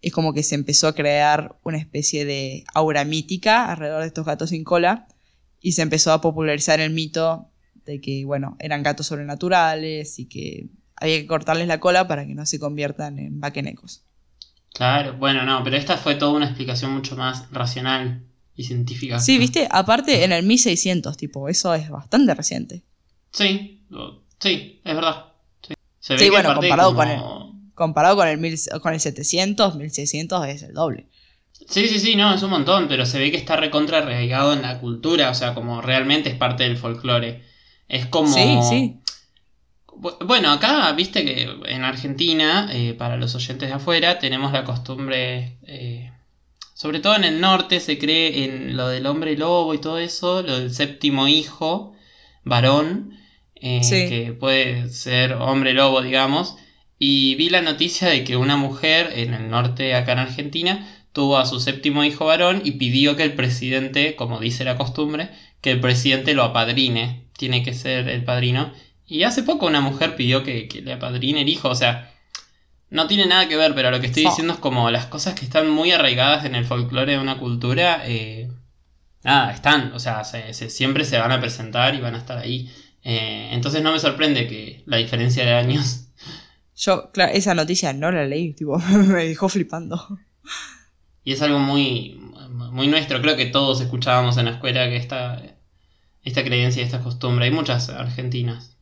Es 0.00 0.12
como 0.12 0.32
que 0.32 0.44
se 0.44 0.54
empezó 0.54 0.86
a 0.86 0.94
crear 0.94 1.56
una 1.64 1.78
especie 1.78 2.24
de 2.24 2.62
aura 2.74 3.04
mítica 3.04 3.72
alrededor 3.72 4.02
de 4.02 4.06
estos 4.06 4.24
gatos 4.24 4.50
sin 4.50 4.62
cola 4.62 5.08
y 5.60 5.72
se 5.72 5.82
empezó 5.82 6.12
a 6.12 6.20
popularizar 6.20 6.78
el 6.78 6.92
mito 6.92 7.50
de 7.86 8.00
que, 8.00 8.24
bueno, 8.24 8.56
eran 8.60 8.84
gatos 8.84 9.08
sobrenaturales 9.08 10.20
y 10.20 10.26
que 10.26 10.68
había 10.96 11.18
que 11.20 11.26
cortarles 11.26 11.68
la 11.68 11.80
cola 11.80 12.08
para 12.08 12.26
que 12.26 12.34
no 12.34 12.46
se 12.46 12.58
conviertan 12.58 13.18
en 13.18 13.40
vaquenecos. 13.40 14.02
Claro, 14.72 15.14
bueno, 15.16 15.42
no, 15.44 15.62
pero 15.64 15.76
esta 15.76 15.96
fue 15.96 16.16
toda 16.16 16.32
una 16.32 16.46
explicación 16.46 16.92
mucho 16.92 17.16
más 17.16 17.50
racional 17.50 18.22
y 18.54 18.64
científica. 18.64 19.18
Sí, 19.18 19.38
viste, 19.38 19.68
aparte 19.70 20.24
en 20.24 20.32
el 20.32 20.44
1600, 20.44 21.16
tipo, 21.16 21.48
eso 21.48 21.74
es 21.74 21.88
bastante 21.90 22.34
reciente. 22.34 22.82
Sí, 23.32 23.82
sí, 24.38 24.80
es 24.84 24.94
verdad. 24.94 25.26
Sí, 25.66 25.74
Se 26.00 26.12
ve 26.14 26.18
Sí, 26.18 26.24
que 26.26 26.30
bueno, 26.30 26.54
comparado 26.54 26.94
como- 26.94 26.98
con 27.00 27.08
el- 27.08 27.46
Comparado 27.74 28.16
con 28.16 28.26
el, 28.28 28.38
mil, 28.38 28.56
con 28.80 28.94
el 28.94 29.00
700, 29.00 29.74
1600 29.76 30.46
es 30.48 30.62
el 30.62 30.72
doble. 30.72 31.08
Sí, 31.68 31.88
sí, 31.88 31.98
sí, 32.00 32.16
no, 32.16 32.32
es 32.34 32.42
un 32.42 32.48
montón, 32.50 32.88
pero 32.88 33.04
se 33.04 33.18
ve 33.18 33.30
que 33.30 33.36
está 33.36 33.56
recontra 33.56 33.98
arraigado 33.98 34.54
en 34.54 34.62
la 34.62 34.78
cultura, 34.80 35.28
o 35.30 35.34
sea, 35.34 35.52
como 35.54 35.82
realmente 35.82 36.30
es 36.30 36.36
parte 36.36 36.62
del 36.62 36.78
folclore. 36.78 37.42
Es 37.88 38.06
como... 38.06 38.32
Sí, 38.32 38.58
sí. 38.68 38.96
Bu- 39.98 40.16
Bueno, 40.26 40.50
acá, 40.52 40.92
viste 40.92 41.24
que 41.24 41.48
en 41.66 41.84
Argentina, 41.84 42.68
eh, 42.72 42.94
para 42.94 43.16
los 43.16 43.34
oyentes 43.34 43.68
de 43.68 43.74
afuera, 43.74 44.18
tenemos 44.18 44.52
la 44.52 44.64
costumbre, 44.64 45.56
eh, 45.66 46.10
sobre 46.74 47.00
todo 47.00 47.16
en 47.16 47.24
el 47.24 47.40
norte, 47.40 47.80
se 47.80 47.98
cree 47.98 48.44
en 48.44 48.76
lo 48.76 48.88
del 48.88 49.06
hombre 49.06 49.36
lobo 49.36 49.72
y 49.74 49.78
todo 49.78 49.98
eso, 49.98 50.42
lo 50.42 50.58
del 50.58 50.72
séptimo 50.74 51.28
hijo, 51.28 51.94
varón, 52.44 53.12
eh, 53.54 53.80
Sí. 53.82 54.08
que 54.08 54.32
puede 54.38 54.88
ser 54.90 55.32
hombre 55.34 55.72
lobo, 55.72 56.02
digamos. 56.02 56.56
Y 56.98 57.34
vi 57.36 57.48
la 57.50 57.62
noticia 57.62 58.08
de 58.08 58.24
que 58.24 58.36
una 58.36 58.56
mujer 58.56 59.12
en 59.16 59.34
el 59.34 59.48
norte, 59.50 59.94
acá 59.94 60.12
en 60.12 60.18
Argentina, 60.20 60.86
tuvo 61.12 61.38
a 61.38 61.46
su 61.46 61.60
séptimo 61.60 62.04
hijo 62.04 62.26
varón 62.26 62.60
y 62.64 62.72
pidió 62.72 63.16
que 63.16 63.22
el 63.22 63.32
presidente, 63.34 64.14
como 64.16 64.40
dice 64.40 64.64
la 64.64 64.76
costumbre, 64.76 65.30
que 65.62 65.70
el 65.72 65.80
presidente 65.80 66.34
lo 66.34 66.42
apadrine. 66.44 67.24
Tiene 67.38 67.62
que 67.62 67.72
ser 67.74 68.08
el 68.08 68.24
padrino. 68.24 68.72
Y 69.06 69.22
hace 69.22 69.42
poco 69.42 69.66
una 69.66 69.80
mujer 69.80 70.16
pidió 70.16 70.42
que, 70.42 70.66
que 70.68 70.82
le 70.82 70.92
apadrine 70.94 71.42
el 71.42 71.48
hijo. 71.48 71.68
O 71.68 71.74
sea, 71.74 72.12
no 72.90 73.06
tiene 73.06 73.26
nada 73.26 73.48
que 73.48 73.56
ver, 73.56 73.74
pero 73.74 73.90
lo 73.90 74.00
que 74.00 74.06
estoy 74.06 74.24
diciendo 74.30 74.54
es 74.54 74.58
como 74.58 74.90
las 74.90 75.06
cosas 75.06 75.34
que 75.34 75.44
están 75.44 75.70
muy 75.70 75.92
arraigadas 75.92 76.44
en 76.44 76.54
el 76.54 76.64
folclore 76.64 77.12
de 77.12 77.18
una 77.18 77.38
cultura. 77.38 78.02
eh, 78.06 78.50
nada, 79.22 79.52
están. 79.52 79.92
O 79.92 79.98
sea, 80.00 80.24
se- 80.24 80.52
se- 80.54 80.70
siempre 80.70 81.04
se 81.04 81.18
van 81.18 81.32
a 81.32 81.40
presentar 81.40 81.94
y 81.94 82.00
van 82.00 82.14
a 82.14 82.18
estar 82.18 82.38
ahí. 82.38 82.70
Eh, 83.04 83.50
entonces 83.52 83.82
no 83.82 83.92
me 83.92 84.00
sorprende 84.00 84.48
que 84.48 84.82
la 84.86 84.96
diferencia 84.96 85.44
de 85.44 85.52
años. 85.54 86.08
Yo, 86.76 87.10
claro, 87.12 87.32
esa 87.32 87.54
noticia 87.54 87.92
no 87.92 88.10
la 88.10 88.26
leí, 88.26 88.52
tipo, 88.54 88.78
me 88.90 89.24
dejó 89.26 89.48
flipando. 89.48 90.18
Y 91.24 91.32
es 91.32 91.42
algo 91.42 91.58
muy, 91.58 92.20
muy 92.50 92.86
nuestro. 92.88 93.20
Creo 93.20 93.36
que 93.36 93.46
todos 93.46 93.80
escuchábamos 93.80 94.36
en 94.36 94.44
la 94.46 94.52
escuela 94.52 94.88
que 94.88 94.96
esta, 94.96 95.42
esta 96.22 96.44
creencia 96.44 96.82
y 96.82 96.84
esta 96.84 97.00
costumbre. 97.00 97.46
Hay 97.46 97.50
muchas 97.50 97.88
argentinas. 97.88 98.75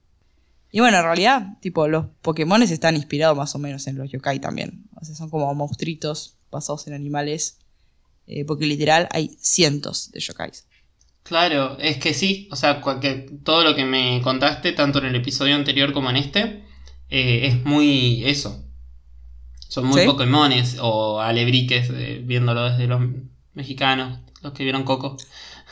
Y 0.74 0.80
bueno, 0.80 0.96
en 0.96 1.04
realidad, 1.04 1.56
tipo, 1.60 1.86
los 1.86 2.06
Pokémones 2.20 2.72
están 2.72 2.96
inspirados 2.96 3.36
más 3.36 3.54
o 3.54 3.60
menos 3.60 3.86
en 3.86 3.96
los 3.96 4.10
yokai 4.10 4.40
también. 4.40 4.88
O 5.00 5.04
sea, 5.04 5.14
son 5.14 5.30
como 5.30 5.54
monstruitos 5.54 6.34
basados 6.50 6.88
en 6.88 6.94
animales. 6.94 7.60
eh, 8.26 8.44
porque 8.44 8.66
literal 8.66 9.06
hay 9.12 9.36
cientos 9.40 10.10
de 10.10 10.18
yokais. 10.18 10.66
Claro, 11.22 11.78
es 11.78 11.98
que 11.98 12.12
sí, 12.12 12.48
o 12.50 12.56
sea, 12.56 12.80
todo 13.44 13.62
lo 13.62 13.76
que 13.76 13.84
me 13.84 14.20
contaste, 14.22 14.72
tanto 14.72 14.98
en 14.98 15.04
el 15.04 15.14
episodio 15.14 15.54
anterior 15.54 15.92
como 15.92 16.10
en 16.10 16.16
este, 16.16 16.64
eh, 17.08 17.46
es 17.46 17.64
muy 17.64 18.24
eso. 18.24 18.64
Son 19.68 19.86
muy 19.86 20.00
¿Sí? 20.00 20.06
Pokémones 20.08 20.78
o 20.80 21.20
alebriques, 21.20 21.88
eh, 21.90 22.20
viéndolo 22.24 22.68
desde 22.68 22.88
los 22.88 23.00
mexicanos, 23.52 24.18
los 24.42 24.52
que 24.52 24.64
vieron 24.64 24.82
Coco. 24.82 25.18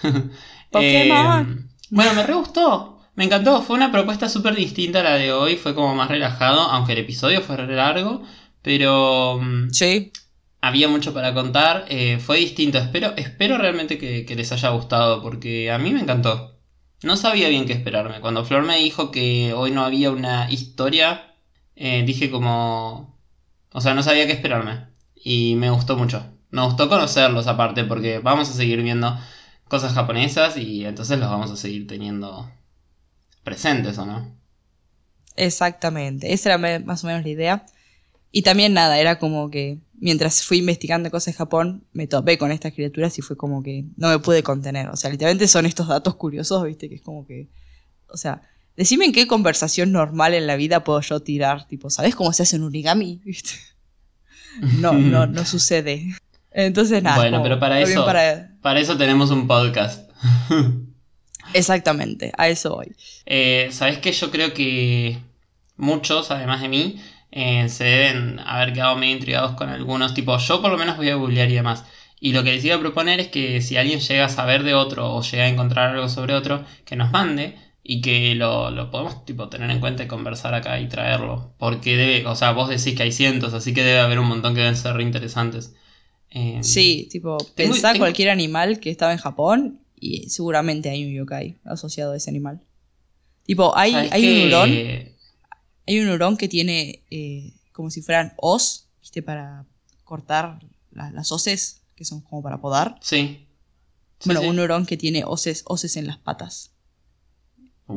Pokémon. 0.71 1.73
Bueno, 1.91 2.15
me 2.15 2.23
re 2.23 2.35
gustó, 2.35 2.92
me 3.15 3.25
encantó, 3.25 3.63
fue 3.63 3.77
una 3.77 3.93
propuesta 3.93 4.29
súper 4.29 4.55
distinta 4.55 5.01
a 5.01 5.03
la 5.03 5.15
de 5.17 5.33
hoy, 5.33 5.57
fue 5.57 5.75
como 5.75 5.95
más 5.95 6.09
relajado, 6.09 6.61
aunque 6.63 6.93
el 6.93 6.99
episodio 6.99 7.41
fue 7.43 7.57
re 7.57 7.75
largo, 7.77 8.23
pero... 8.63 9.39
mm, 9.41 9.71
Sí, 9.71 10.13
había 10.61 10.89
mucho 10.89 11.13
para 11.15 11.35
contar, 11.35 11.87
eh, 11.89 12.19
fue 12.19 12.39
distinto. 12.39 12.79
Espero, 12.79 13.15
espero 13.17 13.59
realmente 13.59 13.99
que, 13.99 14.25
que 14.25 14.37
les 14.37 14.53
haya 14.53 14.71
gustado, 14.71 15.23
porque 15.23 15.71
a 15.71 15.79
mí 15.79 15.93
me 15.93 16.01
encantó. 16.01 16.59
No 17.03 17.17
sabía 17.17 17.49
bien 17.49 17.67
qué 17.67 17.73
esperarme. 17.73 18.21
Cuando 18.21 18.45
Flor 18.45 18.63
me 18.65 18.79
dijo 18.79 19.11
que 19.11 19.53
hoy 19.55 19.71
no 19.73 19.85
había 19.85 20.11
una 20.11 20.51
historia, 20.51 21.35
eh, 21.77 22.05
dije 22.07 22.31
como... 22.31 23.19
O 23.73 23.81
sea, 23.81 23.95
no 23.95 24.03
sabía 24.03 24.27
qué 24.27 24.33
esperarme. 24.33 24.87
Y 25.17 25.55
me 25.57 25.71
gustó 25.71 25.97
mucho. 25.97 26.25
Me 26.51 26.63
gustó 26.65 26.89
conocerlos 26.89 27.47
aparte, 27.49 27.85
porque 27.85 28.19
vamos 28.21 28.51
a 28.51 28.53
seguir 28.55 28.83
viendo 28.83 29.19
cosas 29.69 29.95
japonesas 29.95 30.57
y 30.57 30.85
entonces 30.85 31.19
los 31.19 31.31
vamos 31.31 31.51
a 31.51 31.57
seguir 31.57 31.87
teniendo 31.87 32.51
presentes, 33.45 33.99
¿o 33.99 34.07
no? 34.07 34.41
exactamente. 35.37 36.33
Esa 36.33 36.55
era 36.55 36.81
más 36.85 37.05
o 37.05 37.07
menos 37.07 37.23
la 37.23 37.29
idea. 37.31 37.67
Y 38.31 38.43
también 38.43 38.73
nada, 38.75 38.99
era 38.99 39.19
como 39.19 39.51
que 39.51 39.79
mientras 39.99 40.43
fui 40.43 40.59
investigando 40.59 41.11
cosas 41.11 41.35
de 41.35 41.39
Japón, 41.39 41.85
me 41.93 42.07
topé 42.07 42.39
con 42.39 42.51
estas 42.53 42.73
criaturas 42.73 43.19
y 43.19 43.23
fue 43.23 43.37
como 43.37 43.63
que 43.63 43.85
no 43.97 44.09
me 44.09 44.19
pude 44.19 44.43
contener. 44.43 44.89
O 44.89 44.97
sea, 44.97 45.11
literalmente 45.11 45.49
son 45.49 45.67
estos 45.67 45.89
datos 45.89 46.17
curiosos, 46.17 46.65
¿viste? 46.65 46.89
Que 46.89 46.97
es 46.97 47.03
como 47.03 47.27
que... 47.27 47.49
O 48.09 48.17
sea, 48.17 48.43
decime 48.77 49.05
en 49.07 49.13
qué 49.13 49.27
conversación 49.27 49.93
normal 49.93 50.35
en 50.35 50.47
la 50.47 50.57
vida 50.57 50.85
puedo 50.85 51.01
yo 51.01 51.21
tirar. 51.21 51.67
Tipo, 51.67 51.89
¿sabes 51.91 52.15
cómo 52.15 52.33
se 52.33 52.43
hace 52.43 52.57
un 52.57 52.65
origami? 52.65 53.21
¿Viste? 53.25 53.53
No, 54.81 54.93
no, 54.93 55.27
no 55.29 55.45
sucede. 55.45 56.15
Entonces, 56.51 57.03
nada. 57.03 57.17
Bueno, 57.17 57.39
como, 57.39 57.45
pero 57.45 57.59
para 57.61 57.81
eso- 57.81 58.05
para- 58.05 58.51
Para 58.61 58.81
eso 58.81 58.97
tenemos 58.99 59.31
un 59.31 59.47
podcast. 59.47 60.11
Exactamente, 61.55 62.33
a 62.37 62.49
eso 62.49 62.75
voy. 62.77 62.93
Eh, 63.27 63.69
Sabes 63.73 63.99
que 63.99 64.13
yo 64.13 64.31
creo 64.31 64.53
que 64.55 65.19
muchos, 65.77 66.31
además 66.31 66.61
de 66.63 66.69
mí, 66.69 67.01
eh, 67.31 67.69
se 67.69 67.85
deben 67.85 68.39
haber 68.41 68.73
quedado 68.73 68.97
medio 68.97 69.15
intrigados 69.15 69.53
con 69.53 69.69
algunos. 69.69 70.15
Tipo, 70.15 70.37
yo 70.39 70.61
por 70.61 70.71
lo 70.71 70.79
menos 70.79 70.97
voy 70.97 71.09
a 71.09 71.15
googlear 71.17 71.51
y 71.51 71.55
demás. 71.55 71.85
Y 72.21 72.33
lo 72.33 72.45
que 72.45 72.53
les 72.53 72.65
iba 72.65 72.77
a 72.77 72.81
proponer 72.81 73.19
es 73.21 73.29
que 73.29 73.61
si 73.63 73.77
alguien 73.77 73.99
llega 74.01 74.27
a 74.27 74.29
saber 74.29 74.63
de 74.63 74.75
otro 74.75 75.13
o 75.15 75.23
llega 75.23 75.45
a 75.45 75.49
encontrar 75.49 75.91
algo 75.91 76.09
sobre 76.09 76.35
otro, 76.35 76.65
que 76.85 76.95
nos 76.95 77.11
mande 77.11 77.57
y 77.83 78.01
que 78.01 78.37
lo, 78.37 78.71
lo 78.71 78.91
podemos 78.93 79.25
tipo, 79.25 79.49
tener 79.49 79.69
en 79.71 79.81
cuenta 79.81 80.05
y 80.05 80.07
conversar 80.07 80.55
acá 80.55 80.79
y 80.79 80.89
traerlo. 80.89 81.53
Porque 81.59 81.97
debe, 81.97 82.27
o 82.27 82.37
sea, 82.37 82.53
vos 82.53 82.69
decís 82.69 82.95
que 82.97 83.03
hay 83.03 83.13
cientos, 83.13 83.55
así 83.55 83.75
que 83.75 83.83
debe 83.83 83.99
haber 83.99 84.21
un 84.21 84.29
montón 84.29 84.55
que 84.55 84.61
deben 84.61 84.77
ser 84.77 84.95
re 84.95 85.03
interesantes. 85.03 85.75
Eh, 86.31 86.59
Sí, 86.63 87.09
tipo, 87.11 87.37
Tengo- 87.57 87.73
pensá 87.73 87.93
tengo- 87.93 88.05
cualquier 88.05 88.31
animal 88.31 88.79
que 88.79 88.91
estaba 88.91 89.13
en 89.13 89.19
Japón 89.19 89.81
y 90.03 90.29
seguramente 90.31 90.91
hay 90.91 91.05
un 91.05 91.13
yokai 91.13 91.59
asociado 91.65 92.13
a 92.13 92.17
ese 92.17 92.29
animal. 92.31 92.61
Tipo, 93.45 93.77
hay, 93.77 93.93
¿sabes 93.93 94.13
hay 94.13 94.29
un 94.43 94.49
hurón, 94.49 94.71
hay 95.87 96.01
un 96.01 96.09
hurón 96.11 96.37
que 96.37 96.49
tiene 96.49 97.05
eh, 97.11 97.53
como 97.73 97.91
si 97.91 98.03
fueran 98.03 98.35
os, 98.37 98.89
¿viste? 99.01 99.23
Para 99.23 99.65
cortar 100.05 100.59
la- 100.91 101.11
las 101.11 101.31
hoces, 101.33 101.83
que 101.95 102.05
son 102.05 102.21
como 102.21 102.43
para 102.43 102.61
podar. 102.61 102.99
Sí. 103.01 103.47
Sí, 104.19 104.27
bueno, 104.29 104.41
sí. 104.43 104.47
un 104.49 104.59
hurón 104.61 104.87
que 104.87 104.97
tiene 104.97 105.25
hoces, 105.25 105.63
hoces 105.67 105.97
en 105.97 106.07
las 106.07 106.19
patas. 106.19 106.71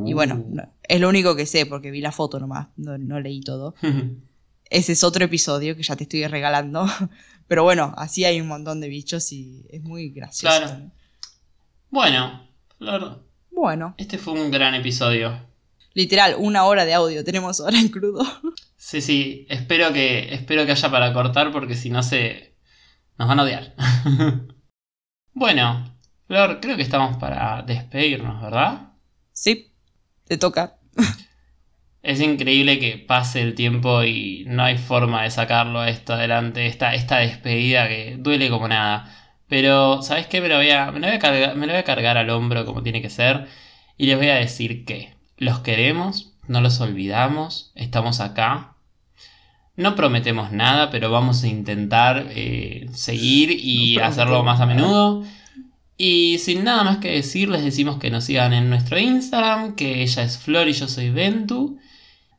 Y 0.04 0.12
Uh. 0.12 0.16
bueno, 0.16 0.44
no- 0.48 0.72
es 0.82 1.00
lo 1.00 1.08
único 1.08 1.34
que 1.36 1.46
sé 1.46 1.64
porque 1.66 1.90
vi 1.90 2.00
la 2.00 2.12
foto 2.12 2.38
nomás, 2.40 2.68
no, 2.76 2.98
no 2.98 3.20
leí 3.20 3.40
todo. 3.40 3.74
Ese 4.68 4.92
es 4.92 5.04
otro 5.04 5.24
episodio 5.24 5.76
que 5.76 5.82
ya 5.84 5.94
te 5.96 6.02
estoy 6.04 6.26
regalando. 6.26 6.86
Pero 7.48 7.62
bueno, 7.62 7.94
así 7.96 8.24
hay 8.24 8.40
un 8.40 8.48
montón 8.48 8.80
de 8.80 8.88
bichos 8.88 9.30
y 9.32 9.64
es 9.70 9.80
muy 9.82 10.10
gracioso. 10.10 10.58
Claro. 10.58 10.90
Bueno, 11.90 12.48
Flor, 12.78 13.26
Bueno, 13.50 13.94
este 13.98 14.18
fue 14.18 14.34
un 14.34 14.50
gran 14.50 14.74
episodio. 14.74 15.46
literal, 15.94 16.36
una 16.38 16.64
hora 16.64 16.84
de 16.84 16.94
audio 16.94 17.24
tenemos 17.24 17.60
ahora 17.60 17.78
en 17.78 17.88
crudo. 17.88 18.22
Sí, 18.76 19.00
sí, 19.00 19.46
espero 19.48 19.92
que, 19.92 20.34
espero 20.34 20.64
que 20.66 20.72
haya 20.72 20.90
para 20.90 21.12
cortar 21.12 21.50
porque 21.52 21.74
si 21.74 21.90
no 21.90 22.02
se... 22.02 22.56
nos 23.18 23.28
van 23.28 23.40
a 23.40 23.42
odiar. 23.44 23.74
bueno, 25.32 25.98
Flor, 26.26 26.60
creo 26.60 26.76
que 26.76 26.82
estamos 26.82 27.16
para 27.18 27.62
despedirnos, 27.62 28.42
¿verdad? 28.42 28.92
Sí, 29.32 29.72
te 30.26 30.38
toca. 30.38 30.78
Es 32.02 32.20
increíble 32.20 32.78
que 32.78 32.98
pase 32.98 33.42
el 33.42 33.54
tiempo 33.54 34.04
y 34.04 34.44
no 34.46 34.62
hay 34.62 34.78
forma 34.78 35.24
de 35.24 35.30
sacarlo 35.30 35.80
a 35.80 35.90
esto 35.90 36.14
adelante, 36.14 36.66
esta, 36.66 36.94
esta 36.94 37.18
despedida 37.18 37.88
que 37.88 38.16
duele 38.18 38.48
como 38.48 38.68
nada. 38.68 39.25
Pero, 39.48 40.02
¿sabes 40.02 40.26
qué? 40.26 40.40
Me 40.40 40.48
lo, 40.48 40.56
voy 40.56 40.70
a, 40.70 40.90
me, 40.90 41.00
lo 41.00 41.06
voy 41.06 41.16
a 41.16 41.18
cargar, 41.18 41.56
me 41.56 41.66
lo 41.66 41.72
voy 41.72 41.80
a 41.80 41.84
cargar 41.84 42.16
al 42.18 42.30
hombro 42.30 42.64
como 42.64 42.82
tiene 42.82 43.00
que 43.02 43.10
ser 43.10 43.46
y 43.96 44.06
les 44.06 44.16
voy 44.16 44.28
a 44.28 44.34
decir 44.34 44.84
que 44.84 45.14
los 45.36 45.60
queremos, 45.60 46.32
no 46.48 46.60
los 46.60 46.80
olvidamos, 46.80 47.72
estamos 47.74 48.20
acá. 48.20 48.74
No 49.76 49.94
prometemos 49.94 50.52
nada, 50.52 50.90
pero 50.90 51.10
vamos 51.10 51.42
a 51.42 51.48
intentar 51.48 52.28
eh, 52.30 52.88
seguir 52.94 53.50
y 53.50 53.96
No 53.96 54.04
hacerlo 54.04 54.42
más 54.42 54.60
a 54.60 54.66
menudo. 54.66 55.22
Y 55.98 56.38
sin 56.38 56.64
nada 56.64 56.84
más 56.84 56.98
que 56.98 57.12
decir, 57.12 57.48
les 57.48 57.62
decimos 57.62 57.98
que 57.98 58.10
nos 58.10 58.24
sigan 58.24 58.52
en 58.52 58.70
nuestro 58.70 58.98
Instagram, 58.98 59.74
que 59.74 60.02
ella 60.02 60.22
es 60.22 60.38
Flor 60.38 60.68
y 60.68 60.72
yo 60.72 60.88
soy 60.88 61.10
Ventu. 61.10 61.78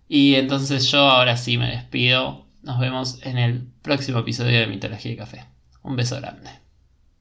Y 0.09 0.35
entonces 0.35 0.89
yo 0.91 0.99
ahora 1.09 1.37
sí 1.37 1.57
me 1.57 1.69
despido. 1.69 2.45
Nos 2.63 2.79
vemos 2.79 3.19
en 3.23 3.37
el 3.37 3.67
próximo 3.81 4.19
episodio 4.19 4.59
de 4.59 4.67
Mitología 4.67 5.11
y 5.11 5.17
Café. 5.17 5.45
Un 5.83 5.95
beso 5.95 6.15
grande. 6.17 6.66